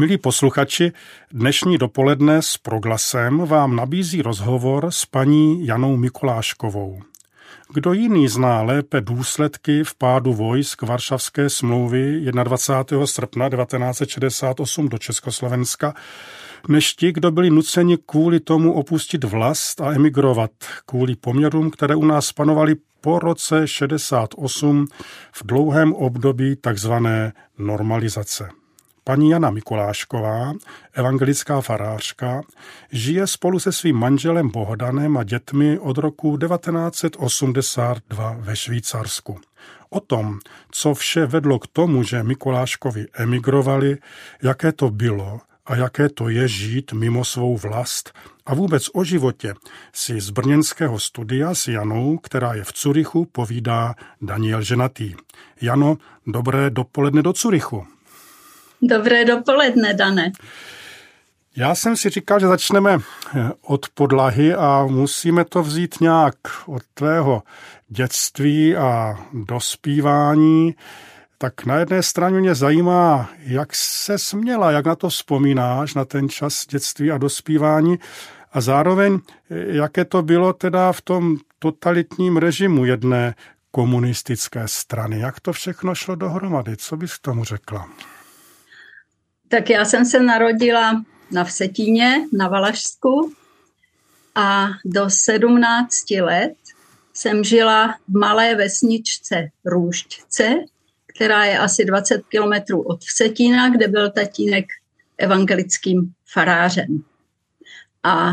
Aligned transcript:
Milí 0.00 0.18
posluchači, 0.18 0.92
dnešní 1.32 1.78
dopoledne 1.78 2.42
s 2.42 2.56
proglasem 2.56 3.38
vám 3.38 3.76
nabízí 3.76 4.22
rozhovor 4.22 4.90
s 4.90 5.06
paní 5.06 5.66
Janou 5.66 5.96
Mikuláškovou. 5.96 7.00
Kdo 7.72 7.92
jiný 7.92 8.28
zná 8.28 8.62
lépe 8.62 9.00
důsledky 9.00 9.84
vpádu 9.84 10.34
vojsk 10.34 10.82
Varšavské 10.82 11.50
smlouvy 11.50 12.20
21. 12.44 13.06
srpna 13.06 13.50
1968 13.50 14.88
do 14.88 14.98
Československa, 14.98 15.94
než 16.68 16.94
ti, 16.94 17.12
kdo 17.12 17.30
byli 17.30 17.50
nuceni 17.50 17.98
kvůli 18.06 18.40
tomu 18.40 18.72
opustit 18.72 19.24
vlast 19.24 19.80
a 19.80 19.92
emigrovat, 19.92 20.50
kvůli 20.86 21.16
poměrům, 21.16 21.70
které 21.70 21.94
u 21.94 22.04
nás 22.04 22.32
panovaly 22.32 22.76
po 23.00 23.18
roce 23.18 23.68
68 23.68 24.86
v 25.32 25.46
dlouhém 25.46 25.92
období 25.92 26.56
takzvané 26.56 27.32
normalizace. 27.58 28.59
Paní 29.04 29.30
Jana 29.30 29.50
Mikulášková, 29.50 30.52
evangelická 30.92 31.60
farářka, 31.60 32.42
žije 32.92 33.26
spolu 33.26 33.58
se 33.58 33.72
svým 33.72 33.96
manželem 33.96 34.48
Bohdanem 34.48 35.16
a 35.16 35.24
dětmi 35.24 35.78
od 35.78 35.98
roku 35.98 36.38
1982 36.38 38.36
ve 38.38 38.56
Švýcarsku. 38.56 39.40
O 39.90 40.00
tom, 40.00 40.38
co 40.70 40.94
vše 40.94 41.26
vedlo 41.26 41.58
k 41.58 41.66
tomu, 41.66 42.02
že 42.02 42.22
Mikuláškovi 42.22 43.06
emigrovali, 43.14 43.98
jaké 44.42 44.72
to 44.72 44.90
bylo 44.90 45.40
a 45.66 45.76
jaké 45.76 46.08
to 46.08 46.28
je 46.28 46.48
žít 46.48 46.92
mimo 46.92 47.24
svou 47.24 47.56
vlast 47.56 48.12
a 48.46 48.54
vůbec 48.54 48.86
o 48.92 49.04
životě 49.04 49.54
si 49.92 50.20
z 50.20 50.30
brněnského 50.30 50.98
studia 50.98 51.54
s 51.54 51.68
Janou, 51.68 52.18
která 52.18 52.54
je 52.54 52.64
v 52.64 52.72
Curychu, 52.72 53.24
povídá 53.32 53.94
Daniel 54.22 54.62
Ženatý. 54.62 55.14
Jano, 55.60 55.96
dobré 56.26 56.70
dopoledne 56.70 57.22
do 57.22 57.32
Curychu. 57.32 57.86
Dobré 58.82 59.24
dopoledne, 59.24 59.94
Dane. 59.94 60.32
Já 61.56 61.74
jsem 61.74 61.96
si 61.96 62.10
říkal, 62.10 62.40
že 62.40 62.46
začneme 62.46 62.98
eh, 62.98 63.50
od 63.62 63.88
podlahy 63.88 64.54
a 64.54 64.86
musíme 64.86 65.44
to 65.44 65.62
vzít 65.62 66.00
nějak 66.00 66.34
od 66.66 66.82
tvého 66.94 67.42
dětství 67.88 68.76
a 68.76 69.18
dospívání. 69.32 70.74
Tak 71.38 71.64
na 71.64 71.76
jedné 71.76 72.02
straně 72.02 72.40
mě 72.40 72.54
zajímá, 72.54 73.30
jak 73.38 73.74
se 73.74 74.18
směla, 74.18 74.70
jak 74.70 74.86
na 74.86 74.96
to 74.96 75.08
vzpomínáš, 75.08 75.94
na 75.94 76.04
ten 76.04 76.28
čas 76.28 76.66
dětství 76.66 77.10
a 77.10 77.18
dospívání 77.18 77.98
a 78.52 78.60
zároveň, 78.60 79.18
eh, 79.50 79.76
jaké 79.76 80.04
to 80.04 80.22
bylo 80.22 80.52
teda 80.52 80.92
v 80.92 81.00
tom 81.00 81.36
totalitním 81.58 82.36
režimu 82.36 82.84
jedné 82.84 83.34
komunistické 83.70 84.68
strany. 84.68 85.18
Jak 85.18 85.40
to 85.40 85.52
všechno 85.52 85.94
šlo 85.94 86.14
dohromady? 86.14 86.76
Co 86.76 86.96
bys 86.96 87.16
k 87.16 87.22
tomu 87.22 87.44
řekla? 87.44 87.88
Tak 89.50 89.70
já 89.70 89.84
jsem 89.84 90.04
se 90.04 90.20
narodila 90.20 91.04
na 91.30 91.44
Vsetíně, 91.44 92.26
na 92.32 92.48
Valašsku 92.48 93.32
a 94.34 94.68
do 94.84 95.10
17 95.10 96.10
let 96.10 96.54
jsem 97.12 97.44
žila 97.44 97.94
v 98.08 98.18
malé 98.18 98.54
vesničce 98.54 99.48
Růžďce, 99.64 100.54
která 101.06 101.44
je 101.44 101.58
asi 101.58 101.84
20 101.84 102.22
kilometrů 102.28 102.82
od 102.82 103.04
Vsetína, 103.04 103.68
kde 103.68 103.88
byl 103.88 104.10
tatínek 104.10 104.64
evangelickým 105.18 106.12
farářem. 106.32 107.04
A 108.02 108.32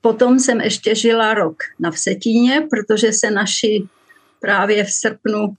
potom 0.00 0.38
jsem 0.38 0.60
ještě 0.60 0.94
žila 0.94 1.34
rok 1.34 1.56
na 1.78 1.90
Vsetíně, 1.90 2.60
protože 2.70 3.12
se 3.12 3.30
naši 3.30 3.88
právě 4.40 4.84
v 4.84 4.90
srpnu 4.90 5.54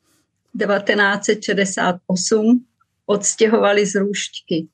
1968 0.59 2.65
odstěhovali 3.09 3.86
z 3.86 3.95
Růžďky 3.95 4.67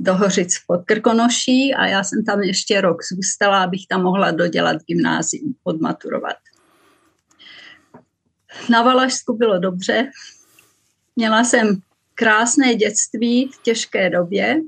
do 0.00 0.14
Hořic 0.14 0.58
pod 0.66 0.84
Krkonoší 0.84 1.74
a 1.74 1.86
já 1.86 2.04
jsem 2.04 2.24
tam 2.24 2.40
ještě 2.40 2.80
rok 2.80 2.96
zůstala, 3.12 3.62
abych 3.62 3.86
tam 3.88 4.02
mohla 4.02 4.30
dodělat 4.30 4.76
gymnázium, 4.86 5.54
odmaturovat. 5.64 6.36
Na 8.70 8.82
Valašsku 8.82 9.36
bylo 9.36 9.58
dobře. 9.58 10.10
Měla 11.16 11.44
jsem 11.44 11.80
krásné 12.14 12.74
dětství 12.74 13.48
v 13.48 13.62
těžké 13.62 14.10
době. 14.10 14.60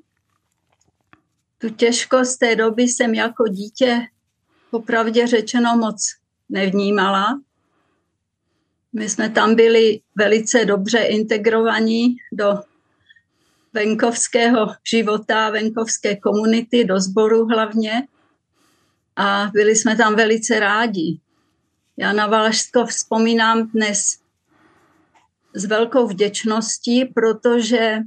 Tu 1.59 1.69
těžkost 1.69 2.39
té 2.39 2.57
doby 2.57 2.83
jsem 2.83 3.15
jako 3.15 3.49
dítě 3.49 4.01
popravdě 4.71 5.27
řečeno 5.27 5.77
moc 5.77 6.03
nevnímala. 6.49 7.41
My 8.93 9.09
jsme 9.09 9.31
tam 9.31 9.55
byli 9.55 10.01
velice 10.17 10.65
dobře 10.65 10.99
integrovaní 10.99 12.17
do 12.33 12.72
venkovského 13.73 14.75
života, 14.91 15.51
venkovské 15.51 16.17
komunity, 16.17 16.85
do 16.85 17.01
sboru 17.01 17.47
hlavně. 17.47 18.07
A 19.17 19.51
byli 19.53 19.77
jsme 19.77 19.97
tam 19.97 20.17
velice 20.17 20.61
rádi. 20.61 21.21
Já 21.97 22.13
na 22.13 22.27
Valašsko 22.27 22.87
vzpomínám 22.87 23.69
dnes 23.69 24.19
s 25.55 25.65
velkou 25.65 26.07
vděčností, 26.07 27.05
protože 27.05 27.99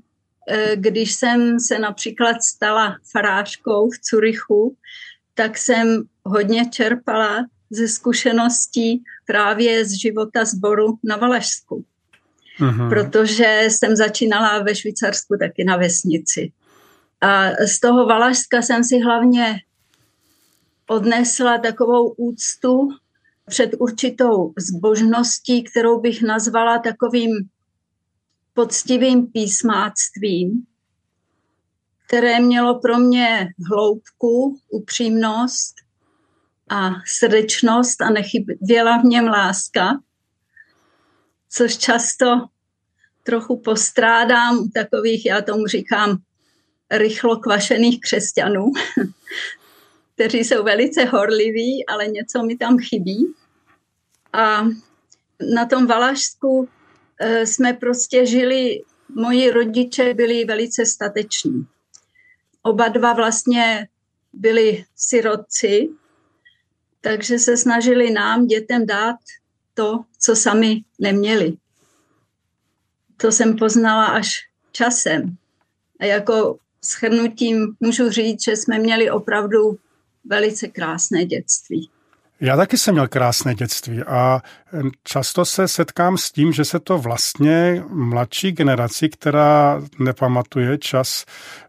eh, 0.50 0.76
když 0.76 1.14
jsem 1.14 1.60
se 1.60 1.80
například 1.80 2.44
stala 2.44 2.98
farářkou 3.12 3.90
v 3.90 4.00
Curychu, 4.00 4.78
tak 5.34 5.58
jsem 5.58 6.04
hodně 6.26 6.70
čerpala 6.70 7.46
ze 7.70 7.88
zkušeností 7.88 9.04
právě 9.26 9.86
z 9.86 9.92
života 9.92 10.46
sboru 10.46 10.98
na 11.04 11.16
Valašsku 11.18 11.86
mm-hmm. 12.60 12.90
protože 12.90 13.62
jsem 13.68 13.96
začínala 13.96 14.64
ve 14.64 14.76
Švýcarsku 14.76 15.36
taky 15.40 15.64
na 15.64 15.78
vesnici. 15.78 16.52
A 17.22 17.50
z 17.66 17.80
toho 17.80 18.06
Valašska 18.06 18.62
jsem 18.62 18.84
si 18.84 19.00
hlavně 19.00 19.56
odnesla 20.88 21.58
takovou 21.58 22.10
úctu 22.18 22.90
před 23.46 23.72
určitou 23.80 24.54
zbožností, 24.58 25.64
kterou 25.64 26.00
bych 26.00 26.22
nazvala 26.22 26.80
takovým 26.80 27.32
poctivým 28.54 29.28
písmáctvím, 29.28 30.66
které 32.08 32.40
mělo 32.40 32.80
pro 32.80 33.00
mě 33.00 33.48
hloubku, 33.70 34.60
upřímnost 34.70 35.76
a 36.70 36.92
srdečnost 37.06 38.02
a 38.02 38.10
nechyběla 38.10 38.98
v 38.98 39.04
něm 39.04 39.28
láska 39.28 40.00
což 41.50 41.78
často 41.78 42.26
trochu 43.24 43.58
postrádám 43.58 44.58
u 44.58 44.68
takových, 44.68 45.26
já 45.26 45.42
tomu 45.42 45.68
říkám, 45.68 46.18
rychlo 46.92 47.38
kvašených 47.38 48.00
křesťanů, 48.02 48.72
kteří 50.14 50.38
jsou 50.38 50.64
velice 50.64 51.06
horliví, 51.06 51.86
ale 51.86 52.08
něco 52.08 52.44
mi 52.44 52.58
tam 52.58 52.78
chybí. 52.78 53.34
A 54.34 54.68
na 55.54 55.66
tom 55.66 55.88
Valašsku 55.88 56.70
eh, 57.20 57.46
jsme 57.46 57.74
prostě 57.74 58.26
žili, 58.26 58.82
moji 59.16 59.52
rodiče 59.52 60.14
byli 60.14 60.46
velice 60.46 60.86
stateční. 60.86 61.66
Oba 62.62 62.88
dva 62.88 63.14
vlastně 63.14 63.88
byli 64.34 64.86
sirotci, 64.96 65.90
takže 67.02 67.40
se 67.40 67.58
snažili 67.58 68.12
nám, 68.12 68.48
dětem, 68.48 68.86
dát 68.86 69.16
to, 69.76 70.00
co 70.20 70.36
sami 70.36 70.82
neměli. 71.00 71.54
To 73.18 73.32
jsem 73.32 73.56
poznala 73.56 74.06
až 74.06 74.36
časem. 74.72 75.36
A 76.00 76.06
jako 76.06 76.58
schrnutím 76.84 77.76
můžu 77.80 78.10
říct, 78.10 78.44
že 78.44 78.56
jsme 78.56 78.80
měli 78.80 79.12
opravdu 79.12 79.78
velice 80.26 80.68
krásné 80.68 81.26
dětství. 81.26 81.90
Já 82.40 82.58
taky 82.58 82.78
jsem 82.78 82.94
měl 82.94 83.08
krásné 83.08 83.56
dětství 83.56 84.04
a 84.04 84.42
často 85.04 85.46
se 85.46 85.68
setkám 85.68 86.18
s 86.18 86.32
tím, 86.32 86.54
že 86.54 86.66
se 86.66 86.80
to 86.80 86.98
vlastně 86.98 87.84
mladší 87.90 88.52
generaci, 88.52 89.10
která 89.10 89.82
nepamatuje 90.00 90.78
čas 90.78 91.26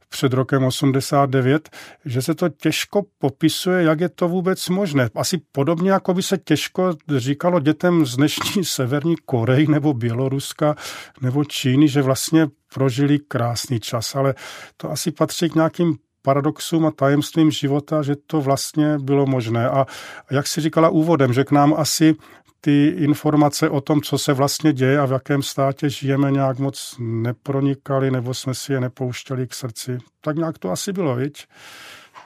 před 0.08 0.32
rokem 0.32 0.64
89, 0.64 1.70
že 2.04 2.22
se 2.22 2.34
to 2.34 2.48
těžko 2.48 3.02
popisuje, 3.18 3.82
jak 3.82 4.00
je 4.00 4.08
to 4.08 4.28
vůbec 4.28 4.68
možné. 4.68 5.10
Asi 5.14 5.40
podobně, 5.52 5.90
jako 5.90 6.14
by 6.14 6.22
se 6.22 6.38
těžko 6.38 6.96
říkalo 7.16 7.60
dětem 7.60 8.06
z 8.06 8.16
dnešní 8.16 8.64
Severní 8.64 9.14
Koreji 9.24 9.66
nebo 9.66 9.94
Běloruska 9.94 10.76
nebo 11.20 11.44
Číny, 11.44 11.88
že 11.88 12.02
vlastně 12.02 12.48
prožili 12.74 13.18
krásný 13.18 13.80
čas, 13.80 14.16
ale 14.16 14.34
to 14.76 14.90
asi 14.90 15.10
patří 15.10 15.50
k 15.50 15.54
nějakým 15.54 15.96
paradoxům 16.22 16.86
a 16.86 16.90
tajemstvím 16.90 17.50
života, 17.50 18.02
že 18.02 18.14
to 18.26 18.40
vlastně 18.40 18.98
bylo 18.98 19.26
možné. 19.26 19.68
A 19.68 19.86
jak 20.30 20.46
si 20.46 20.60
říkala 20.60 20.88
úvodem, 20.88 21.32
že 21.32 21.44
k 21.44 21.50
nám 21.50 21.74
asi 21.78 22.14
ty 22.60 22.86
informace 22.86 23.70
o 23.70 23.80
tom, 23.80 24.02
co 24.02 24.18
se 24.18 24.32
vlastně 24.32 24.72
děje 24.72 24.98
a 24.98 25.06
v 25.06 25.12
jakém 25.12 25.42
státě 25.42 25.90
žijeme, 25.90 26.30
nějak 26.30 26.58
moc 26.58 26.94
nepronikaly 26.98 28.10
nebo 28.10 28.34
jsme 28.34 28.54
si 28.54 28.72
je 28.72 28.80
nepouštěli 28.80 29.46
k 29.46 29.54
srdci. 29.54 29.98
Tak 30.20 30.36
nějak 30.36 30.58
to 30.58 30.70
asi 30.70 30.92
bylo, 30.92 31.16
viď? 31.16 31.46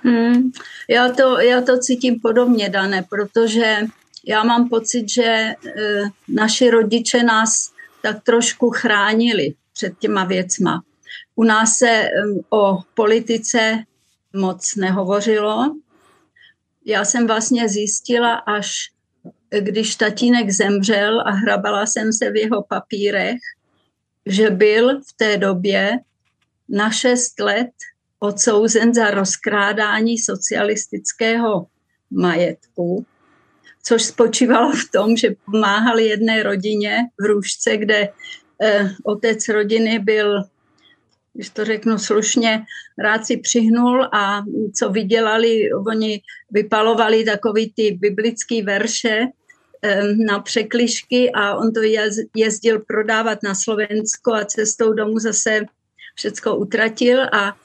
Hmm, 0.02 0.50
já, 0.88 1.08
to, 1.12 1.40
já 1.40 1.60
to 1.60 1.78
cítím 1.78 2.20
podobně, 2.20 2.68
Dane, 2.68 3.04
protože 3.10 3.76
já 4.26 4.42
mám 4.44 4.68
pocit, 4.68 5.08
že 5.08 5.22
e, 5.22 5.54
naši 6.28 6.70
rodiče 6.70 7.22
nás 7.22 7.72
tak 8.02 8.22
trošku 8.22 8.70
chránili 8.70 9.54
před 9.72 9.98
těma 9.98 10.24
věcma. 10.24 10.82
U 11.34 11.44
nás 11.44 11.76
se 11.76 12.08
o 12.50 12.78
politice 12.94 13.84
moc 14.36 14.76
nehovořilo. 14.76 15.76
Já 16.84 17.04
jsem 17.04 17.26
vlastně 17.26 17.68
zjistila, 17.68 18.34
až 18.34 18.90
když 19.58 19.96
tatínek 19.96 20.50
zemřel 20.50 21.20
a 21.20 21.30
hrabala 21.30 21.86
jsem 21.86 22.12
se 22.12 22.30
v 22.30 22.36
jeho 22.36 22.62
papírech, 22.62 23.38
že 24.26 24.50
byl 24.50 25.00
v 25.00 25.12
té 25.16 25.36
době 25.36 25.98
na 26.68 26.90
šest 26.90 27.40
let 27.40 27.70
odsouzen 28.18 28.94
za 28.94 29.10
rozkrádání 29.10 30.18
socialistického 30.18 31.66
majetku, 32.10 33.06
což 33.82 34.02
spočívalo 34.02 34.72
v 34.72 34.90
tom, 34.92 35.16
že 35.16 35.34
pomáhal 35.44 35.98
jedné 35.98 36.42
rodině 36.42 36.96
v 37.20 37.24
Růžce, 37.24 37.76
kde 37.76 38.08
eh, 38.62 38.90
otec 39.04 39.48
rodiny 39.48 39.98
byl, 39.98 40.42
když 41.34 41.50
to 41.50 41.64
řeknu 41.64 41.98
slušně, 41.98 42.64
rád 42.98 43.26
si 43.26 43.36
přihnul 43.36 44.08
a 44.12 44.42
co 44.74 44.88
vydělali, 44.88 45.72
oni 45.72 46.20
vypalovali 46.50 47.24
takový 47.24 47.72
ty 47.72 47.92
biblické 48.00 48.62
verše 48.62 49.26
na 50.26 50.40
překlišky 50.40 51.30
a 51.32 51.54
on 51.56 51.72
to 51.72 51.80
jezdil 52.36 52.80
prodávat 52.80 53.42
na 53.42 53.54
Slovensko 53.54 54.32
a 54.34 54.44
cestou 54.44 54.92
domů 54.92 55.18
zase 55.18 55.60
všecko 56.14 56.56
utratil 56.56 57.22
a 57.22 57.56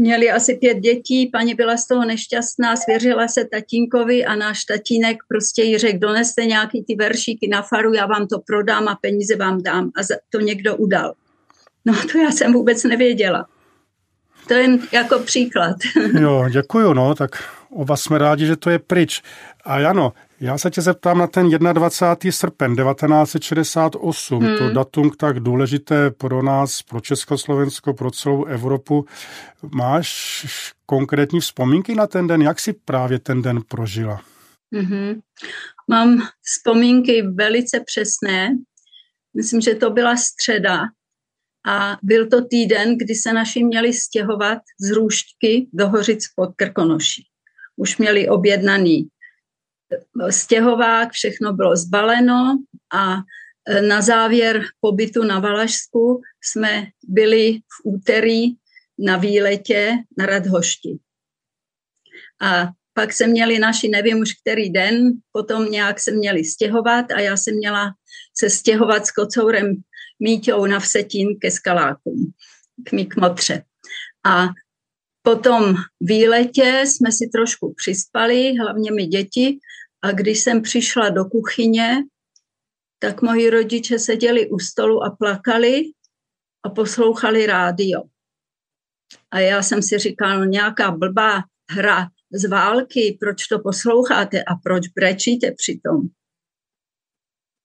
Měli 0.00 0.30
asi 0.30 0.54
pět 0.54 0.78
dětí, 0.78 1.26
paní 1.26 1.54
byla 1.54 1.76
z 1.76 1.86
toho 1.86 2.04
nešťastná, 2.04 2.76
svěřila 2.76 3.28
se 3.28 3.44
tatínkovi 3.44 4.24
a 4.24 4.34
náš 4.34 4.64
tatínek 4.64 5.16
prostě 5.28 5.62
jí 5.62 5.78
řekl, 5.78 5.98
doneste 5.98 6.44
nějaký 6.44 6.84
ty 6.84 6.94
veršíky 6.94 7.48
na 7.48 7.62
faru, 7.62 7.94
já 7.94 8.06
vám 8.06 8.26
to 8.26 8.38
prodám 8.46 8.88
a 8.88 8.98
peníze 9.00 9.36
vám 9.36 9.62
dám. 9.62 9.84
A 9.84 10.00
to 10.30 10.40
někdo 10.40 10.76
udal. 10.76 11.14
No 11.84 11.94
to 12.12 12.18
já 12.18 12.30
jsem 12.30 12.52
vůbec 12.52 12.84
nevěděla. 12.84 13.46
To 14.48 14.54
je 14.54 14.78
jako 14.92 15.18
příklad. 15.18 15.76
Jo, 16.20 16.44
děkuju, 16.50 16.92
no, 16.92 17.14
tak 17.14 17.30
oba 17.70 17.96
jsme 17.96 18.18
rádi, 18.18 18.46
že 18.46 18.56
to 18.56 18.70
je 18.70 18.78
pryč. 18.78 19.22
A 19.64 19.78
Jano, 19.78 20.12
já 20.40 20.58
se 20.58 20.70
tě 20.70 20.82
zeptám 20.82 21.18
na 21.18 21.26
ten 21.26 21.50
21. 21.50 22.32
srpen 22.32 22.76
1968, 22.76 24.42
hmm. 24.42 24.58
to 24.58 24.70
datum 24.70 25.10
tak 25.10 25.40
důležité 25.40 26.10
pro 26.10 26.42
nás, 26.42 26.82
pro 26.82 27.00
Československo, 27.00 27.94
pro 27.94 28.10
celou 28.10 28.44
Evropu. 28.44 29.06
Máš 29.74 30.46
konkrétní 30.86 31.40
vzpomínky 31.40 31.94
na 31.94 32.06
ten 32.06 32.26
den? 32.26 32.42
Jak 32.42 32.60
si 32.60 32.72
právě 32.72 33.18
ten 33.18 33.42
den 33.42 33.60
prožila? 33.68 34.20
Mm-hmm. 34.74 35.20
Mám 35.88 36.28
vzpomínky 36.42 37.22
velice 37.22 37.80
přesné. 37.80 38.56
Myslím, 39.36 39.60
že 39.60 39.74
to 39.74 39.90
byla 39.90 40.16
středa 40.16 40.80
a 41.66 41.96
byl 42.02 42.28
to 42.28 42.44
týden, 42.44 42.98
kdy 42.98 43.14
se 43.14 43.32
naši 43.32 43.64
měli 43.64 43.92
stěhovat 43.92 44.58
z 44.80 44.90
Růštky 44.90 45.68
do 45.72 45.88
Hořic 45.88 46.24
pod 46.36 46.50
Krkonoší. 46.56 47.24
Už 47.76 47.98
měli 47.98 48.28
objednaný 48.28 49.08
stěhovák, 50.30 51.10
všechno 51.12 51.52
bylo 51.52 51.76
zbaleno 51.76 52.58
a 52.94 53.16
e, 53.68 53.82
na 53.82 54.00
závěr 54.00 54.62
pobytu 54.80 55.24
na 55.24 55.38
Valašsku 55.38 56.20
jsme 56.44 56.86
byli 57.08 57.52
v 57.54 57.84
úterý 57.84 58.46
na 58.98 59.16
výletě 59.16 59.96
na 60.18 60.26
Radhošti. 60.26 60.98
A 62.42 62.68
pak 62.94 63.12
se 63.12 63.26
měli 63.26 63.58
naši, 63.58 63.88
nevím 63.88 64.18
už 64.18 64.32
který 64.32 64.70
den, 64.70 65.10
potom 65.32 65.70
nějak 65.70 66.00
se 66.00 66.10
měli 66.10 66.44
stěhovat 66.44 67.12
a 67.12 67.20
já 67.20 67.36
jsem 67.36 67.56
měla 67.56 67.94
se 68.38 68.50
stěhovat 68.50 69.06
s 69.06 69.10
kocourem 69.10 69.74
Míťou 70.20 70.66
na 70.66 70.80
Vsetín 70.80 71.28
ke 71.40 71.50
skalákům, 71.50 72.32
k 72.84 72.92
mý 72.92 73.06
kmotře. 73.06 73.62
A 74.26 74.48
potom 75.22 75.74
výletě 76.00 76.82
jsme 76.86 77.12
si 77.12 77.28
trošku 77.32 77.74
přispali, 77.76 78.56
hlavně 78.56 78.92
mi 78.92 79.06
děti, 79.06 79.58
a 80.02 80.12
když 80.12 80.40
jsem 80.40 80.62
přišla 80.62 81.10
do 81.10 81.24
kuchyně, 81.24 81.96
tak 82.98 83.22
moji 83.22 83.50
rodiče 83.50 83.98
seděli 83.98 84.50
u 84.50 84.58
stolu 84.58 85.04
a 85.04 85.10
plakali 85.10 85.82
a 86.62 86.70
poslouchali 86.70 87.46
rádio. 87.46 88.02
A 89.30 89.38
já 89.38 89.62
jsem 89.62 89.82
si 89.82 89.98
říkala, 89.98 90.38
no 90.38 90.44
nějaká 90.44 90.90
blbá 90.90 91.42
hra 91.70 92.08
z 92.32 92.48
války, 92.48 93.16
proč 93.20 93.46
to 93.46 93.58
posloucháte 93.58 94.44
a 94.44 94.54
proč 94.54 94.88
brečíte 94.88 95.52
přitom? 95.56 96.08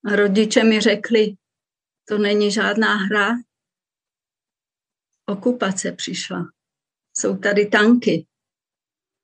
A 0.06 0.16
rodiče 0.16 0.64
mi 0.64 0.80
řekli, 0.80 1.34
to 2.08 2.18
není 2.18 2.50
žádná 2.50 2.96
hra, 2.96 3.32
okupace 5.26 5.92
přišla. 5.92 6.44
Jsou 7.16 7.36
tady 7.36 7.66
tanky. 7.66 8.26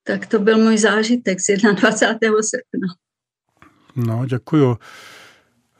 Tak 0.05 0.27
to 0.27 0.39
byl 0.39 0.59
můj 0.59 0.79
zážitek 0.79 1.41
z 1.41 1.47
21. 1.47 2.43
srpna. 2.43 3.02
No, 3.97 4.27
děkuju. 4.27 4.79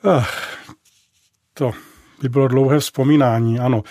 Ach, 0.03 0.59
to 1.55 1.73
by 2.23 2.29
bylo 2.29 2.49
dlouhé 2.49 2.79
vzpomínání, 2.79 3.59
ano. 3.59 3.83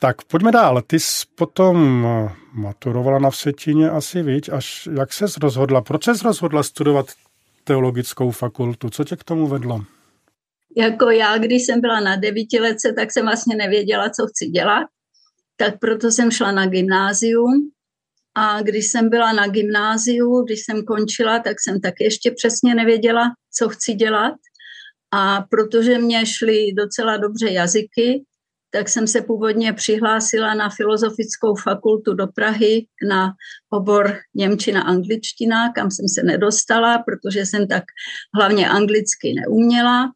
Tak 0.00 0.24
pojďme 0.24 0.52
dál. 0.52 0.82
Ty 0.82 1.00
jsi 1.00 1.26
potom 1.34 2.06
eh, 2.06 2.32
maturovala 2.52 3.18
na 3.18 3.30
Vsetíně 3.30 3.90
asi, 3.90 4.22
víc, 4.22 4.48
až 4.48 4.88
jak 4.98 5.12
ses 5.12 5.36
rozhodla? 5.36 5.80
Proč 5.80 6.04
ses 6.04 6.22
rozhodla 6.22 6.62
studovat 6.62 7.06
teologickou 7.64 8.30
fakultu? 8.30 8.90
Co 8.90 9.04
tě 9.04 9.16
k 9.16 9.24
tomu 9.24 9.46
vedlo? 9.46 9.84
Jako 10.76 11.10
já, 11.10 11.38
když 11.38 11.62
jsem 11.62 11.80
byla 11.80 12.00
na 12.00 12.16
devítiletce, 12.16 12.92
tak 12.92 13.12
jsem 13.12 13.26
vlastně 13.26 13.56
nevěděla, 13.56 14.10
co 14.10 14.26
chci 14.26 14.46
dělat. 14.46 14.86
Tak 15.56 15.78
proto 15.78 16.10
jsem 16.10 16.30
šla 16.30 16.52
na 16.52 16.66
gymnázium 16.66 17.70
a 18.38 18.62
když 18.62 18.90
jsem 18.90 19.10
byla 19.10 19.32
na 19.32 19.48
gymnáziu, 19.48 20.42
když 20.42 20.60
jsem 20.64 20.84
končila, 20.84 21.38
tak 21.38 21.56
jsem 21.60 21.80
taky 21.80 22.04
ještě 22.04 22.30
přesně 22.30 22.74
nevěděla, 22.74 23.22
co 23.52 23.68
chci 23.68 23.94
dělat. 23.94 24.34
A 25.10 25.44
protože 25.50 25.98
mě 25.98 26.26
šly 26.26 26.72
docela 26.72 27.16
dobře 27.16 27.50
jazyky, 27.50 28.24
tak 28.70 28.88
jsem 28.88 29.06
se 29.06 29.22
původně 29.22 29.72
přihlásila 29.72 30.54
na 30.54 30.68
Filozofickou 30.70 31.54
fakultu 31.54 32.14
do 32.14 32.26
Prahy 32.26 32.86
na 33.08 33.32
obor 33.70 34.18
Němčina 34.34 34.82
angličtina, 34.82 35.72
kam 35.72 35.90
jsem 35.90 36.08
se 36.08 36.22
nedostala, 36.22 36.98
protože 36.98 37.46
jsem 37.46 37.66
tak 37.66 37.84
hlavně 38.34 38.68
anglicky 38.68 39.34
neuměla. 39.34 40.12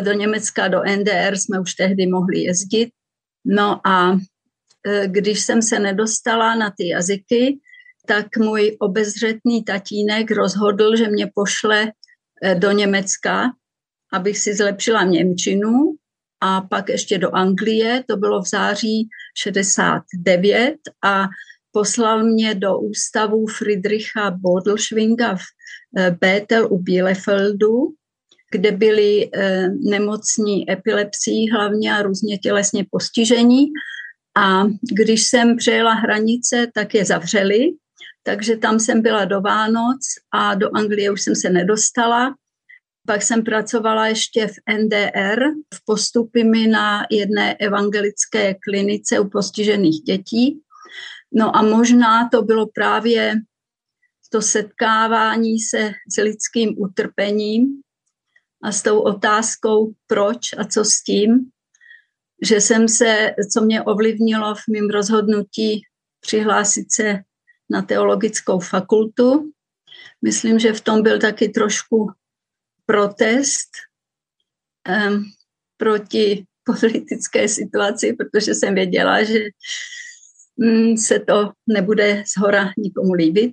Do 0.00 0.12
Německa, 0.12 0.68
do 0.68 0.80
NDR 0.96 1.36
jsme 1.36 1.60
už 1.60 1.74
tehdy 1.74 2.06
mohli 2.06 2.38
jezdit. 2.40 2.90
No 3.44 3.86
a 3.86 4.18
když 5.06 5.40
jsem 5.40 5.62
se 5.62 5.78
nedostala 5.78 6.54
na 6.54 6.70
ty 6.70 6.88
jazyky, 6.88 7.58
tak 8.06 8.26
můj 8.38 8.76
obezřetný 8.80 9.64
tatínek 9.64 10.30
rozhodl, 10.30 10.96
že 10.96 11.08
mě 11.08 11.30
pošle 11.34 11.92
eh, 12.42 12.54
do 12.54 12.72
Německa, 12.72 13.50
abych 14.12 14.38
si 14.38 14.54
zlepšila 14.54 15.04
Němčinu 15.04 15.94
a 16.40 16.60
pak 16.60 16.88
ještě 16.88 17.18
do 17.18 17.34
Anglie, 17.34 18.04
to 18.08 18.16
bylo 18.16 18.42
v 18.42 18.48
září 18.48 19.08
69 19.38 20.74
a 21.04 21.24
poslal 21.72 22.24
mě 22.24 22.54
do 22.54 22.78
ústavu 22.78 23.46
Friedricha 23.46 24.30
Bodelschwinga 24.30 25.36
v 25.36 25.42
eh, 25.98 26.10
Bétel 26.20 26.68
u 26.70 26.78
Bielefeldu, 26.78 27.94
kde 28.50 28.72
byli 28.72 29.30
nemocní 29.90 30.70
epilepsií 30.70 31.50
hlavně 31.50 31.94
a 31.94 32.02
různě 32.02 32.38
tělesně 32.38 32.86
postižení 32.90 33.66
a 34.36 34.64
když 34.98 35.26
jsem 35.26 35.56
přejela 35.56 35.94
hranice, 35.94 36.66
tak 36.74 36.94
je 36.94 37.04
zavřeli, 37.04 37.70
takže 38.22 38.56
tam 38.56 38.80
jsem 38.80 39.02
byla 39.02 39.24
do 39.24 39.40
Vánoc 39.40 40.00
a 40.32 40.54
do 40.54 40.76
Anglie 40.76 41.10
už 41.10 41.22
jsem 41.22 41.34
se 41.34 41.50
nedostala. 41.50 42.34
Pak 43.06 43.22
jsem 43.22 43.44
pracovala 43.44 44.06
ještě 44.06 44.46
v 44.46 44.54
NDR 44.78 45.40
v 45.74 45.84
postupy 45.84 46.44
mi 46.44 46.66
na 46.66 47.06
jedné 47.10 47.54
evangelické 47.54 48.54
klinice 48.54 49.20
u 49.20 49.28
postižených 49.28 50.02
dětí. 50.02 50.60
No 51.32 51.56
a 51.56 51.62
možná 51.62 52.28
to 52.28 52.42
bylo 52.42 52.66
právě 52.74 53.34
to 54.34 54.42
setkávání 54.42 55.58
se 55.58 55.92
s 56.14 56.22
lidským 56.22 56.74
utrpením 56.78 57.66
a 58.62 58.72
s 58.72 58.82
tou 58.82 59.00
otázkou 59.00 59.92
proč 60.06 60.52
a 60.58 60.64
co 60.64 60.84
s 60.84 61.02
tím, 61.02 61.50
že 62.42 62.60
jsem 62.60 62.88
se, 62.88 63.34
co 63.52 63.60
mě 63.60 63.82
ovlivnilo 63.82 64.54
v 64.54 64.62
mém 64.72 64.90
rozhodnutí 64.90 65.82
přihlásit 66.20 66.92
se 66.92 67.18
na 67.70 67.82
teologickou 67.82 68.60
fakultu. 68.60 69.52
Myslím, 70.22 70.58
že 70.58 70.72
v 70.72 70.80
tom 70.80 71.02
byl 71.02 71.20
taky 71.20 71.48
trošku 71.48 72.10
protest 72.86 73.70
um, 74.88 75.24
proti 75.76 76.44
politické 76.64 77.48
situaci, 77.48 78.12
protože 78.12 78.54
jsem 78.54 78.74
věděla, 78.74 79.24
že 79.24 79.40
um, 80.56 80.96
se 80.96 81.20
to 81.20 81.52
nebude 81.66 82.24
zhora 82.36 82.72
nikomu 82.78 83.12
líbit. 83.12 83.52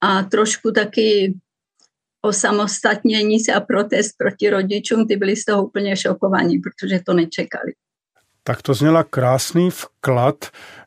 A 0.00 0.22
trošku 0.22 0.72
taky 0.72 1.34
osamostatnění 2.22 3.40
se 3.40 3.52
a 3.52 3.60
protest 3.60 4.12
proti 4.18 4.50
rodičům, 4.50 5.06
ty 5.08 5.16
byli 5.16 5.36
z 5.36 5.44
toho 5.44 5.66
úplně 5.66 5.96
šokovaní, 5.96 6.58
protože 6.58 7.00
to 7.06 7.14
nečekali. 7.14 7.72
Tak 8.48 8.62
to 8.62 8.74
zněla 8.74 9.02
krásný 9.02 9.70
vklad 9.70 10.34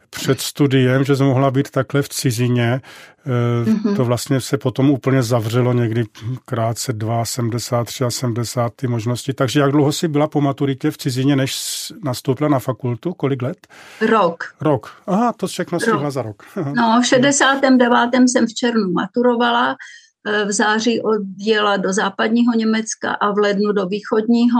před 0.10 0.41
studiem, 0.41 1.03
že 1.03 1.15
jsem 1.15 1.25
mohla 1.25 1.51
být 1.51 1.72
takhle 1.72 2.01
v 2.01 2.10
cizině. 2.10 2.82
Mm-hmm. 3.25 3.96
To 3.96 4.06
vlastně 4.06 4.41
se 4.41 4.58
potom 4.58 4.89
úplně 4.89 5.24
zavřelo 5.24 5.74
někdy 5.74 6.03
krátce 6.46 6.94
2, 6.94 7.25
73 7.25 8.03
a 8.03 8.10
70 8.10 8.74
ty 8.75 8.88
možnosti. 8.88 9.34
Takže 9.34 9.60
jak 9.60 9.72
dlouho 9.72 9.91
jsi 9.91 10.08
byla 10.08 10.27
po 10.27 10.41
maturitě 10.41 10.91
v 10.91 10.98
cizině, 10.98 11.36
než 11.36 11.53
nastoupila 12.03 12.50
na 12.50 12.60
fakultu? 12.60 13.13
Kolik 13.13 13.41
let? 13.41 13.68
Rok. 14.10 14.44
Rok. 14.62 15.01
Aha, 15.08 15.34
to 15.34 15.48
všechno 15.48 15.80
stihla 15.80 16.12
za 16.12 16.22
rok. 16.22 16.44
No, 16.75 17.01
v 17.03 17.06
69. 17.06 17.89
jsem 18.13 18.48
v 18.48 18.53
červnu 18.53 18.91
maturovala 18.91 19.75
v 20.46 20.51
září 20.51 21.01
odjela 21.01 21.78
do 21.78 21.94
západního 21.94 22.54
Německa 22.54 23.12
a 23.12 23.32
v 23.32 23.38
lednu 23.38 23.72
do 23.72 23.86
východního. 23.86 24.60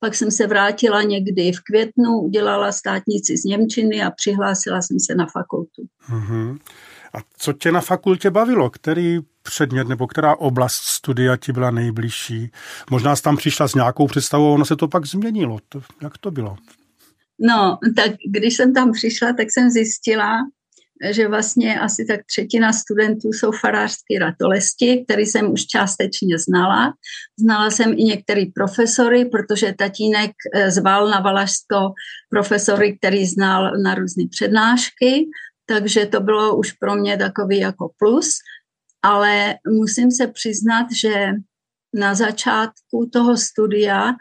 Pak 0.00 0.14
jsem 0.14 0.30
se 0.30 0.46
vrátila 0.46 1.02
někdy 1.02 1.52
v 1.52 1.60
květnu, 1.60 2.20
udělala 2.20 2.72
státnici 2.72 3.36
z 3.36 3.44
Němčiny 3.44 4.02
a 4.02 4.10
přihlásila 4.10 4.82
jsem 4.82 5.00
se 5.00 5.14
na 5.14 5.26
fakultu. 5.26 5.82
Uh-huh. 6.10 6.58
A 7.14 7.18
co 7.36 7.52
tě 7.52 7.72
na 7.72 7.80
fakultě 7.80 8.30
bavilo? 8.30 8.70
Který 8.70 9.18
předmět 9.42 9.88
nebo 9.88 10.06
která 10.06 10.36
oblast 10.36 10.82
studia 10.82 11.36
ti 11.36 11.52
byla 11.52 11.70
nejbližší? 11.70 12.50
Možná 12.90 13.16
jsi 13.16 13.22
tam 13.22 13.36
přišla 13.36 13.68
s 13.68 13.74
nějakou 13.74 14.06
představou, 14.06 14.54
ono 14.54 14.64
se 14.64 14.76
to 14.76 14.88
pak 14.88 15.06
změnilo. 15.06 15.58
To, 15.68 15.82
jak 16.02 16.18
to 16.18 16.30
bylo? 16.30 16.56
No, 17.40 17.78
tak 17.96 18.10
když 18.30 18.56
jsem 18.56 18.74
tam 18.74 18.92
přišla, 18.92 19.32
tak 19.32 19.46
jsem 19.50 19.70
zjistila, 19.70 20.36
že 21.10 21.28
vlastně 21.28 21.80
asi 21.80 22.04
tak 22.04 22.20
třetina 22.26 22.72
studentů 22.72 23.28
jsou 23.32 23.52
farářský 23.52 24.18
ratolesti, 24.18 25.04
který 25.04 25.26
jsem 25.26 25.52
už 25.52 25.66
částečně 25.66 26.38
znala. 26.38 26.94
Znala 27.38 27.70
jsem 27.70 27.92
i 27.92 28.04
některý 28.04 28.46
profesory, 28.46 29.24
protože 29.24 29.74
tatínek 29.78 30.30
eh, 30.54 30.70
zval 30.70 31.10
na 31.10 31.20
Valašsko 31.20 31.92
profesory, 32.30 32.98
který 32.98 33.26
znal 33.26 33.72
na 33.82 33.94
různé 33.94 34.24
přednášky, 34.30 35.26
takže 35.66 36.06
to 36.06 36.20
bylo 36.20 36.56
už 36.56 36.72
pro 36.72 36.96
mě 36.96 37.16
takový 37.16 37.58
jako 37.58 37.90
plus. 37.98 38.34
Ale 39.02 39.54
musím 39.68 40.10
se 40.10 40.26
přiznat, 40.26 40.86
že 40.92 41.32
na 41.94 42.14
začátku 42.14 43.10
toho 43.12 43.36
studia, 43.36 44.12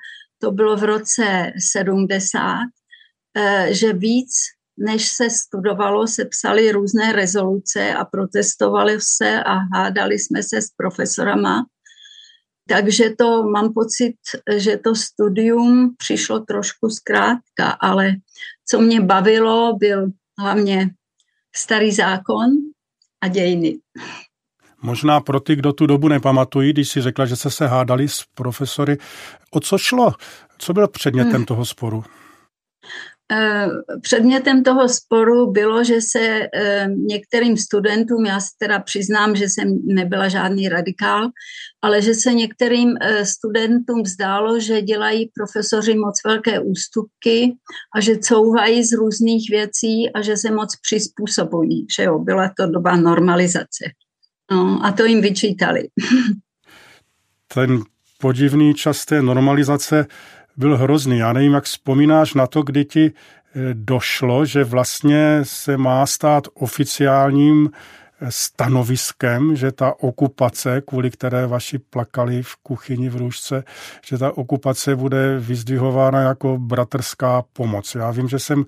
to 0.41 0.51
bylo 0.51 0.77
v 0.77 0.84
roce 0.84 1.51
70, 1.74 2.60
eh, 3.38 3.74
že 3.74 3.93
víc 3.93 4.29
než 4.77 5.07
se 5.07 5.29
studovalo, 5.29 6.07
se 6.07 6.25
psaly 6.25 6.72
různé 6.72 7.12
rezoluce 7.12 7.93
a 7.93 8.05
protestovali 8.05 8.98
se 9.01 9.43
a 9.43 9.53
hádali 9.53 10.19
jsme 10.19 10.43
se 10.43 10.62
s 10.62 10.69
profesorama. 10.77 11.65
Takže 12.69 13.10
to 13.17 13.43
mám 13.43 13.74
pocit, 13.74 14.15
že 14.57 14.77
to 14.77 14.96
studium 14.96 15.96
přišlo 15.98 16.39
trošku 16.39 16.89
zkrátka, 16.89 17.69
ale 17.79 18.12
co 18.69 18.81
mě 18.81 19.01
bavilo, 19.01 19.75
byl 19.79 20.07
hlavně 20.39 20.89
starý 21.55 21.91
zákon 21.91 22.50
a 23.22 23.27
dějiny. 23.27 23.77
Možná 24.81 25.19
pro 25.22 25.39
ty, 25.39 25.55
kdo 25.55 25.74
tu 25.74 25.86
dobu 25.86 26.07
nepamatují, 26.07 26.74
když 26.74 26.89
si 26.89 27.01
řekla, 27.01 27.25
že 27.25 27.36
se 27.36 27.51
se 27.51 27.67
hádali 27.67 28.07
s 28.07 28.24
profesory, 28.34 28.98
o 29.51 29.60
co 29.60 29.77
šlo? 29.77 30.13
Co 30.57 30.74
byl 30.74 30.88
předmětem 30.88 31.34
hmm. 31.34 31.46
toho 31.46 31.65
sporu? 31.65 32.03
Eh, 33.31 33.67
předmětem 34.01 34.63
toho 34.63 34.89
sporu 34.89 35.51
bylo, 35.51 35.84
že 35.84 36.01
se 36.01 36.48
eh, 36.53 36.88
některým 36.88 37.57
studentům, 37.57 38.25
já 38.25 38.39
se 38.39 38.48
teda 38.57 38.79
přiznám, 38.79 39.36
že 39.36 39.50
jsem 39.50 39.79
nebyla 39.86 40.27
žádný 40.29 40.69
radikál, 40.69 41.29
ale 41.81 42.01
že 42.01 42.13
se 42.13 42.34
některým 42.34 42.98
eh, 43.01 43.25
studentům 43.25 44.05
zdálo, 44.05 44.60
že 44.60 44.81
dělají 44.81 45.31
profesoři 45.36 45.96
moc 45.96 46.15
velké 46.25 46.60
ústupky 46.60 47.55
a 47.96 48.01
že 48.01 48.17
couvají 48.17 48.84
z 48.84 48.93
různých 48.93 49.50
věcí 49.50 50.13
a 50.15 50.22
že 50.22 50.38
se 50.38 50.51
moc 50.51 50.75
přizpůsobují. 50.81 51.88
Že 51.98 52.03
jo, 52.03 52.19
byla 52.19 52.51
to 52.57 52.67
doba 52.67 52.96
normalizace. 52.96 53.86
No, 54.51 54.79
a 54.84 54.91
to 54.91 55.05
jim 55.05 55.22
vyčítali. 55.22 55.88
Ten 57.53 57.84
podivný 58.17 58.74
čas 58.74 59.05
té 59.05 59.22
normalizace 59.22 60.05
byl 60.57 60.77
hrozný. 60.77 61.17
Já 61.17 61.33
nevím, 61.33 61.53
jak 61.53 61.63
vzpomínáš 61.63 62.33
na 62.33 62.47
to, 62.47 62.61
kdy 62.61 62.85
ti 62.85 63.11
eh, 63.11 63.59
došlo, 63.73 64.45
že 64.45 64.63
vlastně 64.63 65.39
se 65.43 65.77
má 65.77 66.05
stát 66.05 66.47
oficiálním 66.53 67.71
eh, 68.21 68.25
stanoviskem, 68.29 69.55
že 69.55 69.71
ta 69.71 69.93
okupace, 69.99 70.81
kvůli 70.87 71.11
které 71.11 71.47
vaši 71.47 71.79
plakali 71.79 72.43
v 72.43 72.55
kuchyni 72.55 73.09
v 73.09 73.15
Růžce, 73.15 73.63
že 74.05 74.17
ta 74.17 74.37
okupace 74.37 74.95
bude 74.95 75.39
vyzdvihována 75.39 76.21
jako 76.21 76.57
bratrská 76.57 77.43
pomoc. 77.53 77.95
Já 77.95 78.11
vím, 78.11 78.29
že 78.29 78.39
jsem 78.39 78.65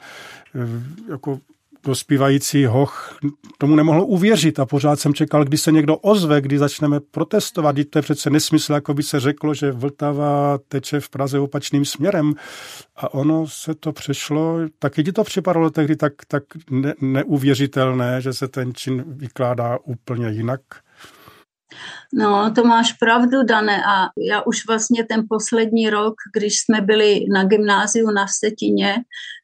eh, 0.55 1.11
jako 1.11 1.39
dospívající 1.85 2.65
hoch 2.65 3.17
tomu 3.57 3.75
nemohl 3.75 4.01
uvěřit 4.07 4.59
a 4.59 4.65
pořád 4.65 4.99
jsem 4.99 5.13
čekal, 5.13 5.45
kdy 5.45 5.57
se 5.57 5.71
někdo 5.71 5.97
ozve, 5.97 6.41
kdy 6.41 6.57
začneme 6.57 6.99
protestovat. 6.99 7.75
to 7.89 7.97
je 7.99 8.01
přece 8.01 8.29
nesmysl, 8.29 8.73
jako 8.73 8.93
by 8.93 9.03
se 9.03 9.19
řeklo, 9.19 9.53
že 9.53 9.71
Vltava 9.71 10.57
teče 10.67 10.99
v 10.99 11.09
Praze 11.09 11.39
opačným 11.39 11.85
směrem. 11.85 12.33
A 12.95 13.13
ono 13.13 13.47
se 13.47 13.75
to 13.75 13.91
přešlo, 13.91 14.59
taky 14.79 15.03
ti 15.03 15.11
to 15.11 15.23
připadalo 15.23 15.69
tehdy 15.69 15.95
tak, 15.95 16.13
tak 16.27 16.43
ne, 16.69 16.93
neuvěřitelné, 17.01 18.21
že 18.21 18.33
se 18.33 18.47
ten 18.47 18.73
čin 18.73 19.03
vykládá 19.07 19.77
úplně 19.83 20.29
jinak. 20.29 20.61
No, 22.13 22.51
to 22.55 22.63
máš 22.63 22.93
pravdu, 22.93 23.43
Dane. 23.43 23.83
A 23.85 24.07
já 24.31 24.41
už 24.41 24.67
vlastně 24.67 25.05
ten 25.05 25.25
poslední 25.29 25.89
rok, 25.89 26.13
když 26.35 26.53
jsme 26.59 26.81
byli 26.81 27.25
na 27.33 27.43
gymnáziu 27.43 28.11
na 28.11 28.25
Vsetině, 28.25 28.95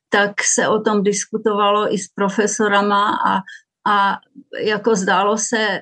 tak 0.09 0.31
se 0.43 0.67
o 0.67 0.81
tom 0.81 1.03
diskutovalo 1.03 1.93
i 1.93 1.97
s 1.97 2.07
profesorama 2.07 3.17
a, 3.27 3.39
a 3.87 4.17
jako 4.63 4.95
zdálo 4.95 5.37
se, 5.37 5.79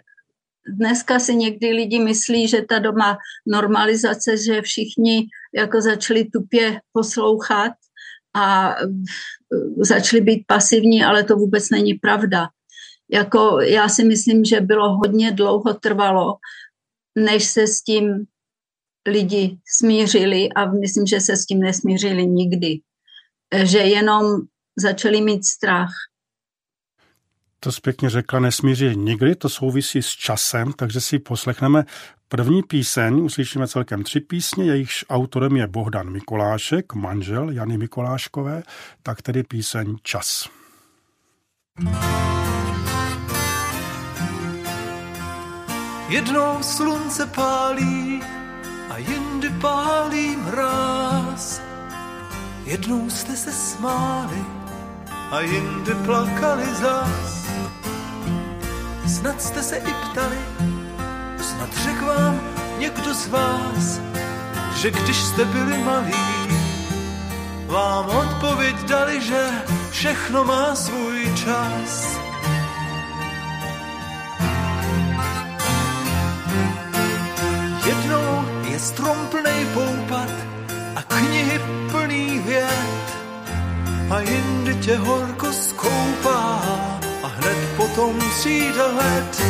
dneska 0.68 1.20
si 1.20 1.36
někdy 1.36 1.72
lidi 1.72 2.00
myslí, 2.00 2.48
že 2.48 2.62
ta 2.62 2.80
doma 2.80 3.18
normalizace, 3.48 4.38
že 4.38 4.62
všichni 4.62 5.28
jako 5.56 5.82
začali 5.82 6.26
tupě 6.26 6.82
poslouchat 6.94 7.72
a 8.36 8.76
začali 9.78 10.22
být 10.22 10.44
pasivní, 10.48 11.04
ale 11.04 11.24
to 11.24 11.36
vůbec 11.36 11.70
není 11.70 11.94
pravda. 11.94 12.48
Jako 13.12 13.62
já 13.62 13.90
si 13.90 14.04
myslím, 14.04 14.46
že 14.46 14.62
bylo 14.62 14.98
hodně 14.98 15.32
dlouho 15.32 15.74
trvalo, 15.74 16.36
než 17.18 17.44
se 17.44 17.68
s 17.68 17.82
tím 17.82 18.26
lidi 19.08 19.58
smířili 19.78 20.50
a 20.56 20.66
myslím, 20.66 21.06
že 21.06 21.20
se 21.20 21.38
s 21.38 21.46
tím 21.46 21.60
nesmířili 21.60 22.28
nikdy 22.28 22.80
že 23.54 23.78
jenom 23.78 24.26
začali 24.76 25.22
mít 25.22 25.46
strach. 25.46 25.92
To 27.60 27.72
zpěkně 27.72 28.10
řekla, 28.10 28.40
nesmíří 28.40 28.96
nikdy, 28.96 29.36
to 29.36 29.50
souvisí 29.50 30.02
s 30.02 30.10
časem, 30.10 30.74
takže 30.74 31.02
si 31.02 31.20
poslechneme 31.20 31.86
první 32.28 32.64
píseň, 32.64 33.22
uslyšíme 33.22 33.68
celkem 33.68 34.04
tři 34.04 34.20
písně, 34.20 34.66
jejichž 34.66 35.06
autorem 35.10 35.58
je 35.58 35.68
Bohdan 35.68 36.10
Mikolášek, 36.10 36.94
manžel 36.94 37.50
Jany 37.50 37.78
Mikoláškové, 37.78 38.64
tak 39.04 39.22
tedy 39.22 39.44
píseň 39.44 39.96
Čas. 40.04 40.50
Jednou 46.10 46.64
slunce 46.64 47.26
pálí 47.26 48.22
a 48.90 48.98
jindy 48.98 49.50
pálí 49.50 50.36
mráz 50.36 51.73
Jednou 52.66 53.10
jste 53.10 53.36
se 53.36 53.52
smáli 53.52 54.46
a 55.32 55.40
jindy 55.40 55.94
plakali 56.06 56.76
zas. 56.76 57.48
Snad 59.08 59.42
jste 59.42 59.64
se 59.64 59.78
i 59.78 59.94
ptali, 59.94 60.38
snad 61.42 61.70
řek 61.84 62.02
vám 62.02 62.40
někdo 62.78 63.14
z 63.14 63.28
vás, 63.28 64.00
že 64.76 64.92
když 64.92 65.24
jste 65.24 65.46
byli 65.46 65.78
malí, 65.78 66.14
vám 67.66 68.06
odpověď 68.06 68.76
dali, 68.76 69.22
že 69.22 69.50
všechno 69.92 70.44
má 70.44 70.76
svůj 70.76 71.36
čas. 71.36 72.18
Jednou 77.86 78.46
je 78.72 78.80
strom 78.80 79.28
plnej 79.32 79.66
poupat 79.74 80.30
a 80.96 81.02
knihy 81.02 81.60
plný 82.14 82.40
věd 82.40 83.18
a 84.10 84.20
jindy 84.20 84.76
tě 84.76 84.98
horko 84.98 85.54
skoupá 85.54 86.62
a 87.24 87.28
hned 87.28 87.58
potom 87.78 88.20
přijde 88.30 88.84
led. 88.84 89.42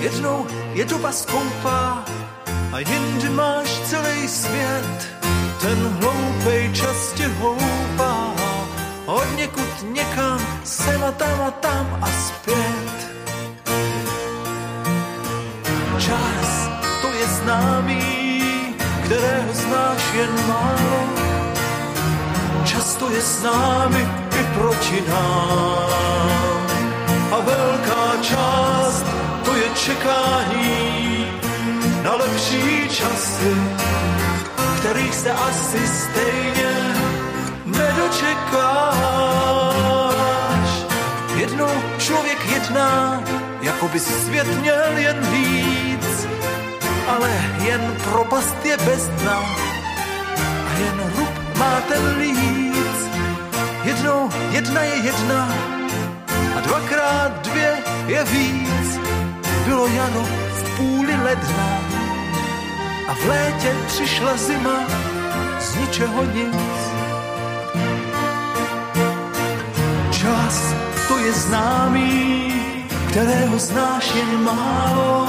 Jednou 0.00 0.46
je 0.74 0.84
doba 0.84 1.12
skoupá 1.12 2.04
a 2.72 2.78
jindy 2.78 3.28
máš 3.28 3.80
celý 3.80 4.28
svět. 4.28 5.08
Ten 5.60 5.78
hloupej 6.00 6.70
čas 6.72 7.12
tě 7.12 7.26
houpá 7.26 8.32
od 9.06 9.36
někud 9.36 9.92
někam, 9.92 10.40
sem 10.64 11.04
a 11.04 11.12
tam 11.12 11.40
a 11.40 11.50
tam 11.50 11.98
a 12.02 12.06
zpět. 12.06 13.16
Čas, 15.98 16.68
to 17.02 17.08
je 17.08 17.26
známý, 17.26 18.16
kterého 19.04 19.52
znáš 19.52 20.02
jen 20.14 20.46
málo. 20.48 21.15
Často 22.66 23.10
je 23.10 23.22
s 23.22 23.42
námi 23.42 24.02
i 24.40 24.42
proti 24.58 25.02
nám. 25.08 26.66
A 27.32 27.40
velká 27.40 28.22
část 28.22 29.06
to 29.44 29.54
je 29.54 29.68
čekání 29.74 31.26
na 32.02 32.14
lepší 32.14 32.88
časy, 32.88 33.54
kterých 34.78 35.14
se 35.14 35.30
asi 35.32 35.80
stejně 35.88 36.94
nedočekáš. 37.66 38.46
Jednou 41.36 41.74
člověk 41.98 42.38
jedná, 42.50 43.22
jako 43.62 43.88
by 43.88 44.00
svět 44.00 44.46
měl 44.60 44.96
jen 44.96 45.20
víc, 45.30 46.26
ale 47.08 47.30
jen 47.62 47.96
propast 48.10 48.56
je 48.64 48.76
bezdna 48.76 49.38
a 50.66 50.78
jen 50.78 51.12
rub 51.16 51.35
má 51.58 51.80
ten 51.88 52.16
líc. 52.18 52.98
Jednou 53.84 54.30
jedna 54.50 54.82
je 54.82 54.96
jedna 54.96 55.48
a 56.56 56.60
dvakrát 56.60 57.32
dvě 57.42 57.78
je 58.06 58.24
víc. 58.24 59.00
Bylo 59.64 59.86
jaro 59.86 60.24
v 60.54 60.76
půli 60.76 61.16
ledna 61.22 61.78
a 63.08 63.14
v 63.14 63.28
létě 63.28 63.74
přišla 63.86 64.36
zima 64.36 64.80
z 65.60 65.74
ničeho 65.76 66.24
nic. 66.24 66.76
Čas 70.10 70.74
to 71.08 71.18
je 71.18 71.32
známý, 71.32 72.52
kterého 73.08 73.58
znáš 73.58 74.14
jen 74.14 74.44
málo. 74.44 75.28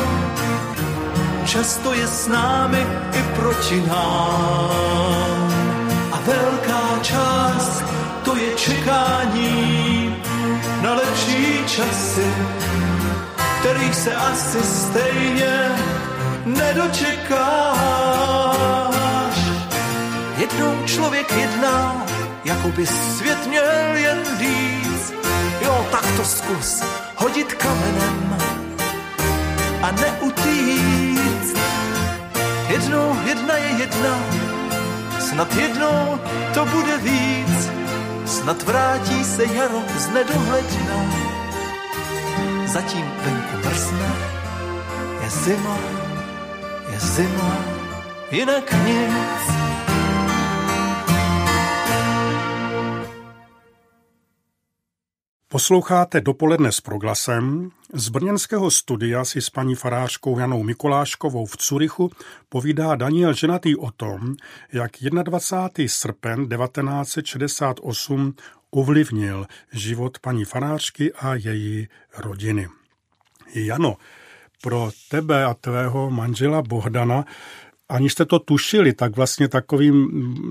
Často 1.46 1.94
je 1.94 2.08
s 2.08 2.28
námi 2.28 2.88
i 3.14 3.24
proti 3.36 3.82
nám. 3.88 5.37
Velká 6.28 7.00
část 7.02 7.84
to 8.26 8.36
je 8.36 8.56
čekání 8.56 10.16
na 10.82 10.94
lepší 10.94 11.64
časy, 11.68 12.28
kterých 13.60 13.96
se 13.96 14.16
asi 14.16 14.64
stejně 14.64 15.72
nedočekáš. 16.46 17.38
Jednou 20.38 20.84
člověk 20.86 21.32
jedná, 21.32 22.06
jako 22.46 22.68
by 22.68 22.88
svět 22.88 23.48
měl 23.48 23.96
jen 23.96 24.24
víc. 24.38 25.14
Jo, 25.62 25.88
tak 25.92 26.06
to 26.18 26.26
zkus 26.26 26.84
hodit 27.16 27.54
kamenem 27.54 28.38
a 29.82 29.92
neutíct. 29.92 31.58
Jednou 32.70 33.18
jedna 33.26 33.58
je 33.58 33.70
jedna, 33.70 34.20
snad 35.30 35.56
jednou 35.56 36.20
to 36.54 36.66
bude 36.66 36.98
víc. 36.98 37.70
Snad 38.26 38.64
vrátí 38.64 39.24
se 39.24 39.46
jaro 39.46 39.82
z 39.98 40.08
nedohledna. 40.08 40.98
Zatím 42.66 43.06
venku 43.24 43.58
mrzne, 43.68 44.12
je 45.24 45.30
zima, 45.30 45.78
je 46.92 47.00
zima, 47.00 47.56
jinak 48.32 48.72
nic. 48.86 49.57
Posloucháte 55.58 56.22
dopoledne 56.22 56.72
s 56.72 56.82
proglasem. 56.82 57.72
Z 57.94 58.10
brněnského 58.10 58.72
studia 58.72 59.26
si 59.26 59.42
s 59.42 59.50
paní 59.50 59.76
farářkou 59.76 60.40
Janou 60.40 60.64
Mikoláškovou 60.64 61.46
v 61.46 61.58
Curychu 61.58 62.12
povídá 62.50 62.96
Daniel 62.96 63.34
Ženatý 63.34 63.76
o 63.76 63.92
tom, 63.92 64.36
jak 64.74 64.92
21. 65.24 65.88
srpen 65.88 66.50
1968 66.50 68.34
ovlivnil 68.72 69.46
život 69.74 70.20
paní 70.20 70.46
farářky 70.46 71.14
a 71.14 71.36
její 71.36 71.88
rodiny. 72.18 72.68
Jano, 73.56 73.98
pro 74.62 74.92
tebe 75.10 75.46
a 75.46 75.54
tvého 75.54 76.12
manžela 76.12 76.62
Bohdana 76.62 77.26
aniž 77.90 78.12
jste 78.12 78.26
to 78.26 78.40
tušili, 78.40 78.94
tak 78.94 79.16
vlastně 79.16 79.48
takovým 79.48 80.08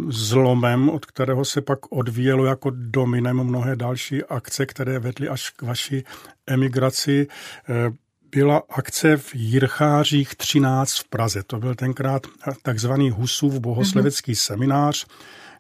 zlomem, 0.09 0.89
od 0.89 1.07
kterého 1.07 1.45
se 1.45 1.61
pak 1.61 1.79
odvíjelo 1.93 2.45
jako 2.45 2.71
dominem 2.75 3.45
mnohé 3.45 3.77
další 3.77 4.25
akce, 4.25 4.67
které 4.67 4.99
vedly 4.99 5.29
až 5.29 5.51
k 5.51 5.63
vaší 5.63 6.05
emigraci, 6.47 7.27
eh, 7.69 7.91
byla 8.31 8.63
akce 8.71 9.17
v 9.17 9.35
Jirchářích 9.35 10.35
13 10.35 10.99
v 10.99 11.09
Praze. 11.09 11.43
To 11.43 11.59
byl 11.59 11.75
tenkrát 11.75 12.27
takzvaný 12.63 13.11
Husův 13.11 13.55
bohoslovecký 13.55 14.33
mm-hmm. 14.33 14.47
seminář, 14.47 15.07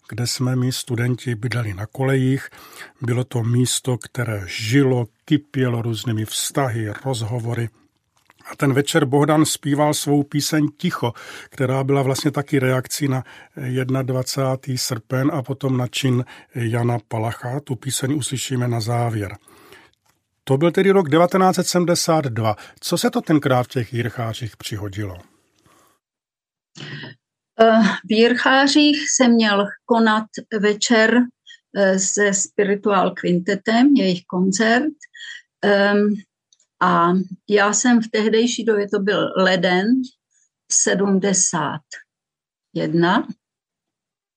kde 0.09 0.27
jsme 0.27 0.57
my 0.57 0.73
studenti 0.73 1.35
bydleli 1.35 1.75
na 1.75 1.87
kolejích. 1.87 2.49
Bylo 3.03 3.25
to 3.25 3.43
místo, 3.43 3.99
které 3.99 4.43
žilo, 4.47 5.07
kypělo 5.25 5.83
různými 5.83 6.25
vztahy, 6.25 6.93
rozhovory, 7.05 7.69
a 8.51 8.57
ten 8.57 8.73
večer 8.73 9.05
Bohdan 9.05 9.45
zpíval 9.45 9.95
svou 9.95 10.23
píseň 10.23 10.69
Ticho, 10.77 11.13
která 11.51 11.85
byla 11.85 12.03
vlastně 12.03 12.31
taky 12.31 12.59
reakcí 12.59 13.09
na 13.09 13.23
21. 14.03 14.77
srpen 14.79 15.31
a 15.35 15.43
potom 15.43 15.77
na 15.77 15.87
čin 15.87 16.25
Jana 16.55 16.99
Palacha. 17.09 17.61
Tu 17.61 17.77
píseň 17.77 18.15
uslyšíme 18.15 18.69
na 18.69 18.81
závěr. 18.81 19.37
To 20.45 20.59
byl 20.59 20.71
tedy 20.71 20.91
rok 20.91 21.11
1972. 21.11 22.57
Co 22.81 22.99
se 22.99 23.11
to 23.11 23.21
tenkrát 23.21 23.63
v 23.63 23.69
těch 23.69 23.93
Jirchářích 23.93 24.57
přihodilo? 24.57 25.19
Eh, 27.61 27.81
v 28.05 28.13
Jirchářích 28.13 28.97
se 29.17 29.29
měl 29.29 29.67
konat 29.85 30.25
večer 30.61 31.19
eh, 31.77 31.99
se 31.99 32.35
Spiritual 32.35 33.11
Quintetem, 33.11 33.95
jejich 33.97 34.23
koncert. 34.27 34.93
A 36.81 37.12
já 37.49 37.73
jsem 37.73 38.03
v 38.03 38.09
tehdejší 38.09 38.65
době, 38.65 38.89
to 38.89 38.99
byl 38.99 39.33
leden 39.37 39.87
71 40.73 43.29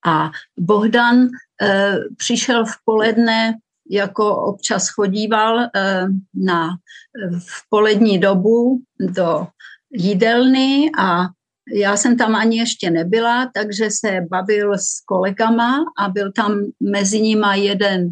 a 0.06 0.32
Bohdan 0.60 1.28
e, 1.62 1.96
přišel 2.18 2.66
v 2.66 2.74
poledne, 2.86 3.54
jako 3.92 4.36
občas 4.36 4.90
chodíval 4.90 5.60
e, 5.60 5.70
na, 6.34 6.70
v 7.48 7.70
polední 7.70 8.20
dobu 8.20 8.82
do 9.00 9.48
jídelny 9.92 10.92
a 11.00 11.28
já 11.74 11.98
jsem 11.98 12.18
tam 12.18 12.36
ani 12.36 12.58
ještě 12.58 12.90
nebyla, 12.90 13.52
takže 13.54 13.90
se 13.92 14.22
bavil 14.32 14.74
s 14.74 15.02
kolegama 15.06 15.86
a 15.98 16.10
byl 16.10 16.32
tam 16.32 16.60
mezi 16.80 17.22
nimi 17.22 17.60
jeden 17.60 18.10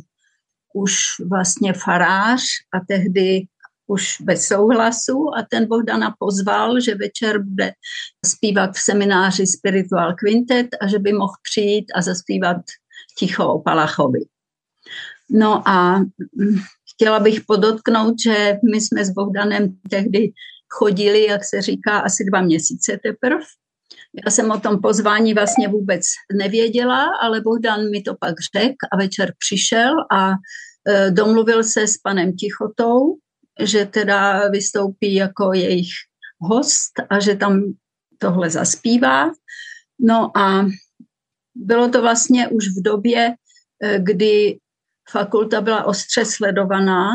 už 0.74 0.98
vlastně 1.30 1.74
farář 1.74 2.42
a 2.74 2.80
tehdy 2.88 3.42
už 3.88 4.22
bez 4.22 4.46
souhlasu 4.46 5.30
a 5.38 5.46
ten 5.50 5.68
Bohdana 5.68 6.16
pozval, 6.20 6.80
že 6.82 6.96
večer 6.96 7.44
bude 7.44 7.72
zpívat 8.26 8.76
v 8.76 8.80
semináři 8.80 9.48
Spiritual 9.48 10.16
Quintet 10.16 10.68
a 10.82 10.88
že 10.88 11.00
by 11.00 11.14
mohl 11.14 11.34
přijít 11.44 11.86
a 11.96 12.02
zaspívat 12.02 12.58
ticho 13.18 13.54
o 13.54 13.62
Palachovi. 13.62 14.20
No 15.30 15.70
a 15.70 16.02
chtěla 16.94 17.20
bych 17.20 17.42
podotknout, 17.48 18.16
že 18.24 18.58
my 18.72 18.82
jsme 18.82 19.06
s 19.06 19.10
Bohdanem 19.10 19.78
tehdy 19.90 20.32
chodili, 20.70 21.26
jak 21.26 21.46
se 21.46 21.62
říká, 21.62 22.00
asi 22.00 22.26
dva 22.26 22.42
měsíce 22.42 23.00
teprve. 23.04 23.44
Já 24.26 24.32
jsem 24.32 24.52
o 24.52 24.60
tom 24.60 24.82
pozvání 24.82 25.34
vlastně 25.34 25.68
vůbec 25.68 26.02
nevěděla, 26.38 27.06
ale 27.22 27.42
Bohdan 27.42 27.90
mi 27.90 28.02
to 28.02 28.16
pak 28.20 28.36
řekl 28.58 28.76
a 28.92 28.98
večer 28.98 29.34
přišel 29.38 29.94
a 30.12 30.32
e, 30.32 31.12
domluvil 31.12 31.64
se 31.64 31.88
s 31.88 31.98
panem 31.98 32.34
Tichotou, 32.34 33.18
že 33.60 33.86
teda 33.86 34.48
vystoupí 34.48 35.16
jako 35.16 35.54
jejich 35.54 35.90
host 36.40 36.92
a 37.10 37.20
že 37.20 37.36
tam 37.36 37.64
tohle 38.18 38.50
zaspívá. 38.50 39.32
No 40.00 40.38
a 40.38 40.66
bylo 41.56 41.90
to 41.90 42.02
vlastně 42.02 42.48
už 42.48 42.68
v 42.68 42.82
době, 42.82 43.36
eh, 43.84 44.00
kdy 44.00 44.58
fakulta 45.10 45.62
byla 45.62 45.84
ostře 45.84 46.26
sledovaná, 46.26 47.10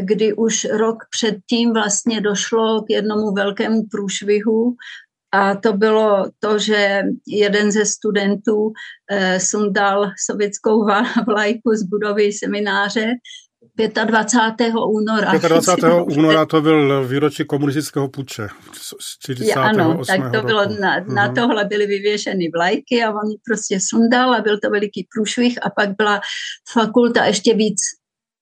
kdy 0.00 0.32
už 0.32 0.64
rok 0.64 0.96
předtím 1.10 1.72
vlastně 1.72 2.20
došlo 2.20 2.82
k 2.82 2.90
jednomu 2.90 3.32
velkému 3.32 3.82
průšvihu 3.90 4.76
a 5.32 5.54
to 5.54 5.72
bylo 5.72 6.30
to, 6.38 6.58
že 6.58 7.02
jeden 7.26 7.72
ze 7.72 7.84
studentů 7.84 8.72
eh, 9.10 9.40
sundal 9.40 10.10
sovětskou 10.26 10.86
vlajku 11.26 11.74
z 11.74 11.82
budovy 11.82 12.32
semináře 12.32 13.12
25. 13.76 14.74
února. 14.88 15.38
25. 15.38 15.92
února 16.16 16.46
to 16.46 16.60
byl 16.60 17.08
výročí 17.08 17.44
komunistického 17.44 18.08
puče. 18.08 18.48
48. 19.18 19.58
Ano, 19.58 20.00
tak 20.06 20.32
to 20.32 20.42
bylo, 20.42 20.66
na, 20.80 21.00
na 21.00 21.26
mhm. 21.26 21.34
tohle 21.34 21.64
byly 21.64 21.86
vyvěšeny 21.86 22.50
vlajky 22.54 23.02
a 23.04 23.10
on 23.10 23.30
prostě 23.46 23.78
sundal 23.80 24.34
a 24.34 24.40
byl 24.40 24.58
to 24.60 24.70
veliký 24.70 25.06
průšvih 25.14 25.58
a 25.62 25.70
pak 25.70 25.96
byla 25.96 26.20
fakulta 26.72 27.24
ještě 27.24 27.54
víc 27.54 27.78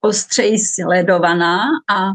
ostřeji 0.04 0.58
sledovaná 0.58 1.60
a 1.90 2.10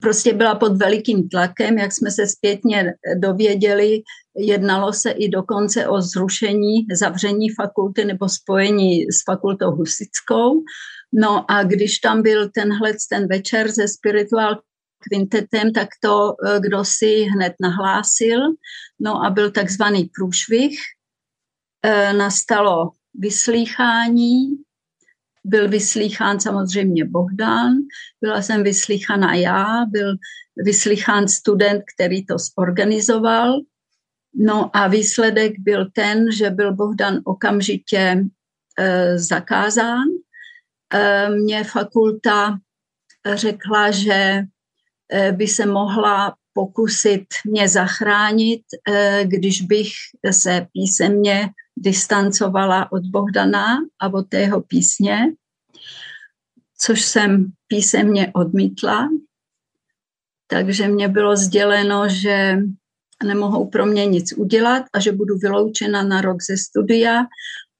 prostě 0.00 0.32
byla 0.32 0.54
pod 0.54 0.76
velikým 0.76 1.28
tlakem, 1.28 1.78
jak 1.78 1.92
jsme 1.92 2.10
se 2.10 2.26
zpětně 2.26 2.92
dověděli, 3.20 4.02
jednalo 4.36 4.92
se 4.92 5.10
i 5.10 5.28
dokonce 5.28 5.88
o 5.88 6.00
zrušení, 6.00 6.86
zavření 7.00 7.50
fakulty 7.50 8.04
nebo 8.04 8.28
spojení 8.28 9.02
s 9.02 9.24
fakultou 9.24 9.70
husickou. 9.70 10.62
No 11.12 11.50
a 11.50 11.62
když 11.62 11.98
tam 11.98 12.22
byl 12.22 12.50
tenhle 12.50 12.92
ten 13.10 13.28
večer 13.28 13.72
ze 13.72 13.88
Spiritual 13.88 14.60
kvintetem, 15.08 15.72
tak 15.72 15.88
to 16.02 16.34
eh, 16.46 16.60
kdo 16.60 16.84
si 16.84 17.22
hned 17.22 17.52
nahlásil. 17.60 18.40
No 19.00 19.24
a 19.24 19.30
byl 19.30 19.50
takzvaný 19.50 20.10
průšvih. 20.18 20.78
E, 21.86 22.12
nastalo 22.12 22.90
vyslýchání, 23.14 24.56
byl 25.44 25.68
vyslýchán 25.68 26.40
samozřejmě 26.40 27.04
Bohdan, 27.04 27.72
byla 28.20 28.42
jsem 28.42 28.62
vyslýchána 28.62 29.34
já, 29.34 29.84
byl 29.88 30.16
vyslýchán 30.56 31.28
student, 31.28 31.82
který 31.94 32.26
to 32.26 32.34
zorganizoval. 32.38 33.60
No 34.34 34.76
a 34.76 34.86
výsledek 34.86 35.52
byl 35.58 35.90
ten, 35.90 36.32
že 36.32 36.50
byl 36.50 36.74
Bohdan 36.74 37.20
okamžitě 37.24 38.24
e, 38.78 39.18
zakázán. 39.18 40.04
E, 40.94 41.28
mě 41.30 41.64
fakulta 41.64 42.58
řekla, 43.34 43.90
že 43.90 44.42
e, 45.12 45.32
by 45.32 45.48
se 45.48 45.66
mohla 45.66 46.34
pokusit 46.52 47.26
mě 47.44 47.68
zachránit, 47.68 48.62
když 49.22 49.62
bych 49.62 49.88
se 50.30 50.66
písemně 50.72 51.50
distancovala 51.76 52.92
od 52.92 53.06
Bohdana 53.06 53.78
a 54.00 54.14
od 54.14 54.28
tého 54.28 54.60
písně, 54.60 55.18
což 56.78 57.02
jsem 57.02 57.52
písemně 57.68 58.32
odmítla. 58.34 59.08
Takže 60.46 60.88
mě 60.88 61.08
bylo 61.08 61.36
sděleno, 61.36 62.08
že 62.08 62.58
nemohou 63.24 63.68
pro 63.68 63.86
mě 63.86 64.06
nic 64.06 64.32
udělat 64.32 64.84
a 64.92 65.00
že 65.00 65.12
budu 65.12 65.36
vyloučena 65.36 66.02
na 66.02 66.20
rok 66.20 66.42
ze 66.42 66.56
studia 66.56 67.20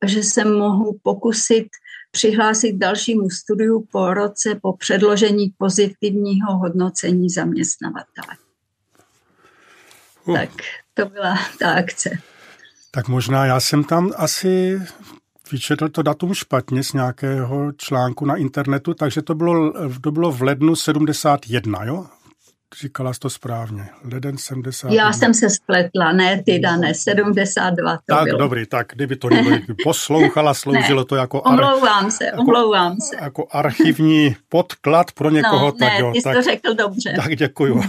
a 0.03 0.07
že 0.07 0.23
se 0.23 0.45
mohu 0.45 0.99
pokusit 1.03 1.69
přihlásit 2.17 2.73
k 2.73 2.79
dalšímu 2.79 3.31
studiu 3.31 3.87
po 3.93 4.15
roce 4.15 4.59
po 4.63 4.77
předložení 4.77 5.53
pozitivního 5.59 6.59
hodnocení 6.59 7.31
zaměstnavatele. 7.31 8.37
Uh. 10.25 10.37
Tak 10.37 10.51
to 10.95 11.07
byla 11.07 11.39
ta 11.59 11.73
akce. 11.73 12.11
Tak 12.91 13.09
možná 13.09 13.47
já 13.47 13.61
jsem 13.61 13.85
tam 13.85 14.13
asi 14.17 14.81
vyčetl 15.53 15.89
to 15.89 16.03
datum 16.03 16.35
špatně 16.35 16.85
z 16.85 16.93
nějakého 16.93 17.73
článku 17.73 18.27
na 18.27 18.37
internetu, 18.37 18.95
takže 18.95 19.23
to 19.23 19.35
bylo, 19.35 19.73
to 20.01 20.11
bylo 20.11 20.33
v 20.33 20.43
lednu 20.43 20.77
71, 20.77 21.85
jo? 21.85 22.07
Říkala 22.75 23.13
jsi 23.13 23.21
to 23.21 23.31
správně. 23.31 23.89
Leden 24.13 24.39
70. 24.39 24.93
Já 24.93 25.13
jsem 25.13 25.35
se 25.35 25.51
spletla, 25.51 26.13
ne 26.13 26.43
ty 26.43 26.59
dané, 26.59 26.95
72 26.95 27.97
to 27.97 28.03
Tak, 28.07 28.25
bylo. 28.25 28.39
dobrý, 28.39 28.67
tak 28.67 28.87
kdyby 28.93 29.17
to 29.17 29.29
někdo 29.31 29.75
poslouchala, 29.85 30.55
sloužilo 30.55 31.05
to 31.05 31.17
jako... 31.17 31.41
Omlouvám 31.43 32.11
se, 32.11 32.25
jako, 32.25 32.41
omlouvám 32.41 32.97
se. 33.01 33.17
Jako 33.21 33.47
archivní 33.51 34.37
podklad 34.49 35.13
pro 35.13 35.31
někoho. 35.31 35.67
No, 35.67 35.73
tak 35.73 35.93
ne, 35.93 36.01
jo, 36.01 36.13
ty 36.13 36.19
jsi 36.19 36.25
tak, 36.25 36.37
to 36.37 36.43
řekl 36.43 36.75
dobře. 36.75 37.13
Tak 37.17 37.37
děkuju. 37.37 37.83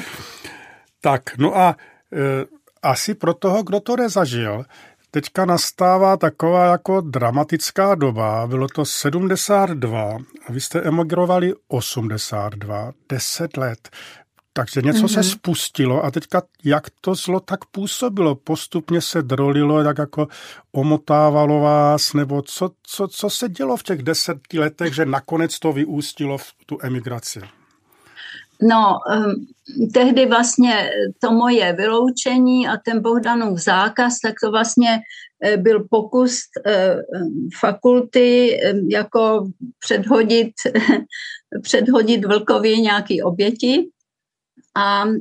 tak, 1.00 1.38
no 1.38 1.56
a 1.56 1.76
e, 2.12 2.46
asi 2.82 3.14
pro 3.14 3.34
toho, 3.34 3.62
kdo 3.62 3.80
to 3.80 3.96
nezažil, 3.96 4.64
teďka 5.10 5.44
nastává 5.44 6.16
taková 6.16 6.64
jako 6.64 7.00
dramatická 7.00 7.94
doba. 7.94 8.46
Bylo 8.46 8.68
to 8.68 8.84
72 8.84 10.18
a 10.46 10.52
vy 10.52 10.60
jste 10.60 10.80
emigrovali 10.80 11.54
82, 11.68 12.92
10 13.08 13.56
let. 13.56 13.88
Takže 14.52 14.82
něco 14.82 14.98
mm-hmm. 14.98 15.14
se 15.14 15.20
mhm. 15.20 15.28
spustilo 15.28 16.04
a 16.04 16.10
teďka 16.10 16.42
jak 16.64 16.86
to 17.00 17.14
zlo 17.14 17.40
tak 17.40 17.64
působilo? 17.64 18.34
Postupně 18.34 19.00
se 19.00 19.22
drolilo, 19.22 19.84
tak 19.84 19.98
jako 19.98 20.28
omotávalo 20.72 21.60
vás, 21.60 22.14
nebo 22.14 22.42
co, 22.42 22.70
co, 22.82 23.08
co 23.08 23.30
se 23.30 23.48
dělo 23.48 23.76
v 23.76 23.82
těch 23.82 24.02
deseti 24.02 24.58
letech, 24.58 24.94
že 24.94 25.06
nakonec 25.06 25.58
to 25.58 25.72
vyústilo 25.72 26.38
v 26.38 26.52
tu 26.66 26.78
emigraci? 26.82 27.40
No, 28.62 28.98
um, 29.16 29.46
tehdy 29.94 30.26
vlastně 30.26 30.90
to 31.18 31.32
moje 31.32 31.72
vyloučení 31.72 32.68
a 32.68 32.76
ten 32.76 33.02
Bohdanův 33.02 33.58
zákaz, 33.58 34.18
tak 34.18 34.34
to 34.42 34.50
vlastně 34.50 35.00
eh, 35.44 35.56
byl 35.56 35.86
pokus 35.90 36.40
uh, 36.66 37.00
fakulty 37.60 38.60
um, 38.72 38.88
jako 38.90 39.50
předhodit, 39.78 40.52
předhodit 41.62 42.24
Vlkově 42.24 42.80
nějaký 42.80 43.22
oběti 43.22 43.88
a 44.74 45.04
um, 45.04 45.20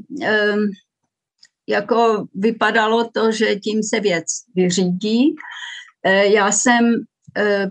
jako 1.68 2.26
vypadalo 2.36 3.10
to, 3.14 3.32
že 3.32 3.56
tím 3.56 3.84
se 3.84 4.00
věc 4.00 4.26
vyřídí. 4.56 5.36
Já 6.24 6.52
jsem 6.52 6.80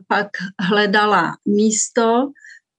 pak 0.08 0.26
hledala 0.60 1.36
místo, 1.46 2.30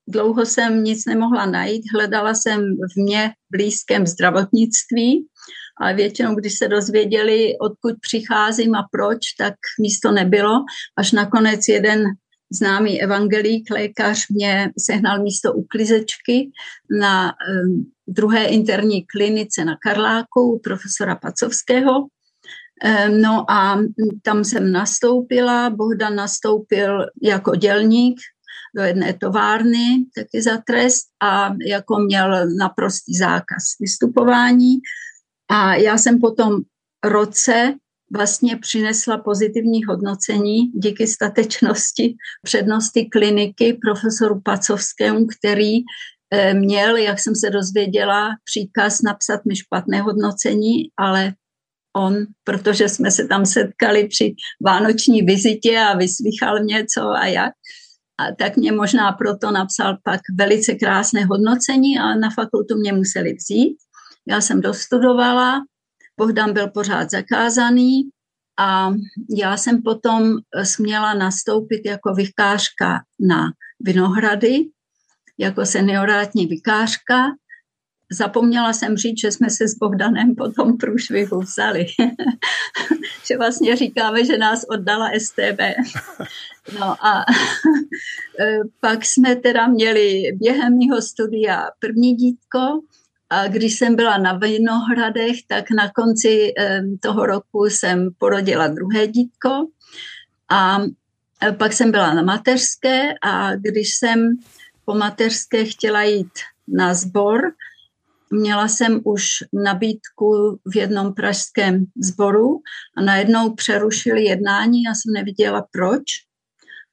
Dlouho 0.10 0.46
jsem 0.46 0.84
nic 0.84 1.06
nemohla 1.06 1.46
najít, 1.46 1.84
hledala 1.94 2.34
jsem 2.34 2.62
v 2.94 3.02
mě 3.02 3.32
blízkém 3.52 4.08
zdravotnictví, 4.08 5.26
ale 5.82 5.94
většinou, 5.94 6.36
když 6.36 6.58
se 6.58 6.68
dozvěděli, 6.68 7.58
odkud 7.62 7.96
přicházím 8.02 8.76
a 8.76 8.88
proč, 8.92 9.20
tak 9.38 9.54
místo 9.80 10.12
nebylo. 10.12 10.66
Až 10.98 11.12
nakonec 11.12 11.68
jeden 11.68 12.04
známý 12.54 13.02
evangelík, 13.02 13.72
lékař, 13.72 14.26
mě 14.30 14.72
sehnal 14.80 15.24
místo 15.24 15.54
uklizečky 15.54 16.52
na 17.00 17.34
um, 17.34 17.92
druhé 18.08 18.46
interní 18.46 19.06
klinice 19.06 19.66
na 19.66 19.78
Karláku 19.84 20.42
u 20.42 20.60
profesora 20.60 21.16
Pacovského. 21.16 22.00
Um, 22.00 23.22
no 23.22 23.52
a 23.52 23.80
tam 24.24 24.44
jsem 24.44 24.72
nastoupila, 24.72 25.70
Bohdan 25.70 26.16
nastoupil 26.16 27.06
jako 27.24 27.56
dělník, 27.56 28.20
do 28.76 28.82
jedné 28.82 29.14
továrny 29.14 30.06
taky 30.16 30.42
za 30.42 30.58
trest 30.58 31.06
a 31.24 31.54
jako 31.68 32.00
měl 32.00 32.56
naprostý 32.58 33.18
zákaz 33.18 33.64
vystupování. 33.80 34.78
A 35.52 35.76
já 35.76 35.98
jsem 35.98 36.20
po 36.20 36.32
tom 36.32 36.62
roce 37.06 37.74
vlastně 38.14 38.58
přinesla 38.58 39.18
pozitivní 39.18 39.84
hodnocení 39.84 40.72
díky 40.72 41.08
statečnosti 41.08 42.16
přednosti 42.44 43.06
kliniky 43.06 43.74
profesoru 43.74 44.42
Pacovskému, 44.42 45.26
který 45.26 45.78
eh, 46.32 46.54
měl, 46.54 46.96
jak 46.96 47.20
jsem 47.20 47.36
se 47.36 47.50
dozvěděla, 47.50 48.30
příkaz 48.44 49.02
napsat 49.02 49.46
mi 49.46 49.56
špatné 49.56 50.02
hodnocení, 50.02 50.92
ale 50.98 51.34
on, 51.98 52.26
protože 52.44 52.90
jsme 52.90 53.12
se 53.12 53.28
tam 53.28 53.46
setkali 53.46 54.08
při 54.08 54.36
vánoční 54.66 55.22
vizitě 55.22 55.80
a 55.80 55.98
vyslychal 55.98 56.64
mě 56.64 56.86
co 56.96 57.10
a 57.10 57.26
jak, 57.26 57.54
a 58.20 58.36
tak 58.38 58.58
mě 58.58 58.72
možná 58.72 59.12
proto 59.12 59.52
napsal 59.52 59.98
pak 60.04 60.22
velice 60.38 60.74
krásné 60.74 61.26
hodnocení, 61.26 62.00
ale 62.00 62.16
na 62.16 62.30
fakultu 62.30 62.78
mě 62.78 62.94
museli 62.94 63.34
vzít. 63.34 63.78
Já 64.28 64.42
jsem 64.42 64.62
dostudovala, 64.62 65.66
Bohdan 66.20 66.54
byl 66.54 66.68
pořád 66.68 67.12
zakázaný 67.12 68.10
a 68.60 68.94
já 69.38 69.58
jsem 69.58 69.82
potom 69.82 70.38
směla 70.64 71.14
nastoupit 71.14 71.82
jako 71.86 72.14
vykářka 72.14 73.04
na 73.20 73.52
Vinohrady, 73.80 74.66
jako 75.38 75.66
seniorátní 75.66 76.46
vykářka 76.46 77.32
Zapomněla 78.12 78.74
jsem 78.74 78.98
říct, 78.98 79.20
že 79.20 79.32
jsme 79.32 79.50
se 79.50 79.68
s 79.68 79.76
Bohdanem 79.76 80.36
po 80.36 80.52
tom 80.52 80.78
průšvihu 80.78 81.40
vzali. 81.40 81.86
že 83.28 83.38
vlastně 83.38 83.76
říkáme, 83.76 84.26
že 84.26 84.38
nás 84.38 84.66
oddala 84.70 85.10
STB. 85.20 85.60
no 86.80 87.06
a 87.06 87.20
e, 88.40 88.60
pak 88.80 89.06
jsme 89.06 89.36
teda 89.36 89.68
měli 89.68 90.24
během 90.36 90.78
mého 90.78 91.02
studia 91.02 91.70
první 91.80 92.16
dítko 92.16 92.82
a 93.30 93.48
když 93.48 93.78
jsem 93.78 93.96
byla 93.96 94.18
na 94.18 94.34
Vinohradech, 94.34 95.36
tak 95.48 95.72
na 95.72 95.92
konci 95.92 96.54
e, 96.58 96.82
toho 97.00 97.26
roku 97.26 97.66
jsem 97.66 98.10
porodila 98.18 98.68
druhé 98.68 99.08
dítko 99.08 99.68
a 100.50 100.82
e, 101.44 101.52
pak 101.52 101.74
jsem 101.74 101.92
byla 101.92 102.14
na 102.14 102.22
mateřské 102.22 103.14
a 103.22 103.56
když 103.56 103.96
jsem 103.96 104.38
po 104.86 104.94
mateřské 104.94 105.66
chtěla 105.66 106.04
jít 106.04 106.32
na 106.68 106.94
sbor, 106.94 107.42
Měla 108.34 108.68
jsem 108.68 109.02
už 109.04 109.26
nabídku 109.64 110.60
v 110.66 110.76
jednom 110.76 111.14
pražském 111.14 111.86
sboru 112.04 112.62
a 112.98 113.02
najednou 113.02 113.54
přerušili 113.54 114.24
jednání, 114.24 114.84
já 114.84 114.92
jsem 114.94 115.14
neviděla 115.14 115.68
proč. 115.72 116.04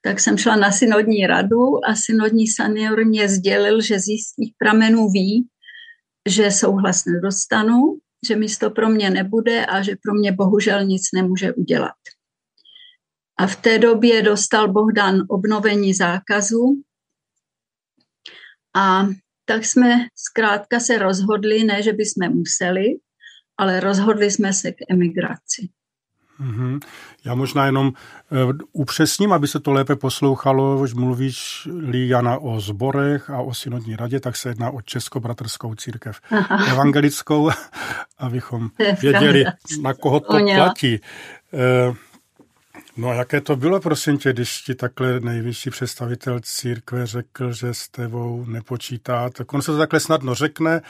Tak 0.01 0.21
jsem 0.21 0.39
šla 0.39 0.57
na 0.57 0.73
synodní 0.73 1.27
radu 1.27 1.87
a 1.89 1.95
synodní 1.95 2.47
senior 2.47 3.05
mě 3.05 3.29
sdělil, 3.29 3.81
že 3.81 4.01
z 4.01 4.09
jistých 4.09 4.55
pramenů 4.59 5.11
ví, 5.11 5.49
že 6.29 6.51
souhlas 6.51 7.05
nedostanu, 7.05 7.99
že 8.29 8.37
místo 8.37 8.71
pro 8.71 8.89
mě 8.89 9.11
nebude 9.11 9.67
a 9.67 9.83
že 9.83 9.97
pro 10.03 10.15
mě 10.15 10.33
bohužel 10.33 10.85
nic 10.85 11.03
nemůže 11.15 11.53
udělat. 11.53 11.95
A 13.39 13.47
v 13.47 13.57
té 13.57 13.79
době 13.79 14.23
dostal 14.23 14.73
Bohdan 14.73 15.23
obnovení 15.29 15.95
zákazu 15.95 16.83
a 18.77 19.09
tak 19.47 19.65
jsme 19.65 20.07
zkrátka 20.15 20.81
se 20.81 20.99
rozhodli, 20.99 21.65
ne, 21.65 21.83
že 21.83 21.93
bychom 21.93 22.35
museli, 22.35 22.85
ale 23.57 23.81
rozhodli 23.81 24.31
jsme 24.31 24.53
se 24.53 24.73
k 24.73 24.77
emigraci. 24.91 25.69
Mm-hmm. 26.41 26.81
Já 27.25 27.35
možná 27.35 27.67
jenom 27.67 27.87
uh, 27.87 28.53
upřesním, 28.73 29.33
aby 29.33 29.49
se 29.49 29.61
to 29.61 29.73
lépe 29.73 29.97
poslouchalo, 29.97 30.79
už 30.81 30.95
mluvíš 30.95 31.69
Jana 31.93 32.39
o 32.39 32.61
zborech 32.61 33.31
a 33.31 33.41
o 33.41 33.55
synodní 33.55 33.97
radě, 33.97 34.21
tak 34.21 34.37
se 34.37 34.49
jedná 34.49 34.71
o 34.71 34.83
Českobratrskou 34.83 35.75
církev 35.75 36.21
Aha. 36.31 36.73
evangelickou, 36.73 37.51
abychom 38.19 38.71
věděli, 39.01 39.45
na 39.83 39.95
koho 39.95 40.21
to 40.21 40.39
platí. 40.57 41.01
Uh, 41.53 41.97
no 42.97 43.09
a 43.09 43.15
jaké 43.15 43.41
to 43.41 43.57
bylo, 43.57 43.81
prosím 43.81 44.19
tě, 44.19 44.33
když 44.33 44.61
ti 44.63 44.75
takhle 44.75 45.21
nejvyšší 45.21 45.71
představitel 45.71 46.41
církve 46.41 47.07
řekl, 47.07 47.53
že 47.53 47.75
s 47.75 47.89
tebou 47.89 48.45
nepočítá, 48.45 49.31
tak 49.31 49.55
on 49.55 49.63
se 49.63 49.73
to 49.73 49.79
takhle 49.79 50.01
snadno 50.01 50.35
řekne, 50.35 50.81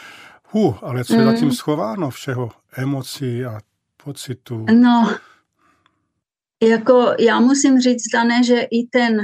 hu, 0.45 0.77
ale 0.83 1.05
co 1.05 1.15
je 1.15 1.25
mm. 1.25 1.33
zatím 1.33 1.53
schováno 1.53 2.11
všeho, 2.11 2.53
emocí 2.77 3.45
a 3.45 3.61
pocitů? 4.05 4.67
No, 4.73 5.17
jako 6.63 7.15
já 7.19 7.41
musím 7.41 7.81
říct, 7.81 8.03
Dané, 8.13 8.45
že 8.45 8.61
i 8.61 8.87
ten 8.87 9.21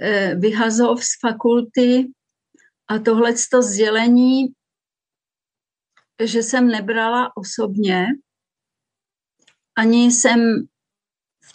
e, 0.00 0.34
vyhazov 0.34 1.04
z 1.04 1.20
fakulty 1.20 2.08
a 2.88 2.98
tohle 2.98 3.34
sdělení, 3.60 4.46
že 6.24 6.42
jsem 6.42 6.68
nebrala 6.68 7.36
osobně, 7.36 8.06
ani 9.76 10.12
jsem 10.12 10.66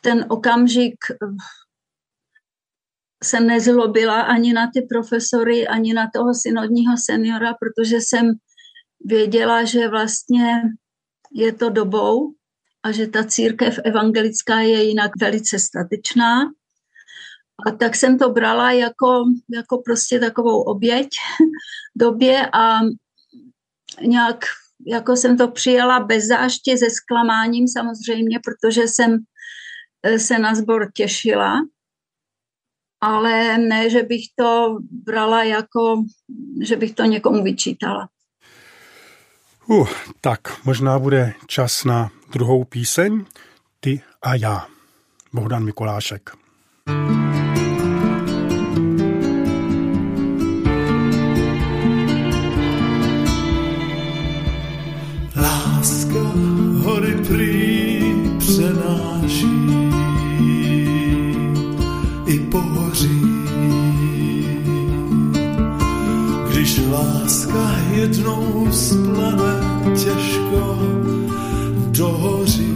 ten 0.01 0.25
okamžik 0.29 0.95
jsem 3.23 3.47
nezlobila 3.47 4.21
ani 4.21 4.53
na 4.53 4.71
ty 4.73 4.81
profesory, 4.81 5.67
ani 5.67 5.93
na 5.93 6.09
toho 6.13 6.33
synodního 6.33 6.95
seniora, 6.97 7.53
protože 7.53 7.95
jsem 7.95 8.31
věděla, 9.05 9.63
že 9.63 9.87
vlastně 9.87 10.61
je 11.33 11.53
to 11.53 11.69
dobou, 11.69 12.33
a 12.83 12.91
že 12.91 13.07
ta 13.07 13.23
církev 13.23 13.79
evangelická 13.83 14.59
je 14.59 14.83
jinak 14.83 15.11
velice 15.19 15.59
statečná. 15.59 16.41
A 17.67 17.71
tak 17.71 17.95
jsem 17.95 18.17
to 18.17 18.29
brala 18.29 18.71
jako, 18.71 19.23
jako 19.49 19.81
prostě 19.85 20.19
takovou 20.19 20.61
oběť 20.61 21.09
době 21.95 22.47
a 22.53 22.79
nějak 24.01 24.45
jako 24.87 25.15
jsem 25.15 25.37
to 25.37 25.47
přijala 25.47 25.99
bez 25.99 26.25
záště, 26.25 26.77
se 26.77 26.89
zklamáním 26.89 27.67
samozřejmě, 27.67 28.39
protože 28.45 28.81
jsem 28.81 29.13
eh, 29.13 29.17
se 30.17 30.39
na 30.39 30.55
sbor 30.55 30.91
těšila, 30.93 31.61
ale 33.01 33.57
ne, 33.57 33.89
že 33.89 34.03
bych 34.03 34.21
to 34.35 34.77
brala 35.05 35.43
jako, 35.43 36.03
že 36.61 36.75
bych 36.75 36.93
to 36.93 37.03
někomu 37.03 37.43
vyčítala. 37.43 38.09
Uh, 39.67 39.89
tak 40.21 40.65
možná 40.65 40.99
bude 40.99 41.33
čas 41.47 41.83
na 41.83 42.09
druhou 42.33 42.63
píseň 42.63 43.25
Ty 43.79 44.01
a 44.21 44.35
já. 44.35 44.67
Bohdan 45.33 45.63
Mikolášek. 45.63 46.29
Láska 46.87 47.20
jednou 68.11 68.71
splane 68.71 69.53
těžko, 69.95 70.77
dohoří. 71.91 72.75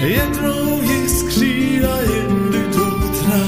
Jednou 0.00 0.82
jiskří 0.82 1.80
a 1.80 2.00
jindy 2.00 2.58
doutná, 2.76 3.44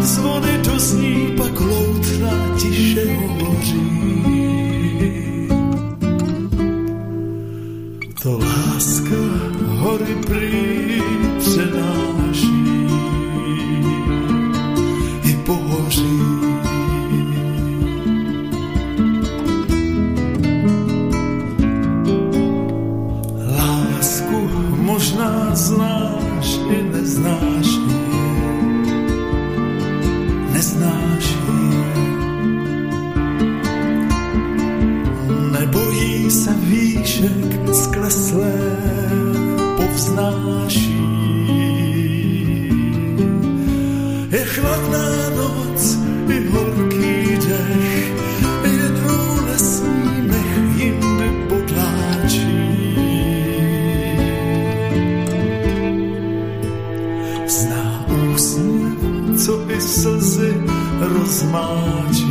zvony 0.00 0.58
dozní, 0.64 1.34
pak 1.36 1.60
loutna 1.60 2.56
tiše 2.58 3.04
hovoří. 3.14 3.88
To 8.22 8.38
láska 8.38 9.16
hory 9.66 10.14
prý 10.26 10.67
Nebojí 35.88 36.30
se 36.30 36.54
výšek 36.54 37.74
skleslé, 37.74 38.52
povznáší. 39.76 40.98
Je 44.30 44.44
chladná 44.44 45.30
noc 45.36 45.98
i 46.28 46.46
horký 46.48 47.38
dech, 47.48 48.12
jednou 48.64 49.46
nesmí 49.46 50.28
nech 50.28 50.76
jindy 50.76 51.30
slzy 59.80 60.54
rozmáčí. 61.00 62.27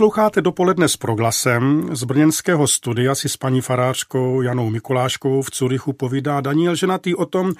Posloucháte 0.00 0.42
dopoledne 0.42 0.88
s 0.88 0.96
proglasem. 0.96 1.88
Z 1.96 2.04
brněnského 2.04 2.66
studia 2.66 3.14
si 3.14 3.28
s 3.28 3.36
paní 3.36 3.60
farářkou 3.60 4.42
Janou 4.42 4.70
Mikuláškou 4.70 5.42
v 5.42 5.50
Curychu 5.50 5.92
povídá 5.92 6.40
Daniel 6.40 6.74
Ženatý 6.74 7.14
o 7.14 7.26
tom, 7.26 7.52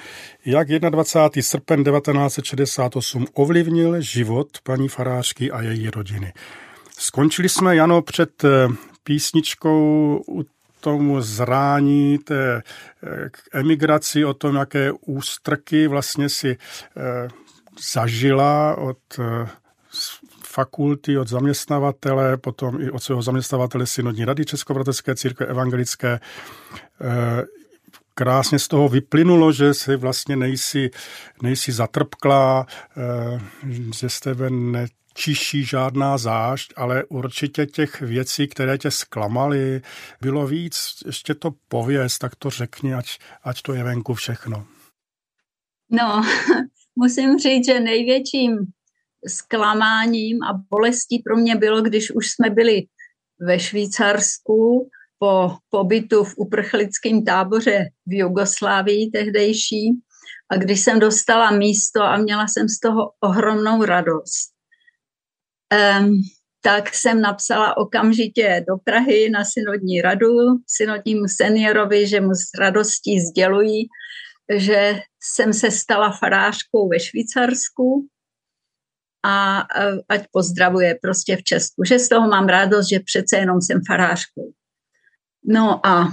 jak 0.44 0.68
21. 0.68 1.42
srpen 1.42 1.85
1968 1.85 3.26
ovlivnil 3.35 4.00
život 4.00 4.48
paní 4.62 4.88
farářky 4.88 5.50
a 5.50 5.62
její 5.62 5.90
rodiny. 5.90 6.33
Skončili 6.98 7.48
jsme, 7.48 7.76
Jano, 7.76 8.03
před 8.03 8.44
eh, 8.44 8.68
písničkou 9.05 10.22
u 10.29 10.44
tomu 10.81 11.20
zrání, 11.20 12.18
té 12.18 12.62
eh, 13.03 13.31
emigraci, 13.53 14.24
o 14.24 14.35
tom, 14.35 14.57
jaké 14.57 14.92
ústrky 15.07 15.88
vlastně 15.88 16.29
si 16.29 16.57
eh, 16.96 17.29
zažila 17.92 18.79
od 18.79 18.98
fakulty, 20.50 21.18
od 21.18 21.28
zaměstnavatele, 21.28 22.36
potom 22.36 22.80
i 22.80 22.90
od 22.90 23.02
svého 23.02 23.22
zaměstnavatele 23.22 23.86
Synodní 23.86 24.24
rady 24.24 24.44
Českobratecké 24.44 25.14
církve 25.14 25.46
evangelické. 25.46 26.20
Eh, 27.00 27.44
krásně 28.14 28.58
z 28.58 28.68
toho 28.68 28.88
vyplynulo, 28.88 29.52
že 29.52 29.74
si 29.74 29.96
vlastně 29.96 30.36
nejsi, 30.36 30.90
nejsi 31.42 31.72
zatrpklá, 31.72 32.66
eh, 32.96 33.40
že 33.92 34.08
z 34.08 34.20
tebe 34.20 34.50
nečiší 34.50 35.64
žádná 35.64 36.18
zášť, 36.18 36.72
ale 36.76 37.04
určitě 37.04 37.66
těch 37.66 38.00
věcí, 38.00 38.48
které 38.48 38.78
tě 38.78 38.90
zklamaly, 38.90 39.82
bylo 40.20 40.46
víc. 40.46 41.02
Ještě 41.06 41.34
to 41.34 41.50
pověz, 41.68 42.18
tak 42.18 42.36
to 42.36 42.50
řekni, 42.50 42.94
ať, 42.94 43.18
ať 43.44 43.62
to 43.62 43.74
je 43.74 43.84
venku 43.84 44.14
všechno. 44.14 44.66
No, 45.90 46.22
musím 46.96 47.38
říct, 47.38 47.66
že 47.66 47.80
největším 47.80 48.58
zklamáním 49.28 50.42
a 50.42 50.62
bolestí 50.70 51.18
pro 51.18 51.37
mě 51.37 51.56
bylo, 51.56 51.83
když 51.83 52.11
už 52.11 52.30
jsme 52.30 52.50
byli 52.50 52.83
ve 53.40 53.59
Švýcarsku 53.59 54.90
po 55.18 55.56
pobytu 55.70 56.24
v 56.24 56.35
uprchlickém 56.37 57.24
táboře 57.24 57.88
v 58.06 58.18
Jugoslávii 58.18 59.11
tehdejší. 59.11 59.90
A 60.50 60.56
když 60.56 60.80
jsem 60.80 61.00
dostala 61.00 61.50
místo 61.50 62.02
a 62.02 62.16
měla 62.16 62.48
jsem 62.48 62.68
z 62.68 62.80
toho 62.80 63.11
ohromnou 63.20 63.85
radost, 63.85 64.50
um, 66.00 66.22
tak 66.61 66.94
jsem 66.94 67.20
napsala 67.20 67.76
okamžitě 67.76 68.64
do 68.68 68.76
Prahy 68.85 69.30
na 69.30 69.44
synodní 69.44 70.00
radu, 70.00 70.37
synodnímu 70.66 71.24
seniorovi, 71.28 72.06
že 72.06 72.20
mu 72.20 72.35
s 72.35 72.59
radostí 72.61 73.20
sdělují, 73.20 73.88
že 74.56 75.00
jsem 75.22 75.52
se 75.52 75.70
stala 75.70 76.11
farářkou 76.11 76.88
ve 76.88 77.00
Švýcarsku 77.00 78.09
a 79.24 79.66
ať 80.09 80.24
pozdravuje 80.33 80.98
prostě 81.02 81.37
v 81.37 81.42
Česku, 81.42 81.85
že 81.85 81.98
z 81.98 82.09
toho 82.09 82.28
mám 82.28 82.48
radost, 82.48 82.88
že 82.88 83.00
přece 83.00 83.37
jenom 83.37 83.61
jsem 83.61 83.80
farářkou. 83.87 84.52
No 85.44 85.87
a 85.87 86.09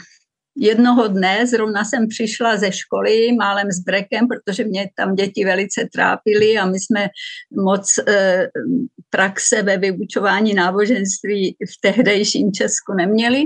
jednoho 0.58 1.08
dne 1.08 1.48
zrovna 1.48 1.86
jsem 1.86 2.08
přišla 2.08 2.58
ze 2.58 2.72
školy 2.72 3.32
málem 3.32 3.72
s 3.72 3.80
brekem, 3.80 4.28
protože 4.28 4.64
mě 4.64 4.90
tam 4.96 5.16
děti 5.16 5.46
velice 5.46 5.88
trápily 5.94 6.58
a 6.58 6.66
my 6.66 6.80
jsme 6.80 7.08
moc 7.64 7.98
e, 7.98 8.48
praxe 9.10 9.62
ve 9.62 9.78
vyučování 9.78 10.54
náboženství 10.54 11.52
v 11.52 11.82
tehdejším 11.82 12.52
Česku 12.52 12.94
neměli. 12.94 13.44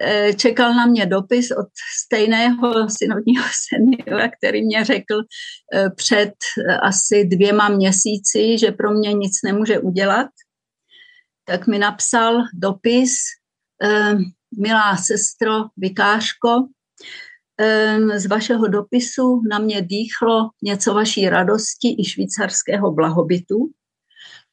Eh, 0.00 0.34
čekal 0.34 0.74
na 0.74 0.86
mě 0.86 1.06
dopis 1.06 1.50
od 1.50 1.66
stejného 2.04 2.90
synodního 2.90 3.44
seniora, 3.68 4.28
který 4.28 4.64
mě 4.64 4.84
řekl 4.84 5.14
eh, 5.74 5.90
před 5.90 6.34
eh, 6.68 6.76
asi 6.76 7.24
dvěma 7.24 7.68
měsíci, 7.68 8.58
že 8.58 8.72
pro 8.72 8.90
mě 8.90 9.12
nic 9.12 9.32
nemůže 9.44 9.78
udělat. 9.78 10.28
Tak 11.46 11.66
mi 11.66 11.78
napsal 11.78 12.42
dopis, 12.54 13.14
milá 14.58 14.96
sestro, 14.96 15.50
vikářko, 15.76 16.68
z 18.16 18.26
vašeho 18.26 18.68
dopisu 18.68 19.42
na 19.50 19.58
mě 19.58 19.82
dýchlo 19.82 20.50
něco 20.62 20.94
vaší 20.94 21.28
radosti 21.28 21.96
i 21.98 22.04
švýcarského 22.04 22.92
blahobytu. 22.92 23.70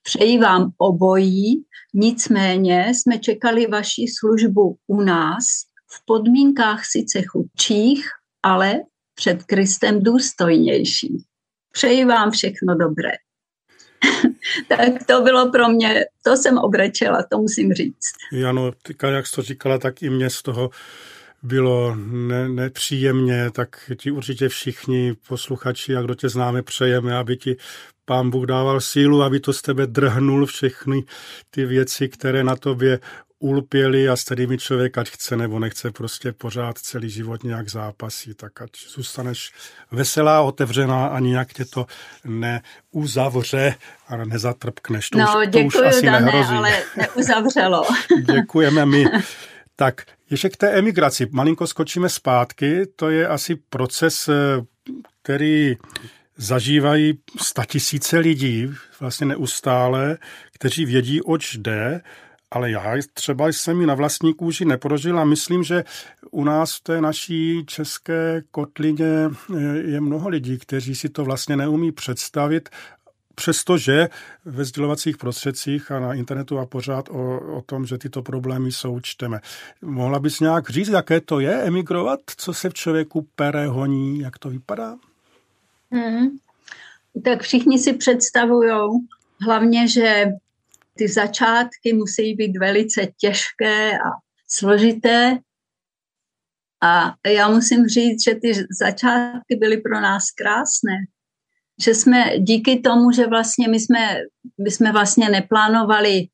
Přeji 0.03 0.37
vám 0.37 0.71
obojí, 0.77 1.63
nicméně 1.93 2.93
jsme 2.93 3.19
čekali 3.19 3.67
vaši 3.67 4.05
službu 4.19 4.77
u 4.87 5.01
nás 5.01 5.43
v 5.87 6.05
podmínkách 6.05 6.85
sice 6.85 7.21
chudších, 7.21 8.05
ale 8.43 8.79
před 9.15 9.43
Kristem 9.43 10.03
důstojnějších. 10.03 11.23
Přeji 11.71 12.05
vám 12.05 12.31
všechno 12.31 12.75
dobré. 12.75 13.11
tak 14.67 15.05
to 15.07 15.21
bylo 15.21 15.51
pro 15.51 15.69
mě, 15.69 16.05
to 16.23 16.37
jsem 16.37 16.57
obrečela, 16.57 17.23
to 17.31 17.37
musím 17.37 17.73
říct. 17.73 18.11
Jano, 18.31 18.71
jak 19.11 19.27
jsi 19.27 19.35
to 19.35 19.41
říkala, 19.41 19.77
tak 19.77 20.03
i 20.03 20.09
mě 20.09 20.29
z 20.29 20.41
toho 20.41 20.69
bylo 21.43 21.95
ne, 21.95 22.49
nepříjemně, 22.49 23.51
tak 23.51 23.91
ti 23.97 24.11
určitě 24.11 24.49
všichni 24.49 25.13
posluchači, 25.27 25.91
jak 25.91 26.05
kdo 26.05 26.15
tě 26.15 26.29
známe, 26.29 26.63
přejeme, 26.63 27.17
aby 27.17 27.37
ti 27.37 27.57
pán 28.11 28.29
Bůh 28.29 28.45
dával 28.45 28.81
sílu, 28.81 29.23
aby 29.23 29.39
to 29.39 29.53
z 29.53 29.61
tebe 29.61 29.87
drhnul 29.87 30.45
všechny 30.45 31.03
ty 31.49 31.65
věci, 31.65 32.09
které 32.09 32.43
na 32.43 32.55
tobě 32.55 32.99
ulpěli 33.39 34.09
a 34.09 34.15
s 34.15 34.23
kterými 34.23 34.57
člověk, 34.57 34.97
ať 34.97 35.09
chce 35.09 35.37
nebo 35.37 35.59
nechce, 35.59 35.91
prostě 35.91 36.31
pořád 36.31 36.77
celý 36.77 37.09
život 37.09 37.43
nějak 37.43 37.69
zápasí, 37.69 38.33
tak 38.33 38.61
ať 38.61 38.69
zůstaneš 38.95 39.51
veselá, 39.91 40.41
otevřená 40.41 41.07
a 41.07 41.19
nějak 41.19 41.53
tě 41.53 41.65
to 41.65 41.85
neuzavře 42.25 43.75
a 44.07 44.17
nezatrpkneš. 44.17 45.09
To 45.09 45.17
no, 45.17 45.25
už, 45.25 45.47
děkuji, 45.47 45.69
to 45.71 45.79
už 45.79 45.87
asi 45.87 46.05
Dané, 46.05 46.21
nehrozí. 46.21 46.53
ale 46.53 46.83
neuzavřelo. 46.97 47.83
Děkujeme 48.33 48.85
my. 48.85 49.05
Tak 49.75 50.01
ještě 50.29 50.49
k 50.49 50.57
té 50.57 50.71
emigraci. 50.71 51.27
Malinko 51.31 51.67
skočíme 51.67 52.09
zpátky. 52.09 52.85
To 52.95 53.09
je 53.09 53.27
asi 53.27 53.55
proces, 53.55 54.29
eh, 54.29 54.33
který 55.21 55.77
zažívají 56.41 57.13
statisíce 57.41 58.17
lidí 58.17 58.69
vlastně 58.99 59.27
neustále, 59.27 60.17
kteří 60.53 60.85
vědí, 60.85 61.21
oč 61.21 61.55
jde, 61.55 62.01
ale 62.51 62.71
já 62.71 62.93
třeba 63.13 63.47
jsem 63.47 63.81
ji 63.81 63.87
na 63.87 63.95
vlastní 63.95 64.33
kůži 64.33 64.65
neprožil 64.65 65.19
a 65.19 65.25
myslím, 65.25 65.63
že 65.63 65.83
u 66.31 66.43
nás 66.43 66.75
v 66.75 66.83
té 66.83 67.01
naší 67.01 67.65
české 67.65 68.43
kotlině 68.51 69.29
eh, 69.29 69.77
je 69.77 70.01
mnoho 70.01 70.29
lidí, 70.29 70.57
kteří 70.57 70.95
si 70.95 71.09
to 71.09 71.25
vlastně 71.25 71.57
neumí 71.57 71.91
představit 71.91 72.69
přestože 73.35 74.09
ve 74.45 74.65
sdělovacích 74.65 75.17
prostředcích 75.17 75.91
a 75.91 75.99
na 75.99 76.13
internetu 76.13 76.59
a 76.59 76.65
pořád 76.65 77.09
o, 77.09 77.39
o 77.57 77.61
tom, 77.61 77.85
že 77.85 77.97
tyto 77.97 78.21
problémy 78.21 78.71
jsou, 78.71 78.99
čteme. 78.99 79.39
Mohla 79.81 80.19
bys 80.19 80.39
nějak 80.39 80.69
říct, 80.69 80.87
jaké 80.87 81.21
to 81.21 81.39
je 81.39 81.61
emigrovat? 81.61 82.19
Co 82.37 82.53
se 82.53 82.69
v 82.69 82.73
člověku 82.73 83.27
pere, 83.35 83.67
honí, 83.67 84.19
jak 84.19 84.39
to 84.39 84.49
vypadá? 84.49 84.95
Hmm. 85.91 86.29
Tak 87.25 87.41
všichni 87.41 87.79
si 87.79 87.93
představují 87.93 88.71
hlavně, 89.41 89.87
že 89.87 90.25
ty 90.97 91.07
začátky 91.07 91.93
musí 91.93 92.33
být 92.33 92.57
velice 92.57 93.07
těžké 93.17 93.99
a 93.99 94.09
složité. 94.47 95.37
A 96.83 97.13
já 97.27 97.49
musím 97.49 97.87
říct, 97.87 98.23
že 98.23 98.35
ty 98.35 98.53
začátky 98.79 99.55
byly 99.55 99.77
pro 99.77 100.01
nás 100.01 100.31
krásné 100.31 100.97
že 101.83 101.95
jsme 101.95 102.39
díky 102.39 102.79
tomu, 102.79 103.11
že 103.11 103.27
vlastně 103.27 103.67
my 103.67 103.79
jsme, 103.79 104.17
my 104.63 104.71
jsme 104.71 104.91
vlastně 104.91 105.29
neplánovali 105.29 106.27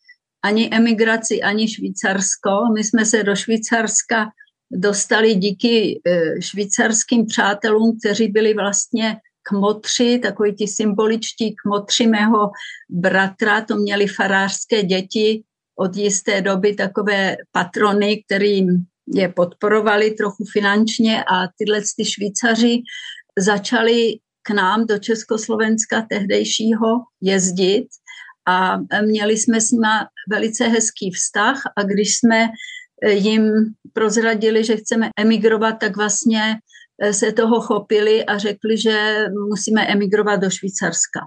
ani 0.43 0.70
emigraci, 0.72 1.41
ani 1.41 1.68
Švýcarsko. 1.68 2.51
My 2.74 2.84
jsme 2.84 3.05
se 3.05 3.24
do 3.24 3.36
Švýcarska 3.36 4.30
dostali 4.72 5.36
díky 5.36 6.01
e, 6.05 6.41
švýcarským 6.41 7.26
přátelům, 7.26 7.97
kteří 7.99 8.28
byli 8.28 8.53
vlastně 8.53 9.18
kmotři, 9.49 10.19
takový 10.19 10.55
ti 10.55 10.67
symboličtí 10.67 11.55
kmotři 11.55 12.07
mého 12.07 12.49
bratra, 12.89 13.61
to 13.61 13.75
měli 13.75 14.07
farářské 14.07 14.83
děti 14.83 15.43
od 15.79 15.95
jisté 15.95 16.41
doby 16.41 16.75
takové 16.75 17.37
patrony, 17.51 18.23
kterým 18.23 18.67
je 19.13 19.29
podporovali 19.29 20.11
trochu 20.11 20.43
finančně 20.53 21.23
a 21.23 21.47
tyhle 21.57 21.81
ty 21.97 22.05
Švýcaři 22.05 22.81
začali 23.39 24.13
k 24.43 24.49
nám 24.49 24.85
do 24.85 24.97
Československa 24.97 26.05
tehdejšího 26.09 26.87
jezdit 27.21 27.87
a 28.47 28.77
měli 29.01 29.37
jsme 29.37 29.61
s 29.61 29.71
nimi 29.71 29.87
velice 30.29 30.67
hezký 30.67 31.11
vztah 31.11 31.61
a 31.77 31.83
když 31.83 32.17
jsme 32.17 32.47
jim 33.07 33.51
prozradili, 33.93 34.63
že 34.63 34.75
chceme 34.75 35.09
emigrovat, 35.19 35.79
tak 35.79 35.95
vlastně 35.95 36.55
se 37.11 37.31
toho 37.31 37.61
chopili 37.61 38.25
a 38.25 38.37
řekli, 38.37 38.77
že 38.77 39.25
musíme 39.49 39.87
emigrovat 39.87 40.39
do 40.39 40.49
Švýcarska 40.49 41.19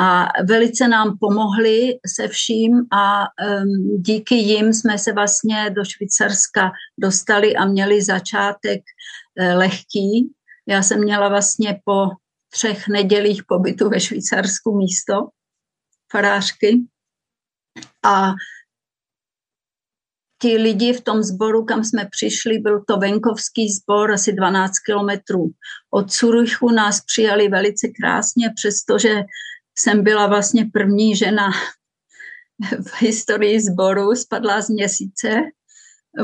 a 0.00 0.28
velice 0.48 0.88
nám 0.88 1.18
pomohli 1.20 1.98
se 2.16 2.28
vším 2.28 2.86
a 2.92 3.20
um, 3.20 4.02
díky 4.02 4.34
jim 4.34 4.72
jsme 4.72 4.98
se 4.98 5.12
vlastně 5.12 5.70
do 5.70 5.84
Švýcarska 5.84 6.72
dostali 6.98 7.56
a 7.56 7.64
měli 7.64 8.02
začátek 8.02 8.80
uh, 8.80 9.58
lehký. 9.58 10.32
Já 10.68 10.82
jsem 10.82 11.00
měla 11.00 11.28
vlastně 11.28 11.80
po 11.84 12.06
třech 12.52 12.88
nedělích 12.88 13.42
pobytu 13.48 13.88
ve 13.88 14.00
Švýcarsku 14.00 14.76
místo 14.76 15.14
farářky 16.12 16.80
a 18.04 18.32
ti 20.42 20.56
lidi 20.56 20.92
v 20.92 21.00
tom 21.00 21.22
sboru, 21.22 21.64
kam 21.64 21.84
jsme 21.84 22.08
přišli, 22.10 22.58
byl 22.58 22.84
to 22.88 22.96
venkovský 22.96 23.72
sbor, 23.72 24.12
asi 24.12 24.32
12 24.32 24.78
kilometrů 24.78 25.50
od 25.90 26.10
Curychu, 26.12 26.70
nás 26.70 27.00
přijali 27.00 27.48
velice 27.48 27.88
krásně, 27.88 28.52
přestože 28.56 29.22
jsem 29.78 30.04
byla 30.04 30.26
vlastně 30.26 30.70
první 30.72 31.16
žena 31.16 31.50
v 32.86 33.02
historii 33.02 33.60
sboru, 33.60 34.14
spadla 34.14 34.62
z 34.62 34.68
měsíce, 34.68 35.28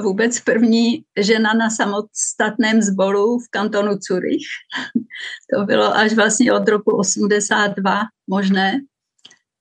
vůbec 0.03 0.41
první 0.41 1.05
žena 1.21 1.55
na 1.55 1.71
samostatném 1.71 2.83
sboru 2.83 3.39
v 3.39 3.49
kantonu 3.51 3.93
Zurich. 4.09 4.47
To 5.55 5.65
bylo 5.65 5.97
až 5.97 6.13
vlastně 6.13 6.53
od 6.53 6.69
roku 6.69 6.97
82 6.97 8.03
možné. 8.27 8.81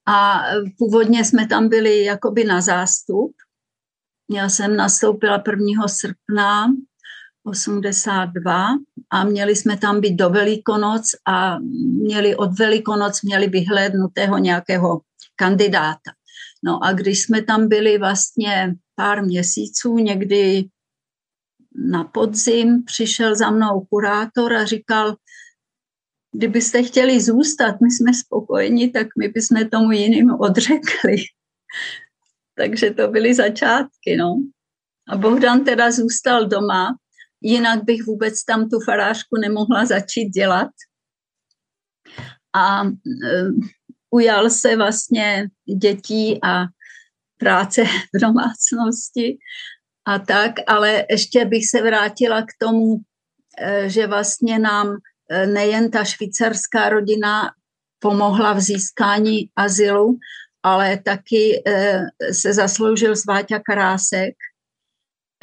A 0.08 0.44
původně 0.78 1.26
jsme 1.26 1.48
tam 1.48 1.70
byli 1.70 2.04
jakoby 2.04 2.44
na 2.44 2.62
zástup. 2.62 3.32
Já 4.30 4.50
jsem 4.50 4.76
nastoupila 4.76 5.44
1. 5.48 5.88
srpna 5.88 6.68
82 7.44 8.68
a 9.10 9.24
měli 9.24 9.56
jsme 9.56 9.78
tam 9.78 10.02
být 10.02 10.16
do 10.16 10.30
Velikonoc 10.30 11.04
a 11.28 11.60
měli 12.04 12.36
od 12.36 12.60
Velikonoc 12.60 13.22
měli 13.22 13.48
vyhlédnutého 13.48 14.38
nějakého 14.38 15.02
kandidáta. 15.36 16.12
No 16.64 16.84
a 16.84 16.94
když 16.94 17.22
jsme 17.22 17.42
tam 17.42 17.68
byli 17.68 17.98
vlastně 17.98 18.76
pár 18.96 19.26
měsíců, 19.26 19.98
někdy 19.98 20.66
na 21.76 22.04
podzim, 22.04 22.84
přišel 22.84 23.36
za 23.36 23.52
mnou 23.52 23.88
kurátor 23.90 24.54
a 24.54 24.66
říkal, 24.66 25.16
kdybyste 26.32 26.84
chtěli 26.84 27.22
zůstat, 27.22 27.82
my 27.82 27.92
jsme 27.92 28.14
spokojeni, 28.14 28.90
tak 28.90 29.08
my 29.20 29.28
bychom 29.28 29.70
tomu 29.70 29.92
jiným 29.92 30.32
odřekli. 30.32 31.16
Takže 32.58 32.92
to 32.92 33.08
byly 33.08 33.34
začátky, 33.34 34.16
no. 34.18 34.36
A 35.10 35.18
Bohdan 35.18 35.64
teda 35.64 35.92
zůstal 35.92 36.46
doma 36.46 36.96
jinak 37.42 37.84
bych 37.84 38.06
vůbec 38.06 38.44
tam 38.44 38.70
tu 38.70 38.80
farářku 38.86 39.38
nemohla 39.42 39.86
začít 39.86 40.30
dělat. 40.30 40.70
A 42.54 42.84
uh, 42.84 42.92
ujal 44.10 44.50
se 44.50 44.76
vlastně 44.76 45.48
dětí 45.82 46.40
a 46.44 46.66
práce 47.38 47.84
v 47.86 48.20
domácnosti 48.22 49.38
a 50.06 50.20
tak, 50.20 50.52
ale 50.68 51.06
ještě 51.10 51.46
bych 51.46 51.70
se 51.70 51.82
vrátila 51.82 52.42
k 52.42 52.52
tomu, 52.60 52.98
e, 53.58 53.90
že 53.90 54.08
vlastně 54.08 54.60
nám 54.60 54.98
e, 55.30 55.48
nejen 55.48 55.92
ta 55.92 56.04
švýcarská 56.04 56.90
rodina 56.90 57.52
pomohla 58.00 58.54
v 58.54 58.60
získání 58.60 59.50
azylu, 59.56 60.18
ale 60.66 60.98
taky 60.98 61.62
se 62.32 62.54
zasloužil 62.54 63.16
Sváťa 63.16 63.60
Karásek, 63.60 64.34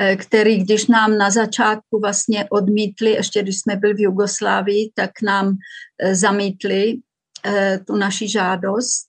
Eh, 0.03 0.17
který, 0.17 0.65
když 0.65 0.87
nám 0.87 1.19
na 1.19 1.31
začátku 1.31 2.01
vlastně 2.01 2.47
odmítli, 2.51 3.11
ještě 3.11 3.43
když 3.43 3.61
jsme 3.61 3.77
byli 3.77 3.95
v 3.95 4.01
Jugoslávii, 4.01 4.91
tak 4.95 5.11
nám 5.23 5.57
eh, 5.99 6.15
zamítli 6.15 6.99
eh, 7.47 7.79
tu 7.87 7.97
naši 7.97 8.29
žádost. 8.29 9.07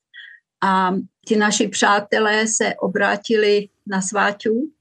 A 0.64 0.96
ti 1.28 1.36
naši 1.36 1.68
přátelé 1.68 2.48
se 2.48 2.74
obrátili 2.80 3.68
na 3.88 4.02
Sváťu 4.02 4.72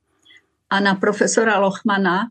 a 0.70 0.80
na 0.80 0.95
profesora 0.95 1.59
Lochmana 1.59 2.30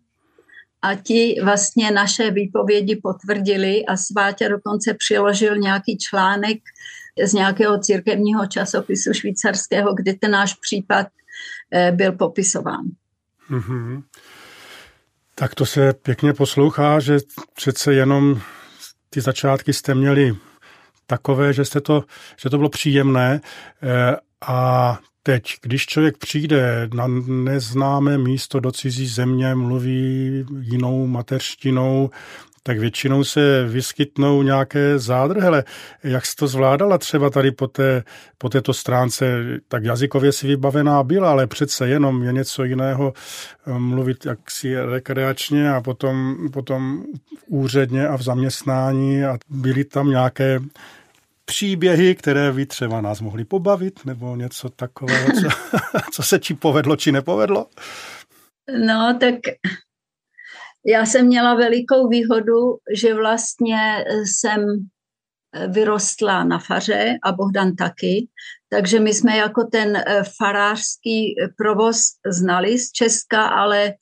a 0.82 0.96
ti 0.96 1.36
vlastně 1.44 1.92
naše 1.92 2.32
výpovědi 2.32 2.96
potvrdili 3.04 3.86
a 3.86 3.98
Sváťa 3.98 4.48
dokonce 4.48 4.94
přiložil 4.94 5.58
nějaký 5.58 5.98
článek 5.98 6.58
z 7.26 7.34
nějakého 7.34 7.80
církevního 7.80 8.48
časopisu 8.48 9.14
švýcarského, 9.14 9.94
kde 9.94 10.14
ten 10.14 10.32
náš 10.32 10.54
případ 10.54 11.08
byl 11.92 12.12
popisován. 12.12 12.86
Mm-hmm. 13.52 14.04
Tak 15.36 15.56
to 15.56 15.66
se 15.66 15.94
pěkně 15.94 16.34
poslouchá, 16.34 17.00
že 17.00 17.18
přece 17.54 17.94
jenom 17.94 18.42
ty 19.10 19.22
začátky 19.22 19.74
jste 19.74 19.96
měli 19.96 20.36
takové, 21.08 21.54
že, 21.54 21.66
jste 21.66 21.82
to, 21.82 22.04
že 22.38 22.50
to 22.50 22.58
bylo 22.58 22.70
příjemné 22.70 23.42
eh, 23.84 24.16
a 24.48 25.00
teď, 25.24 25.44
když 25.62 25.86
člověk 25.86 26.18
přijde 26.18 26.90
na 26.94 27.08
neznámé 27.28 28.18
místo 28.18 28.60
do 28.60 28.72
cizí 28.72 29.08
země, 29.08 29.56
mluví 29.56 30.46
jinou 30.60 31.08
mateřštinou, 31.08 32.10
tak 32.64 32.80
většinou 32.80 33.24
se 33.24 33.66
vyskytnou 33.68 34.44
nějaké 34.44 35.00
zádrhele. 35.00 35.64
Jak 36.04 36.26
jsi 36.26 36.36
to 36.36 36.48
zvládala 36.48 36.98
třeba 36.98 37.30
tady 37.30 37.52
po, 37.52 37.68
té, 37.68 38.04
po 38.38 38.50
této 38.50 38.74
stránce? 38.74 39.44
Tak 39.68 39.84
jazykově 39.84 40.32
si 40.32 40.48
vybavená 40.48 41.04
byla, 41.04 41.32
ale 41.32 41.48
přece 41.48 41.88
jenom 41.88 42.24
je 42.24 42.34
něco 42.34 42.64
jiného 42.64 43.14
eh, 43.68 43.80
mluvit 43.80 44.26
jaksi 44.26 44.76
rekreačně 44.80 45.72
a 45.74 45.82
potom, 45.82 46.38
potom 46.54 47.04
úředně 47.48 48.08
a 48.08 48.18
v 48.18 48.22
zaměstnání 48.22 49.24
a 49.24 49.38
byly 49.50 49.84
tam 49.84 50.10
nějaké 50.10 50.60
příběhy, 51.46 52.16
které 52.16 52.52
by 52.52 52.66
třeba 52.66 53.02
nás 53.02 53.22
mohly 53.22 53.46
pobavit, 53.46 54.06
nebo 54.06 54.36
něco 54.36 54.70
takového, 54.70 55.28
co, 55.32 55.48
co 56.12 56.24
se 56.24 56.40
či 56.40 56.54
povedlo, 56.54 56.96
či 56.96 57.12
nepovedlo? 57.12 57.66
No, 58.86 59.18
tak 59.20 59.36
já 60.86 61.06
jsem 61.06 61.26
měla 61.26 61.56
velikou 61.56 62.08
výhodu, 62.08 62.78
že 62.96 63.14
vlastně 63.14 64.06
eh, 64.08 64.26
jsem 64.26 64.66
eh, 65.54 65.68
vyrostla 65.68 66.44
na 66.44 66.60
faře 66.60 67.18
a 67.24 67.32
Bohdan 67.32 67.76
taky, 67.76 68.28
takže 68.70 69.00
my 69.00 69.14
jsme 69.14 69.38
jako 69.38 69.64
ten 69.64 69.96
eh, 69.96 70.24
farářský 70.38 71.36
provoz 71.58 72.02
znali 72.26 72.80
z 72.80 72.92
Česka, 72.92 73.46
ale 73.46 73.94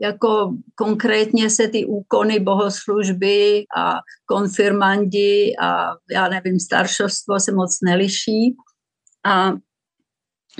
jako 0.00 0.56
konkrétně 0.74 1.50
se 1.50 1.68
ty 1.68 1.86
úkony 1.86 2.40
bohoslužby 2.40 3.64
a 3.76 3.94
konfirmandi 4.26 5.52
a 5.60 5.86
já 6.10 6.28
nevím, 6.28 6.60
staršovstvo 6.60 7.40
se 7.40 7.52
moc 7.52 7.78
neliší. 7.84 8.56
A 9.24 9.52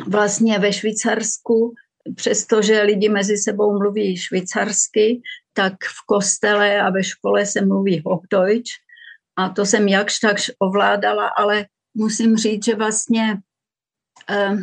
vlastně 0.07 0.59
ve 0.59 0.73
Švýcarsku, 0.73 1.75
přestože 2.15 2.83
lidi 2.83 3.09
mezi 3.09 3.37
sebou 3.37 3.79
mluví 3.79 4.17
švýcarsky, 4.17 5.23
tak 5.59 5.75
v 5.75 6.07
kostele 6.07 6.81
a 6.81 6.91
ve 6.91 7.05
škole 7.05 7.47
se 7.47 7.65
mluví 7.67 8.03
Hochdeutsch 8.07 8.79
a 9.37 9.49
to 9.49 9.67
jsem 9.67 9.89
jakž 9.89 10.19
takž 10.19 10.51
ovládala, 10.59 11.29
ale 11.29 11.67
musím 11.95 12.37
říct, 12.37 12.65
že 12.65 12.75
vlastně 12.75 13.37
eh, 14.31 14.57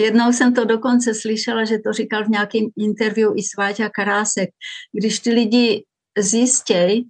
jednou 0.00 0.32
jsem 0.32 0.54
to 0.54 0.64
dokonce 0.64 1.14
slyšela, 1.14 1.64
že 1.64 1.78
to 1.78 1.92
říkal 1.92 2.24
v 2.24 2.28
nějakém 2.28 2.66
interview 2.78 3.38
i 3.38 3.42
Sváťa 3.42 3.88
Karásek, 3.88 4.50
když 4.92 5.20
ty 5.20 5.30
lidi 5.30 5.84
zjistějí, 6.18 7.08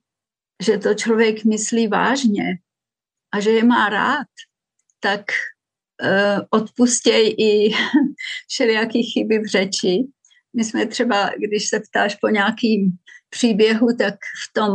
že 0.63 0.79
to 0.79 0.95
člověk 0.95 1.45
myslí 1.45 1.89
vážně 1.89 2.61
a 3.33 3.41
že 3.41 3.51
je 3.51 3.65
má 3.65 3.89
rád, 3.89 4.29
tak 5.01 5.21
uh, 6.03 6.41
odpustěj 6.51 7.35
i 7.39 7.73
všelijaký 8.49 9.03
chyby 9.03 9.39
v 9.39 9.47
řeči 9.47 10.05
my 10.57 10.65
jsme 10.65 10.87
třeba, 10.87 11.31
když 11.49 11.69
se 11.69 11.81
ptáš 11.91 12.15
po 12.15 12.29
nějakým 12.29 12.93
příběhu, 13.31 13.87
tak 13.99 14.15
v 14.15 14.53
tom 14.53 14.71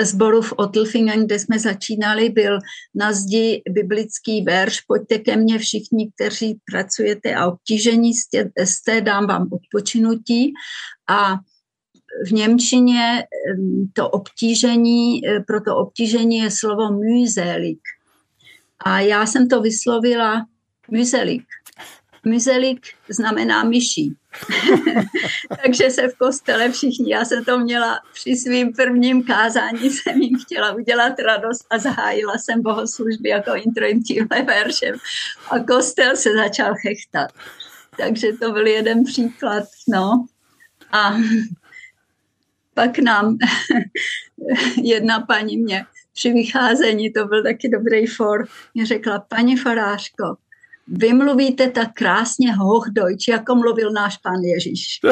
sboru 0.00 0.42
v 0.42 0.52
Otlfingen, 0.56 1.26
kde 1.26 1.38
jsme 1.38 1.58
začínali, 1.58 2.28
byl 2.28 2.58
na 2.94 3.12
zdi 3.12 3.62
biblický 3.68 4.42
verš 4.42 4.80
Pojďte 4.80 5.18
ke 5.18 5.36
mně 5.36 5.58
všichni, 5.58 6.10
kteří 6.14 6.58
pracujete 6.70 7.34
a 7.34 7.46
obtížení 7.46 8.12
jste, 8.64 9.00
dám 9.00 9.26
vám 9.26 9.48
odpočinutí. 9.52 10.52
A 11.08 11.34
v 12.26 12.32
Němčině 12.32 13.24
to 13.92 14.10
obtížení, 14.10 15.20
pro 15.46 15.60
to 15.60 15.76
obtížení 15.76 16.38
je 16.38 16.50
slovo 16.50 16.92
mühselig. 16.92 17.78
A 18.84 19.00
já 19.00 19.26
jsem 19.26 19.48
to 19.48 19.60
vyslovila 19.60 20.46
mühselig. 20.90 21.42
Myzelik 22.28 22.86
znamená 23.08 23.64
myší. 23.64 24.16
Takže 25.62 25.90
se 25.90 26.08
v 26.08 26.18
kostele 26.18 26.70
všichni, 26.70 27.12
já 27.12 27.24
jsem 27.24 27.44
to 27.44 27.58
měla 27.58 28.00
při 28.14 28.36
svým 28.36 28.72
prvním 28.72 29.24
kázání, 29.24 29.90
jsem 29.90 30.22
jim 30.22 30.38
chtěla 30.38 30.72
udělat 30.72 31.18
radost 31.18 31.66
a 31.70 31.78
zahájila 31.78 32.38
jsem 32.38 32.62
bohoslužby 32.62 33.28
jako 33.28 33.54
introintivné 33.54 34.42
veršem 34.42 34.94
a 35.50 35.58
kostel 35.58 36.16
se 36.16 36.32
začal 36.32 36.74
chechtat. 36.74 37.30
Takže 37.96 38.32
to 38.32 38.52
byl 38.52 38.66
jeden 38.66 39.04
příklad. 39.04 39.64
No. 39.88 40.26
A 40.92 41.16
pak 42.74 42.98
nám 42.98 43.38
jedna 44.82 45.20
paní 45.20 45.56
mě 45.56 45.86
při 46.12 46.32
vycházení, 46.32 47.12
to 47.12 47.24
byl 47.24 47.42
taky 47.42 47.68
dobrý 47.68 48.06
for, 48.06 48.48
mě 48.74 48.86
řekla, 48.86 49.18
paní 49.28 49.56
farářko, 49.56 50.36
vy 50.88 51.12
mluvíte 51.12 51.70
tak 51.70 51.92
krásně 51.94 52.52
hochdojč, 52.52 53.28
jako 53.28 53.54
mluvil 53.54 53.92
náš 53.92 54.16
pán 54.16 54.40
Ježíš. 54.40 55.00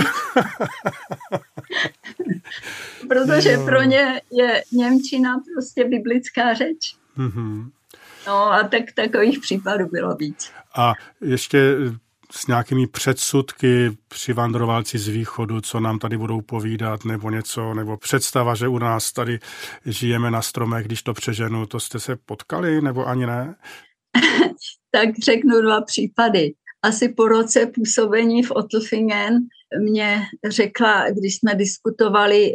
Protože 3.08 3.52
jo. 3.52 3.64
pro 3.64 3.82
ně 3.82 4.20
je 4.30 4.62
Němčina 4.72 5.40
prostě 5.54 5.84
biblická 5.84 6.54
řeč. 6.54 6.96
Mm-hmm. 7.18 7.70
No 8.26 8.52
a 8.52 8.62
tak 8.62 8.92
takových 8.94 9.38
případů 9.38 9.86
bylo 9.86 10.16
víc. 10.16 10.50
A 10.76 10.92
ještě 11.20 11.76
s 12.32 12.46
nějakými 12.46 12.86
předsudky 12.86 13.96
přivandrovalci 14.08 14.98
z 14.98 15.08
východu, 15.08 15.60
co 15.60 15.80
nám 15.80 15.98
tady 15.98 16.16
budou 16.16 16.40
povídat, 16.40 17.04
nebo 17.04 17.30
něco, 17.30 17.74
nebo 17.74 17.96
představa, 17.96 18.54
že 18.54 18.68
u 18.68 18.78
nás 18.78 19.12
tady 19.12 19.38
žijeme 19.86 20.30
na 20.30 20.42
stromech, 20.42 20.86
když 20.86 21.02
to 21.02 21.14
přeženu, 21.14 21.66
to 21.66 21.80
jste 21.80 22.00
se 22.00 22.16
potkali, 22.16 22.80
nebo 22.80 23.08
ani 23.08 23.26
ne? 23.26 23.54
tak 24.94 25.18
řeknu 25.24 25.62
dva 25.62 25.80
případy. 25.80 26.54
Asi 26.82 27.08
po 27.08 27.28
roce 27.28 27.66
působení 27.66 28.42
v 28.42 28.50
Otlfingen 28.50 29.38
mě 29.80 30.22
řekla, 30.48 31.10
když 31.10 31.36
jsme 31.36 31.54
diskutovali 31.54 32.52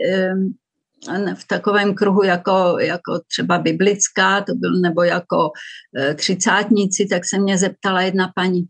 v 1.36 1.48
takovém 1.48 1.96
kruhu 1.96 2.24
jako, 2.24 2.78
jako 2.80 3.20
třeba 3.28 3.58
biblická, 3.58 4.42
to 4.42 4.56
byl, 4.56 4.72
nebo 4.82 5.04
jako 5.04 5.52
e, 5.98 6.14
třicátníci, 6.14 7.06
tak 7.06 7.26
se 7.26 7.40
mě 7.40 7.58
zeptala 7.58 8.02
jedna 8.02 8.32
paní, 8.36 8.62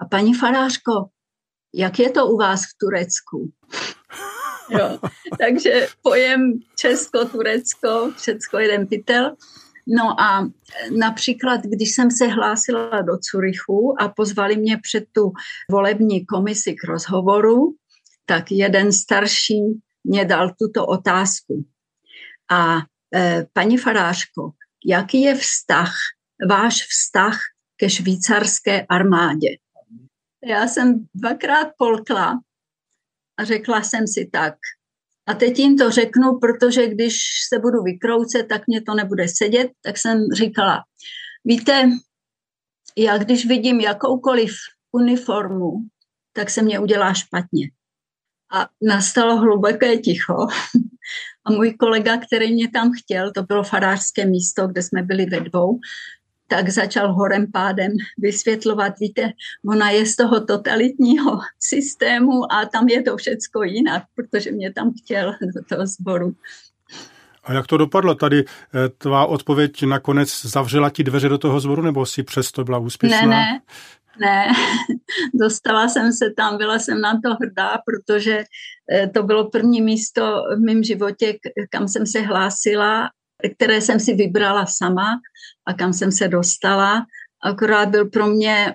a 0.00 0.04
paní 0.04 0.34
farářko, 0.34 0.92
jak 1.74 1.98
je 1.98 2.10
to 2.10 2.26
u 2.26 2.36
vás 2.36 2.62
v 2.62 2.78
Turecku? 2.80 3.50
jo, 4.70 4.98
takže 5.38 5.86
pojem 6.02 6.52
Česko-Turecko, 6.78 8.12
všecko 8.16 8.58
jeden 8.58 8.86
pytel. 8.86 9.36
No 9.88 10.20
a 10.20 10.50
například, 10.98 11.60
když 11.60 11.94
jsem 11.94 12.10
se 12.10 12.26
hlásila 12.26 13.02
do 13.02 13.18
Curychu 13.18 14.02
a 14.02 14.08
pozvali 14.08 14.56
mě 14.56 14.78
před 14.82 15.04
tu 15.12 15.32
volební 15.70 16.26
komisi 16.26 16.74
k 16.74 16.84
rozhovoru, 16.84 17.74
tak 18.26 18.50
jeden 18.50 18.92
starší 18.92 19.60
mě 20.04 20.24
dal 20.24 20.54
tuto 20.58 20.86
otázku. 20.86 21.64
A 22.50 22.76
e, 23.14 23.46
paní 23.52 23.78
farářko, 23.78 24.50
jaký 24.86 25.22
je 25.22 25.34
vztah, 25.34 25.92
váš 26.48 26.86
vztah 26.86 27.38
ke 27.76 27.90
švýcarské 27.90 28.86
armádě? 28.86 29.48
Já 30.44 30.66
jsem 30.66 31.06
dvakrát 31.14 31.68
polkla 31.78 32.40
a 33.36 33.44
řekla 33.44 33.82
jsem 33.82 34.06
si 34.06 34.30
tak, 34.32 34.54
a 35.28 35.34
teď 35.34 35.58
jim 35.58 35.76
to 35.76 35.90
řeknu, 35.90 36.38
protože 36.38 36.88
když 36.88 37.14
se 37.48 37.58
budu 37.58 37.82
vykroucet, 37.82 38.48
tak 38.48 38.62
mě 38.66 38.82
to 38.82 38.94
nebude 38.94 39.28
sedět, 39.28 39.70
tak 39.82 39.98
jsem 39.98 40.26
říkala, 40.34 40.84
víte, 41.44 41.90
já 42.98 43.18
když 43.18 43.46
vidím 43.46 43.80
jakoukoliv 43.80 44.52
uniformu, 44.92 45.72
tak 46.32 46.50
se 46.50 46.62
mě 46.62 46.78
udělá 46.78 47.14
špatně. 47.14 47.70
A 48.52 48.68
nastalo 48.82 49.36
hluboké 49.36 49.98
ticho. 49.98 50.34
A 51.44 51.50
můj 51.50 51.74
kolega, 51.74 52.16
který 52.16 52.54
mě 52.54 52.70
tam 52.70 52.90
chtěl, 53.02 53.32
to 53.32 53.42
bylo 53.42 53.62
farářské 53.62 54.26
místo, 54.26 54.66
kde 54.66 54.82
jsme 54.82 55.02
byli 55.02 55.26
ve 55.26 55.40
dvou, 55.40 55.78
tak 56.48 56.68
začal 56.68 57.12
horem 57.12 57.52
pádem 57.52 57.92
vysvětlovat, 58.18 58.92
víte, 59.00 59.32
ona 59.68 59.90
je 59.90 60.06
z 60.06 60.16
toho 60.16 60.40
totalitního 60.40 61.38
systému 61.58 62.52
a 62.52 62.64
tam 62.64 62.88
je 62.88 63.02
to 63.02 63.16
všecko 63.16 63.62
jinak, 63.62 64.02
protože 64.14 64.52
mě 64.52 64.72
tam 64.72 64.92
chtěl 65.02 65.34
do 65.54 65.64
toho 65.68 65.86
sboru. 65.86 66.34
A 67.44 67.52
jak 67.52 67.66
to 67.66 67.76
dopadlo? 67.76 68.14
Tady 68.14 68.44
eh, 68.44 68.88
tvá 68.98 69.26
odpověď 69.26 69.82
nakonec 69.82 70.46
zavřela 70.46 70.90
ti 70.90 71.04
dveře 71.04 71.28
do 71.28 71.38
toho 71.38 71.60
zboru, 71.60 71.82
nebo 71.82 72.06
si 72.06 72.22
přesto 72.22 72.64
byla 72.64 72.78
úspěšná? 72.78 73.20
Ne, 73.20 73.26
ne, 73.26 73.60
ne. 74.20 74.46
Dostala 75.34 75.88
jsem 75.88 76.12
se 76.12 76.30
tam, 76.36 76.58
byla 76.58 76.78
jsem 76.78 77.00
na 77.00 77.20
to 77.24 77.34
hrdá, 77.34 77.78
protože 77.86 78.44
eh, 78.92 79.08
to 79.08 79.22
bylo 79.22 79.50
první 79.50 79.82
místo 79.82 80.42
v 80.56 80.60
mém 80.60 80.84
životě, 80.84 81.38
kam 81.70 81.88
jsem 81.88 82.06
se 82.06 82.20
hlásila 82.20 83.10
které 83.54 83.80
jsem 83.80 84.00
si 84.00 84.14
vybrala 84.14 84.66
sama 84.66 85.20
a 85.66 85.74
kam 85.74 85.92
jsem 85.92 86.12
se 86.12 86.28
dostala. 86.28 87.06
Akorát 87.44 87.88
byl 87.88 88.08
pro 88.08 88.26
mě 88.26 88.74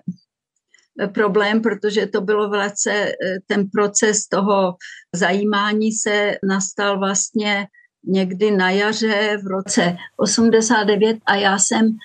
problém, 1.13 1.61
protože 1.61 2.05
to 2.05 2.21
bylo 2.21 2.49
vlastně 2.49 3.11
ten 3.47 3.69
proces 3.69 4.27
toho 4.27 4.75
zajímání 5.15 5.91
se 5.91 6.35
nastal 6.43 6.99
vlastně 6.99 7.67
někdy 8.05 8.51
na 8.51 8.69
jaře 8.69 9.37
v 9.43 9.47
roce 9.47 9.97
89 10.17 11.17
a 11.25 11.35
já 11.35 11.57
jsem 11.57 11.97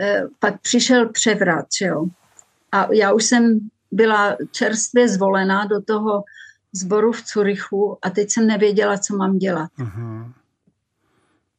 eh, 0.00 0.22
pak 0.38 0.60
přišel 0.60 1.08
převrat, 1.08 1.66
jo. 1.80 2.06
A 2.72 2.88
já 2.92 3.12
už 3.12 3.24
jsem 3.24 3.58
byla 3.92 4.36
čerstvě 4.50 5.08
zvolená 5.08 5.64
do 5.64 5.82
toho 5.82 6.24
sboru 6.72 7.12
v 7.12 7.22
Curychu 7.22 7.98
a 8.02 8.10
teď 8.10 8.30
jsem 8.30 8.46
nevěděla, 8.46 8.98
co 8.98 9.16
mám 9.16 9.38
dělat. 9.38 9.70
Uh-huh. 9.78 10.32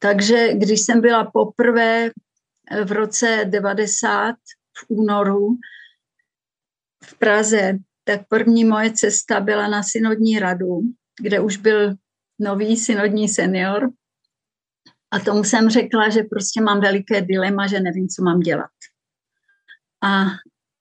Takže 0.03 0.53
když 0.53 0.81
jsem 0.81 1.01
byla 1.01 1.31
poprvé 1.33 2.11
v 2.85 2.91
roce 2.91 3.45
90 3.45 4.35
v 4.77 4.85
únoru 4.87 5.57
v 7.03 7.19
Praze, 7.19 7.77
tak 8.03 8.27
první 8.27 8.65
moje 8.65 8.93
cesta 8.93 9.39
byla 9.39 9.67
na 9.67 9.83
synodní 9.83 10.39
radu, 10.39 10.81
kde 11.21 11.39
už 11.39 11.57
byl 11.57 11.93
nový 12.39 12.77
synodní 12.77 13.29
senior. 13.29 13.91
A 15.11 15.19
tomu 15.19 15.43
jsem 15.43 15.69
řekla, 15.69 16.09
že 16.09 16.23
prostě 16.23 16.61
mám 16.61 16.81
veliké 16.81 17.21
dilema, 17.21 17.67
že 17.67 17.79
nevím, 17.79 18.07
co 18.07 18.23
mám 18.23 18.39
dělat. 18.39 18.71
A 20.03 20.25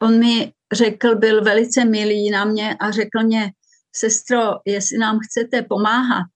on 0.03 0.19
mi 0.19 0.53
řekl, 0.73 1.17
byl 1.17 1.45
velice 1.45 1.85
milý 1.85 2.31
na 2.31 2.45
mě 2.45 2.77
a 2.81 2.91
řekl 2.91 3.23
mě, 3.23 3.53
sestro, 3.97 4.39
jestli 4.67 4.99
nám 4.99 5.19
chcete 5.19 5.63
pomáhat, 5.63 6.27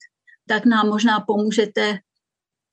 tak 0.49 0.64
nám 0.64 0.89
možná 0.89 1.20
pomůžete 1.20 1.99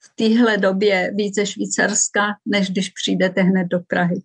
v 0.06 0.16
téhle 0.16 0.58
době 0.58 1.12
více 1.16 1.45
Švýcarska, 1.45 2.28
než 2.45 2.70
když 2.70 2.89
přijdete 2.89 3.41
hned 3.41 3.68
do 3.68 3.80
Prahy. 3.80 4.22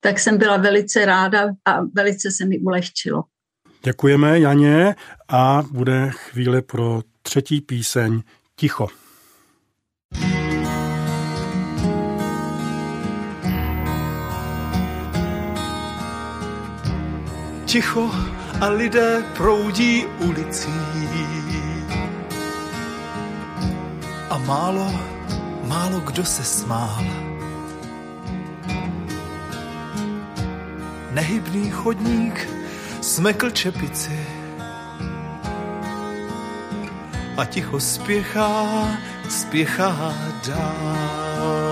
Tak 0.00 0.18
jsem 0.18 0.38
byla 0.38 0.56
velice 0.56 1.04
ráda 1.04 1.48
a 1.64 1.80
velice 1.94 2.30
se 2.30 2.44
mi 2.44 2.58
ulehčilo. 2.58 3.24
Děkujeme, 3.84 4.40
Janě, 4.40 4.94
a 5.28 5.62
bude 5.70 6.10
chvíle 6.10 6.62
pro 6.62 7.02
třetí 7.22 7.60
píseň 7.60 8.22
Ticho. 8.56 8.88
Ticho 17.66 18.10
a 18.60 18.68
lidé 18.68 19.24
proudí 19.36 20.06
ulicí 20.06 20.91
a 24.32 24.38
málo, 24.38 24.88
málo 25.68 26.00
kdo 26.00 26.24
se 26.24 26.44
smál. 26.44 27.04
Nehybný 31.10 31.70
chodník 31.70 32.48
smekl 33.00 33.50
čepici 33.50 34.26
a 37.36 37.44
ticho 37.44 37.80
spěchá, 37.80 38.88
spěchá 39.28 40.14
dál. 40.48 41.71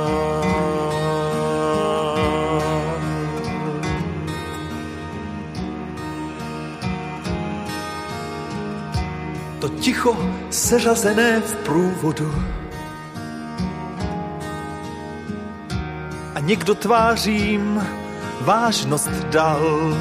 To 9.60 9.68
ticho 9.68 10.16
seřazené 10.50 11.40
v 11.40 11.56
průvodu. 11.56 12.34
A 16.34 16.40
někdo 16.40 16.74
tvářím 16.74 17.86
vážnost 18.40 19.10
dal, 19.10 19.96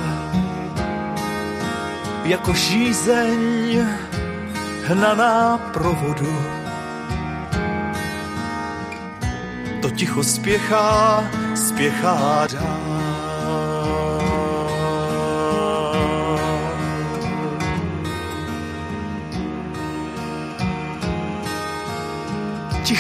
jako 2.24 2.54
žízeň 2.54 3.40
hnaná 4.86 5.58
provodu. 5.58 6.36
To 9.82 9.90
ticho 9.90 10.24
spěchá, 10.24 11.24
spěchá 11.56 12.48
dál. 12.54 12.99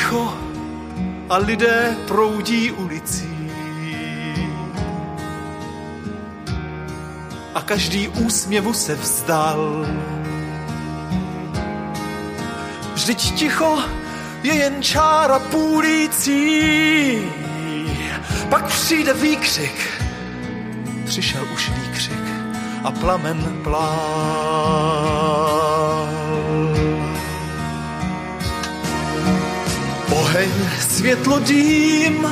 Ticho 0.10 0.34
a 1.30 1.38
lidé 1.38 1.95
proudí 2.07 2.72
ulicí. 2.72 3.30
A 7.55 7.62
každý 7.62 8.07
úsměvu 8.07 8.74
se 8.74 8.95
vzdal. 8.95 9.86
Vždyť 12.93 13.34
ticho 13.36 13.80
je 14.43 14.53
jen 14.53 14.84
čára 14.84 15.39
půlící. 15.39 16.72
Pak 18.49 18.66
přijde 18.68 19.14
výkřik, 19.14 20.03
přišel 21.05 21.47
už 21.53 21.70
výkřik 21.70 22.24
a 22.84 22.91
plamen 22.91 23.60
plál. 23.64 24.89
Oheň, 30.30 30.51
světlo, 30.89 31.39
dým 31.39 32.27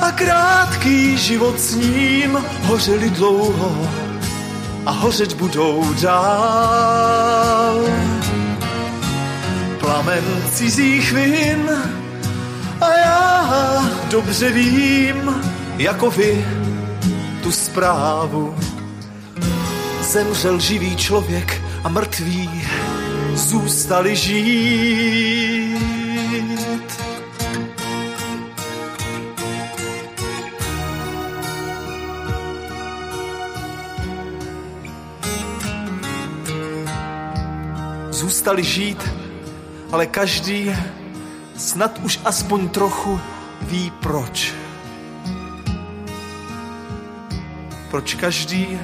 a 0.00 0.10
krátký 0.10 1.18
život 1.18 1.60
s 1.60 1.74
ním 1.74 2.38
hořeli 2.62 3.10
dlouho 3.10 3.88
a 4.86 4.90
hořet 4.90 5.34
budou 5.34 5.94
dál. 6.02 7.84
Plamen 9.80 10.24
cizích 10.52 11.12
vin 11.12 11.70
a 12.80 12.92
já 12.98 13.84
dobře 14.10 14.50
vím, 14.50 15.34
jako 15.78 16.10
vy, 16.10 16.44
tu 17.42 17.52
zprávu. 17.52 18.54
Zemřel 20.00 20.60
živý 20.60 20.96
člověk 20.96 21.62
a 21.84 21.88
mrtví 21.88 22.62
zůstali 23.34 24.16
žít. 24.16 25.55
Zůstali 38.46 38.64
žít, 38.64 39.10
ale 39.92 40.06
každý 40.06 40.76
snad 41.56 41.98
už 42.02 42.20
aspoň 42.24 42.68
trochu 42.68 43.20
ví 43.62 43.92
proč. 44.00 44.54
Proč 47.90 48.14
každý, 48.14 48.78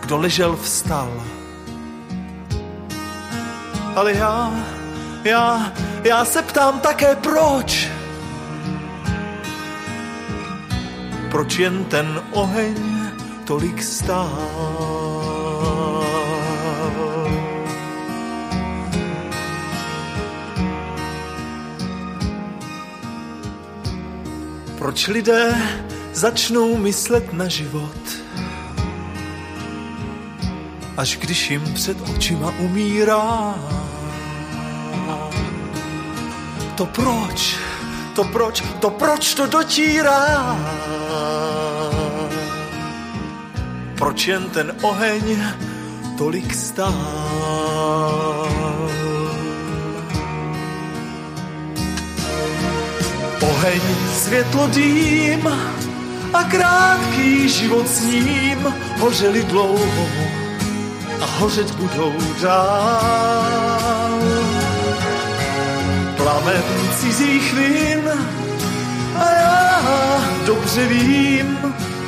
kdo 0.00 0.16
ležel, 0.16 0.56
vstal. 0.56 1.22
Ale 3.96 4.12
já, 4.12 4.52
já, 5.24 5.72
já 6.04 6.24
se 6.24 6.42
ptám 6.42 6.80
také 6.80 7.16
proč. 7.16 7.88
Proč 11.30 11.58
jen 11.58 11.84
ten 11.84 12.22
oheň 12.32 12.76
tolik 13.44 13.82
stál? 13.82 14.71
Proč 24.82 25.08
lidé 25.08 25.54
začnou 26.12 26.76
myslet 26.76 27.32
na 27.32 27.48
život, 27.48 27.96
až 30.96 31.16
když 31.16 31.50
jim 31.50 31.74
před 31.74 31.96
očima 32.10 32.54
umírá. 32.58 33.54
To 36.74 36.86
proč, 36.86 37.56
to 38.14 38.24
proč, 38.24 38.62
to 38.80 38.90
proč 38.90 39.34
to 39.34 39.46
dotírá? 39.46 40.58
Proč 43.98 44.26
jen 44.26 44.50
ten 44.50 44.72
oheň 44.82 45.42
tolik 46.18 46.54
stál? 46.54 47.21
Oheň, 53.62 53.80
světlo, 54.12 54.66
dým 54.66 55.48
a 56.32 56.44
krátký 56.44 57.48
život 57.48 57.88
s 57.88 58.00
ním 58.00 58.74
hořeli 58.98 59.44
dlouho 59.44 60.08
a 61.20 61.26
hořet 61.26 61.70
budou 61.70 62.12
dál. 62.42 64.20
Plamen 66.16 66.62
cizích 67.00 67.54
vin 67.54 68.10
a 69.16 69.30
já 69.30 70.20
dobře 70.46 70.86
vím, 70.86 71.58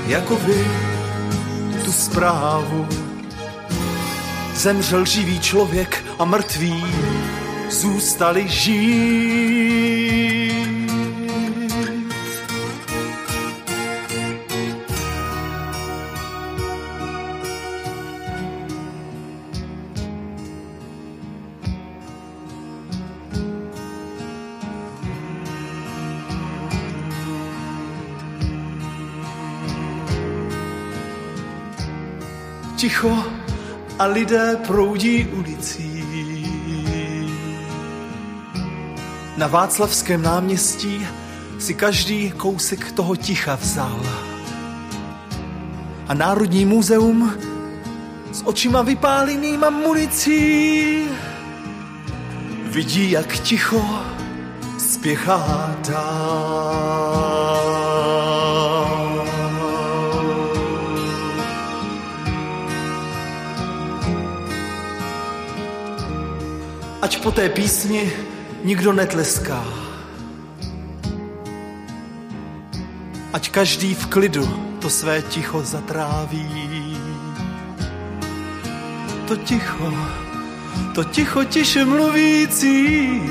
jako 0.07 0.37
vy, 0.37 0.67
tu 1.85 1.93
zprávu. 1.93 2.89
Zemřel 4.55 5.05
živý 5.05 5.41
člověk 5.41 6.05
a 6.19 6.25
mrtví 6.25 6.85
zůstali 7.71 8.49
žít. 8.49 10.14
Ticho 33.05 33.25
a 33.99 34.07
lidé 34.07 34.57
proudí 34.67 35.27
ulicí. 35.27 36.05
Na 39.37 39.47
Václavském 39.47 40.23
náměstí 40.23 41.07
si 41.59 41.75
každý 41.75 42.31
kousek 42.31 42.93
toho 42.93 43.17
ticha 43.17 43.55
vzal. 43.57 44.01
A 46.09 46.15
Národní 46.15 46.65
muzeum 46.65 47.33
s 48.33 48.47
očima 48.47 48.83
vypálenýma 48.83 49.71
municí 49.71 51.05
vidí, 52.65 53.11
jak 53.11 53.33
ticho 53.33 53.85
spěchá 54.79 55.77
dál. 55.89 56.54
Ať 67.15 67.23
po 67.23 67.31
té 67.31 67.47
písni 67.49 68.11
nikdo 68.67 68.91
netleská. 68.91 69.63
Ať 73.33 73.51
každý 73.55 73.95
v 73.95 74.07
klidu 74.07 74.43
to 74.83 74.91
své 74.91 75.23
ticho 75.23 75.63
zatráví. 75.63 76.99
To 79.31 79.37
ticho, 79.37 79.95
to 80.95 81.05
ticho 81.05 81.45
tiše 81.45 81.85
mluvící. 81.87 83.23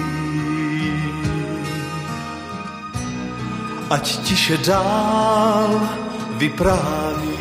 Ať 3.89 4.05
tiše 4.23 4.57
dál 4.63 5.89
vypráví. 6.39 7.32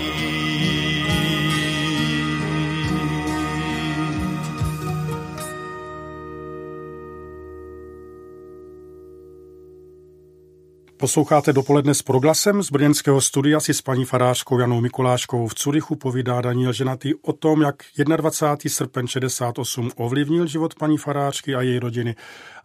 Posloucháte 11.02 11.52
dopoledne 11.52 11.94
s 11.94 12.02
proglasem 12.02 12.62
z 12.62 12.70
brněnského 12.70 13.20
studia 13.20 13.60
si 13.60 13.74
s 13.74 13.82
paní 13.82 14.04
farářkou 14.04 14.58
Janou 14.58 14.80
Mikuláškovou 14.80 15.48
v 15.48 15.54
Curychu 15.54 15.96
povídá 15.96 16.40
Daniel 16.40 16.72
Ženatý 16.72 17.14
o 17.14 17.32
tom, 17.32 17.62
jak 17.62 17.76
21. 18.16 18.70
srpen 18.70 19.06
68 19.06 19.90
ovlivnil 19.96 20.46
život 20.46 20.74
paní 20.74 20.98
farářky 20.98 21.54
a 21.54 21.62
její 21.62 21.78
rodiny 21.78 22.16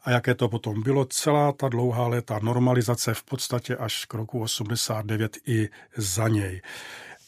a 0.03 0.11
jaké 0.11 0.35
to 0.35 0.49
potom 0.49 0.83
bylo 0.83 1.05
celá 1.05 1.51
ta 1.51 1.69
dlouhá 1.69 2.07
léta 2.07 2.39
normalizace 2.43 3.13
v 3.13 3.23
podstatě 3.23 3.75
až 3.75 4.05
k 4.05 4.13
roku 4.13 4.41
89 4.41 5.37
i 5.47 5.69
za 5.95 6.27
něj. 6.27 6.61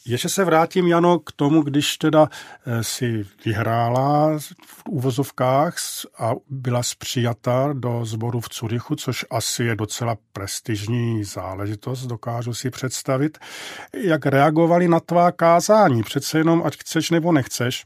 Ještě 0.06 0.28
se 0.28 0.44
vrátím, 0.44 0.86
Jano, 0.86 1.18
k 1.18 1.32
tomu, 1.32 1.62
když 1.62 1.96
teda 1.96 2.28
eh, 2.66 2.84
si 2.84 3.26
vyhrála 3.44 4.38
v 4.66 4.82
úvozovkách 4.88 5.76
a 6.18 6.32
byla 6.48 6.82
zpřijata 6.82 7.70
do 7.72 8.04
sboru 8.04 8.40
v 8.40 8.48
Curychu, 8.48 8.96
což 8.96 9.26
asi 9.30 9.64
je 9.64 9.76
docela 9.76 10.16
prestižní 10.32 11.24
záležitost, 11.24 12.06
dokážu 12.06 12.54
si 12.54 12.70
představit. 12.70 13.38
Jak 13.94 14.26
reagovali 14.26 14.88
na 14.88 15.00
tvá 15.00 15.32
kázání? 15.32 16.02
Přece 16.02 16.38
jenom, 16.38 16.62
ať 16.66 16.76
chceš 16.76 17.10
nebo 17.10 17.32
nechceš, 17.32 17.84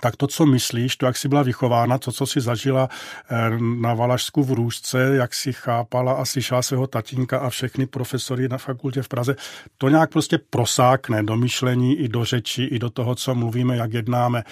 tak 0.00 0.16
to, 0.16 0.26
co 0.26 0.46
myslíš, 0.46 0.96
to, 0.96 1.06
jak 1.06 1.16
jsi 1.16 1.28
byla 1.28 1.42
vychována, 1.42 1.98
to, 1.98 2.12
co 2.12 2.26
jsi 2.26 2.40
zažila 2.40 2.88
eh, 3.30 3.50
na 3.80 3.94
Valašsku 3.94 4.42
v 4.42 4.50
Růžce, 4.52 5.14
jak 5.14 5.34
si 5.34 5.52
chápala 5.52 6.12
a 6.12 6.24
slyšela 6.24 6.62
svého 6.62 6.86
tatínka 6.86 7.38
a 7.38 7.50
všechny 7.50 7.86
profesory 7.86 8.48
na 8.48 8.58
fakultě 8.58 9.02
v 9.02 9.08
Praze, 9.08 9.36
to 9.78 9.88
nějak 9.88 10.10
prostě 10.10 10.38
prosákne 10.38 11.22
do 11.22 11.36
myšlení 11.36 11.98
i 11.98 12.08
do 12.08 12.24
řeči, 12.24 12.64
i 12.64 12.78
do 12.78 12.90
toho, 12.90 13.14
co 13.14 13.34
mluvíme, 13.34 13.76
jak 13.76 13.92
jednáme. 13.92 14.44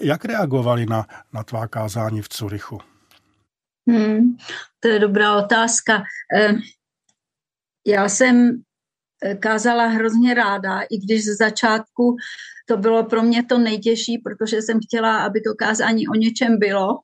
Jak 0.00 0.24
reagovali 0.24 0.86
na, 0.86 1.06
na 1.32 1.42
tvá 1.42 1.66
kázání 1.66 2.22
v 2.22 2.28
Curychu? 2.28 2.80
Hmm, 3.88 4.36
to 4.80 4.88
je 4.88 4.98
dobrá 4.98 5.36
otázka. 5.36 6.02
Eh, 6.36 6.52
já 7.86 8.08
jsem 8.08 8.62
kázala 9.40 9.86
hrozně 9.86 10.34
ráda, 10.34 10.80
i 10.80 10.98
když 10.98 11.24
z 11.24 11.36
začátku 11.36 12.16
to 12.68 12.76
bylo 12.76 13.04
pro 13.04 13.22
mě 13.22 13.44
to 13.44 13.58
nejtěžší, 13.58 14.18
protože 14.18 14.62
jsem 14.62 14.78
chtěla, 14.86 15.18
aby 15.18 15.40
to 15.40 15.54
kázání 15.54 16.08
o 16.08 16.14
něčem 16.14 16.58
bylo. 16.58 16.98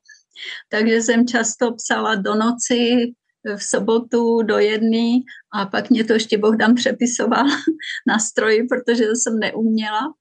Takže 0.69 1.01
jsem 1.01 1.27
často 1.27 1.73
psala 1.73 2.15
do 2.15 2.35
noci, 2.35 3.13
v 3.55 3.63
sobotu 3.63 4.41
do 4.41 4.57
jedny 4.57 5.23
a 5.53 5.65
pak 5.65 5.89
mě 5.89 6.03
to 6.03 6.13
ještě 6.13 6.37
Bohdan 6.37 6.75
přepisoval 6.75 7.45
na 8.07 8.19
stroji, 8.19 8.63
protože 8.63 9.03
jsem 9.05 9.39
neuměla. 9.39 10.13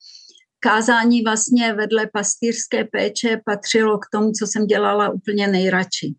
Kázání 0.61 1.22
vlastně 1.22 1.72
vedle 1.72 2.07
pastýřské 2.12 2.84
péče 2.84 3.40
patřilo 3.45 3.99
k 3.99 4.07
tomu, 4.12 4.32
co 4.32 4.47
jsem 4.47 4.66
dělala 4.66 5.09
úplně 5.09 5.47
nejradši. 5.49 6.14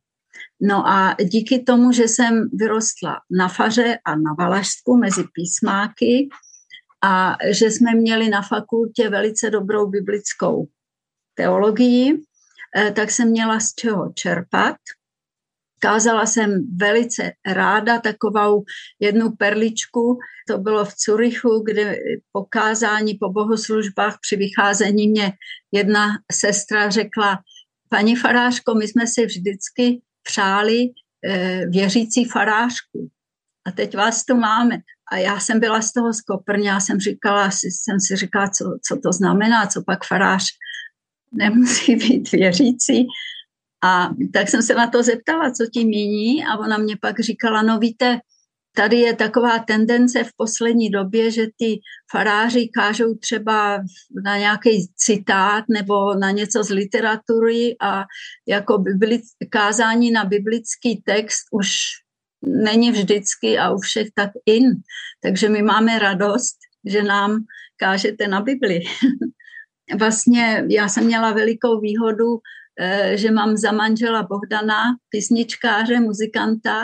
No 0.61 0.87
a 0.87 1.15
díky 1.23 1.63
tomu, 1.63 1.91
že 1.91 2.03
jsem 2.03 2.49
vyrostla 2.53 3.19
na 3.31 3.47
faře 3.47 3.97
a 4.05 4.15
na 4.15 4.33
Valašsku 4.39 4.97
mezi 4.97 5.23
písmáky 5.33 6.29
a 7.03 7.37
že 7.51 7.65
jsme 7.71 7.95
měli 7.95 8.29
na 8.29 8.41
fakultě 8.41 9.09
velice 9.09 9.49
dobrou 9.49 9.87
biblickou 9.87 10.67
teologii, 11.33 12.21
eh, 12.77 12.91
tak 12.91 13.11
jsem 13.11 13.29
měla 13.29 13.59
z 13.59 13.73
čeho 13.73 14.13
čerpat. 14.15 14.75
Kázala 15.79 16.25
jsem 16.25 16.77
velice 16.77 17.31
ráda 17.47 17.99
takovou 17.99 18.63
jednu 18.99 19.31
perličku, 19.31 20.19
to 20.47 20.57
bylo 20.57 20.85
v 20.85 20.93
Curychu, 20.95 21.63
kde 21.65 21.95
po 22.31 22.45
kázání, 22.45 23.13
po 23.13 23.29
bohoslužbách 23.29 24.17
při 24.21 24.35
vycházení 24.35 25.07
mě 25.07 25.33
jedna 25.71 26.07
sestra 26.31 26.89
řekla, 26.89 27.39
paní 27.89 28.15
farářko, 28.15 28.75
my 28.75 28.87
jsme 28.87 29.07
si 29.07 29.25
vždycky 29.25 30.01
přáli 30.27 30.89
eh, 31.25 31.65
věřící 31.69 32.25
farářku. 32.25 33.09
A 33.67 33.71
teď 33.71 33.97
vás 33.97 34.25
tu 34.25 34.35
máme. 34.35 34.77
A 35.11 35.17
já 35.17 35.39
jsem 35.39 35.59
byla 35.59 35.81
z 35.81 35.93
toho 35.93 36.13
skoprně, 36.13 36.69
já 36.69 36.79
jsem 36.79 36.99
říkala, 36.99 37.51
jsem 37.51 37.99
si 37.99 38.15
říkala, 38.15 38.49
co, 38.49 38.77
co 38.87 38.99
to 39.03 39.11
znamená, 39.11 39.67
co 39.67 39.83
pak 39.83 40.05
farář 40.05 40.43
nemusí 41.31 41.95
být 42.09 42.31
věřící. 42.31 43.07
A 43.83 44.09
tak 44.33 44.49
jsem 44.49 44.61
se 44.61 44.75
na 44.75 44.87
to 44.87 45.03
zeptala, 45.03 45.51
co 45.51 45.65
tím 45.73 45.87
míní 45.87 46.45
a 46.45 46.57
ona 46.57 46.77
mě 46.77 46.97
pak 47.01 47.19
říkala, 47.19 47.61
no 47.61 47.79
víte, 47.79 48.19
tady 48.75 48.97
je 48.99 49.15
taková 49.15 49.59
tendence 49.59 50.23
v 50.23 50.29
poslední 50.37 50.89
době, 50.89 51.31
že 51.31 51.47
ty 51.57 51.79
faráři 52.11 52.69
kážou 52.73 53.15
třeba 53.15 53.79
na 54.23 54.37
nějaký 54.37 54.91
citát 54.95 55.63
nebo 55.69 56.15
na 56.15 56.31
něco 56.31 56.63
z 56.63 56.69
literatury 56.69 57.75
a 57.81 58.03
jako 58.47 58.77
biblic, 58.77 59.23
kázání 59.49 60.11
na 60.11 60.25
biblický 60.25 61.01
text 61.05 61.43
už 61.51 61.67
není 62.47 62.91
vždycky 62.91 63.57
a 63.57 63.71
u 63.71 63.77
všech 63.77 64.07
tak 64.13 64.29
in. 64.45 64.71
Takže 65.23 65.49
my 65.49 65.61
máme 65.61 65.99
radost, 65.99 66.55
že 66.85 67.03
nám 67.03 67.43
kážete 67.77 68.27
na 68.27 68.41
Bibli. 68.41 68.79
vlastně 69.99 70.65
já 70.69 70.89
jsem 70.89 71.05
měla 71.05 71.31
velikou 71.31 71.79
výhodu, 71.79 72.39
eh, 72.79 73.17
že 73.17 73.31
mám 73.31 73.57
za 73.57 73.71
manžela 73.71 74.23
Bohdana, 74.23 74.83
písničkáře, 75.09 75.99
muzikanta, 75.99 76.81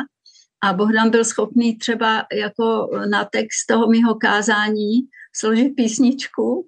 a 0.63 0.73
Bohdan 0.73 1.09
byl 1.09 1.25
schopný 1.25 1.77
třeba 1.77 2.25
jako 2.33 2.89
na 3.09 3.25
text 3.25 3.65
toho 3.67 3.87
mého 3.87 4.15
kázání 4.15 5.01
složit 5.35 5.75
písničku, 5.75 6.67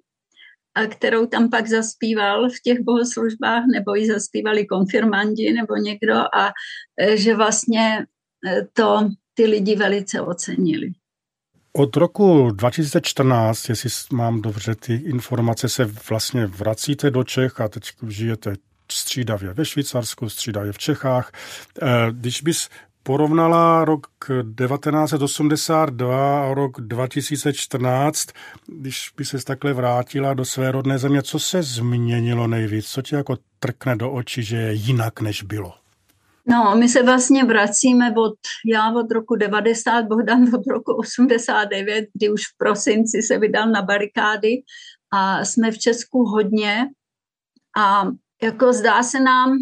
a 0.74 0.86
kterou 0.86 1.26
tam 1.26 1.50
pak 1.50 1.66
zaspíval 1.66 2.48
v 2.48 2.60
těch 2.64 2.80
bohoslužbách, 2.80 3.64
nebo 3.72 3.94
ji 3.94 4.06
zaspívali 4.06 4.66
konfirmandi 4.66 5.52
nebo 5.52 5.76
někdo 5.76 6.14
a 6.14 6.52
e, 7.00 7.16
že 7.16 7.36
vlastně 7.36 8.06
e, 8.46 8.66
to 8.72 9.10
ty 9.34 9.46
lidi 9.46 9.76
velice 9.76 10.20
ocenili. 10.20 10.92
Od 11.72 11.96
roku 11.96 12.50
2014, 12.50 13.68
jestli 13.68 13.90
mám 14.12 14.42
dobře 14.42 14.74
ty 14.74 14.94
informace, 14.94 15.68
se 15.68 15.84
vlastně 15.84 16.46
vracíte 16.46 17.10
do 17.10 17.24
Čech 17.24 17.60
a 17.60 17.68
teď 17.68 17.92
žijete 18.08 18.54
střídavě 18.92 19.52
ve 19.52 19.64
Švýcarsku, 19.64 20.28
střídavě 20.28 20.72
v 20.72 20.78
Čechách. 20.78 21.32
E, 21.82 22.12
když 22.12 22.42
bys 22.42 22.68
porovnala 23.06 23.84
rok 23.84 24.06
1982 24.58 26.44
a 26.44 26.54
rok 26.54 26.80
2014, 26.80 28.28
když 28.66 29.10
by 29.16 29.24
se 29.24 29.44
takhle 29.44 29.72
vrátila 29.72 30.34
do 30.34 30.44
své 30.44 30.72
rodné 30.72 30.98
země, 30.98 31.22
co 31.22 31.38
se 31.38 31.62
změnilo 31.62 32.46
nejvíc? 32.46 32.86
Co 32.86 33.02
ti 33.02 33.14
jako 33.14 33.36
trkne 33.58 33.96
do 33.96 34.12
očí, 34.12 34.42
že 34.42 34.56
je 34.56 34.72
jinak, 34.72 35.20
než 35.20 35.42
bylo? 35.42 35.74
No, 36.46 36.76
my 36.76 36.88
se 36.88 37.02
vlastně 37.02 37.44
vracíme 37.44 38.10
od, 38.10 38.34
já 38.72 38.92
od 38.92 39.10
roku 39.10 39.36
90, 39.36 40.04
Bohdan 40.04 40.42
od 40.54 40.66
roku 40.66 40.92
89, 40.92 42.04
kdy 42.14 42.30
už 42.30 42.40
v 42.40 42.58
prosinci 42.58 43.22
se 43.22 43.38
vydal 43.38 43.70
na 43.70 43.82
barikády 43.82 44.50
a 45.12 45.44
jsme 45.44 45.70
v 45.70 45.78
Česku 45.78 46.24
hodně 46.24 46.86
a 47.78 48.06
jako 48.42 48.72
zdá 48.72 49.02
se 49.02 49.20
nám, 49.20 49.56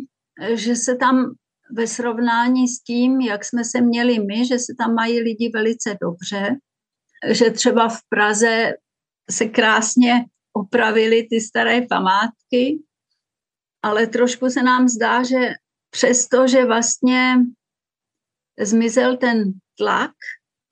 že 0.54 0.76
se 0.76 0.96
tam 0.96 1.34
ve 1.72 1.86
srovnání 1.86 2.68
s 2.68 2.82
tím, 2.82 3.20
jak 3.20 3.44
jsme 3.44 3.64
se 3.64 3.80
měli 3.80 4.18
my, 4.18 4.46
že 4.46 4.58
se 4.58 4.74
tam 4.78 4.94
mají 4.94 5.20
lidi 5.20 5.50
velice 5.54 5.96
dobře, 6.02 6.56
že 7.30 7.50
třeba 7.50 7.88
v 7.88 7.98
Praze 8.08 8.72
se 9.30 9.44
krásně 9.44 10.24
opravili 10.52 11.26
ty 11.30 11.40
staré 11.40 11.82
památky, 11.82 12.78
ale 13.82 14.06
trošku 14.06 14.50
se 14.50 14.62
nám 14.62 14.88
zdá, 14.88 15.22
že 15.22 15.50
přesto, 15.90 16.48
že 16.48 16.64
vlastně 16.64 17.34
zmizel 18.60 19.16
ten 19.16 19.52
tlak 19.78 20.12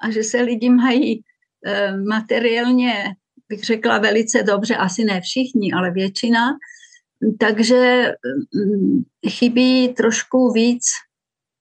a 0.03 0.11
že 0.11 0.23
se 0.23 0.41
lidi 0.41 0.71
mají 0.71 1.23
eh, 1.67 1.97
materiálně, 1.97 3.05
bych 3.49 3.65
řekla, 3.65 3.99
velice 3.99 4.43
dobře, 4.43 4.77
asi 4.77 5.05
ne 5.05 5.21
všichni, 5.21 5.73
ale 5.73 5.91
většina, 5.91 6.41
takže 7.41 8.13
mm, 8.55 9.03
chybí 9.29 9.95
trošku 9.95 10.53
víc 10.53 10.85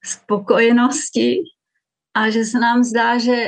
spokojenosti 0.05 1.43
a 2.13 2.29
že 2.29 2.45
se 2.45 2.59
nám 2.59 2.83
zdá, 2.83 3.17
že 3.17 3.47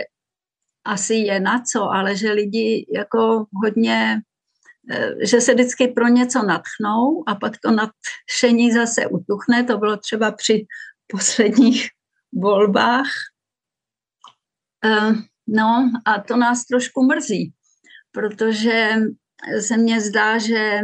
asi 0.86 1.14
je 1.14 1.40
na 1.40 1.64
co, 1.72 1.84
ale 1.84 2.16
že 2.16 2.32
lidi 2.32 2.86
jako 2.96 3.46
hodně, 3.64 4.22
eh, 4.92 5.26
že 5.26 5.42
se 5.42 5.54
vždycky 5.54 5.88
pro 5.88 6.08
něco 6.08 6.44
natchnou 6.44 7.24
a 7.28 7.36
pak 7.36 7.54
to 7.64 7.72
nadšení 7.72 8.72
zase 8.72 9.08
utuchne. 9.08 9.64
To 9.64 9.78
bylo 9.78 9.98
třeba 9.98 10.32
při 10.32 10.66
posledních 11.08 11.90
volbách. 12.34 13.12
Eh, 14.86 15.12
no 15.48 15.92
a 16.06 16.22
to 16.22 16.38
nás 16.38 16.66
trošku 16.66 17.04
mrzí, 17.04 17.54
protože 18.12 18.96
se 19.60 19.78
mně 19.78 20.02
zdá, 20.02 20.38
že 20.38 20.82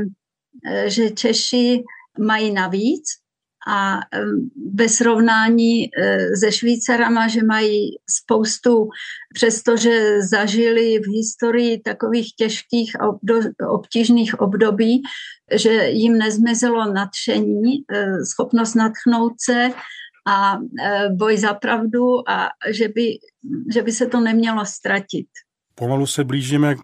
že 0.88 1.10
Češi 1.10 1.84
mají 2.20 2.54
navíc 2.54 3.04
a 3.68 4.00
ve 4.74 4.90
srovnání 4.90 5.86
eh, 5.86 6.36
se 6.36 6.52
Švýcarama, 6.52 7.28
že 7.28 7.44
mají 7.44 7.90
spoustu, 8.10 8.90
přestože 9.34 10.22
zažili 10.22 11.00
v 11.00 11.08
historii 11.18 11.80
takových 11.80 12.36
těžkých 12.36 13.02
a 13.02 13.08
obtížných 13.70 14.40
období, 14.40 15.02
že 15.52 15.90
jim 15.90 16.18
nezmizelo 16.18 16.94
nadšení, 16.94 17.84
eh, 17.92 18.26
schopnost 18.26 18.76
natchnout 18.76 19.34
se 19.40 19.70
a 20.28 20.58
boj 21.16 21.38
za 21.38 21.54
pravdu 21.54 22.30
a 22.30 22.50
že 22.68 22.88
by, 22.88 23.18
že 23.74 23.82
by 23.82 23.92
se 23.92 24.06
to 24.06 24.20
nemělo 24.20 24.66
ztratit. 24.66 25.28
Pomalu 25.80 26.08
se 26.08 26.24
blížíme 26.24 26.76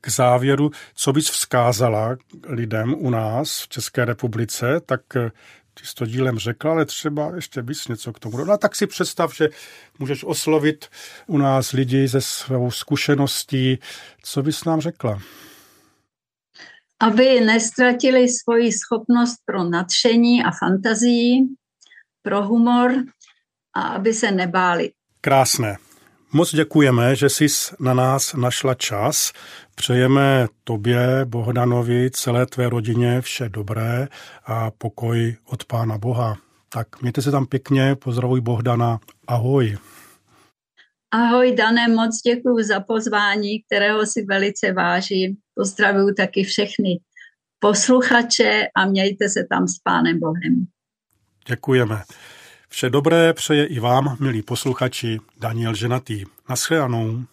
k 0.00 0.08
závěru. 0.08 0.70
Co 0.94 1.12
bys 1.12 1.30
vzkázala 1.30 2.16
lidem 2.46 2.94
u 2.98 3.10
nás 3.10 3.62
v 3.62 3.68
České 3.68 4.04
republice, 4.04 4.80
tak 4.86 5.00
eh, 5.16 5.30
ty 5.74 5.86
jsi 5.86 5.94
to 5.94 6.06
dílem 6.06 6.38
řekla, 6.38 6.70
ale 6.70 6.84
třeba 6.84 7.32
ještě 7.34 7.62
bys 7.62 7.88
něco 7.88 8.12
k 8.12 8.18
tomu 8.18 8.36
dodala. 8.36 8.58
Tak 8.58 8.76
si 8.76 8.86
představ, 8.86 9.36
že 9.36 9.48
můžeš 9.98 10.24
oslovit 10.24 10.86
u 11.26 11.38
nás 11.38 11.72
lidi 11.72 12.08
ze 12.08 12.20
svou 12.20 12.70
zkušeností. 12.70 13.78
Co 14.22 14.42
bys 14.42 14.64
nám 14.64 14.80
řekla? 14.80 15.18
Aby 17.00 17.40
nestratili 17.40 18.28
svoji 18.28 18.72
schopnost 18.72 19.36
pro 19.44 19.64
nadšení 19.64 20.44
a 20.44 20.50
fantazii, 20.50 21.40
pro 22.22 22.46
humor 22.46 22.92
a 23.76 23.80
aby 23.80 24.14
se 24.14 24.30
nebáli. 24.30 24.90
Krásné. 25.20 25.76
Moc 26.36 26.54
děkujeme, 26.54 27.16
že 27.16 27.28
jsi 27.28 27.46
na 27.80 27.94
nás 27.94 28.34
našla 28.34 28.74
čas. 28.74 29.32
Přejeme 29.74 30.46
tobě, 30.64 31.24
Bohdanovi, 31.24 32.10
celé 32.10 32.46
tvé 32.46 32.68
rodině 32.68 33.20
vše 33.20 33.48
dobré 33.48 34.08
a 34.44 34.70
pokoj 34.70 35.36
od 35.44 35.64
Pána 35.64 35.98
Boha. 35.98 36.38
Tak 36.68 37.02
mějte 37.02 37.22
se 37.22 37.30
tam 37.30 37.46
pěkně, 37.46 37.96
pozdravuj 37.96 38.40
Bohdana, 38.40 38.98
ahoj. 39.26 39.78
Ahoj 41.10 41.54
Dané, 41.54 41.88
moc 41.88 42.20
děkuji 42.26 42.64
za 42.64 42.80
pozvání, 42.80 43.62
kterého 43.62 44.06
si 44.06 44.24
velice 44.24 44.72
vážím. 44.72 45.36
Pozdravuju 45.54 46.14
taky 46.14 46.44
všechny 46.44 47.00
posluchače 47.58 48.66
a 48.76 48.86
mějte 48.86 49.28
se 49.28 49.46
tam 49.50 49.68
s 49.68 49.78
Pánem 49.78 50.20
Bohem. 50.20 50.66
Děkujeme. 51.48 52.02
Vše 52.74 52.90
dobré 52.90 53.32
přeje 53.32 53.66
i 53.66 53.80
vám, 53.80 54.16
milí 54.20 54.42
posluchači, 54.42 55.20
Daniel 55.40 55.74
Ženatý. 55.74 56.24
Naschledanou. 56.48 57.24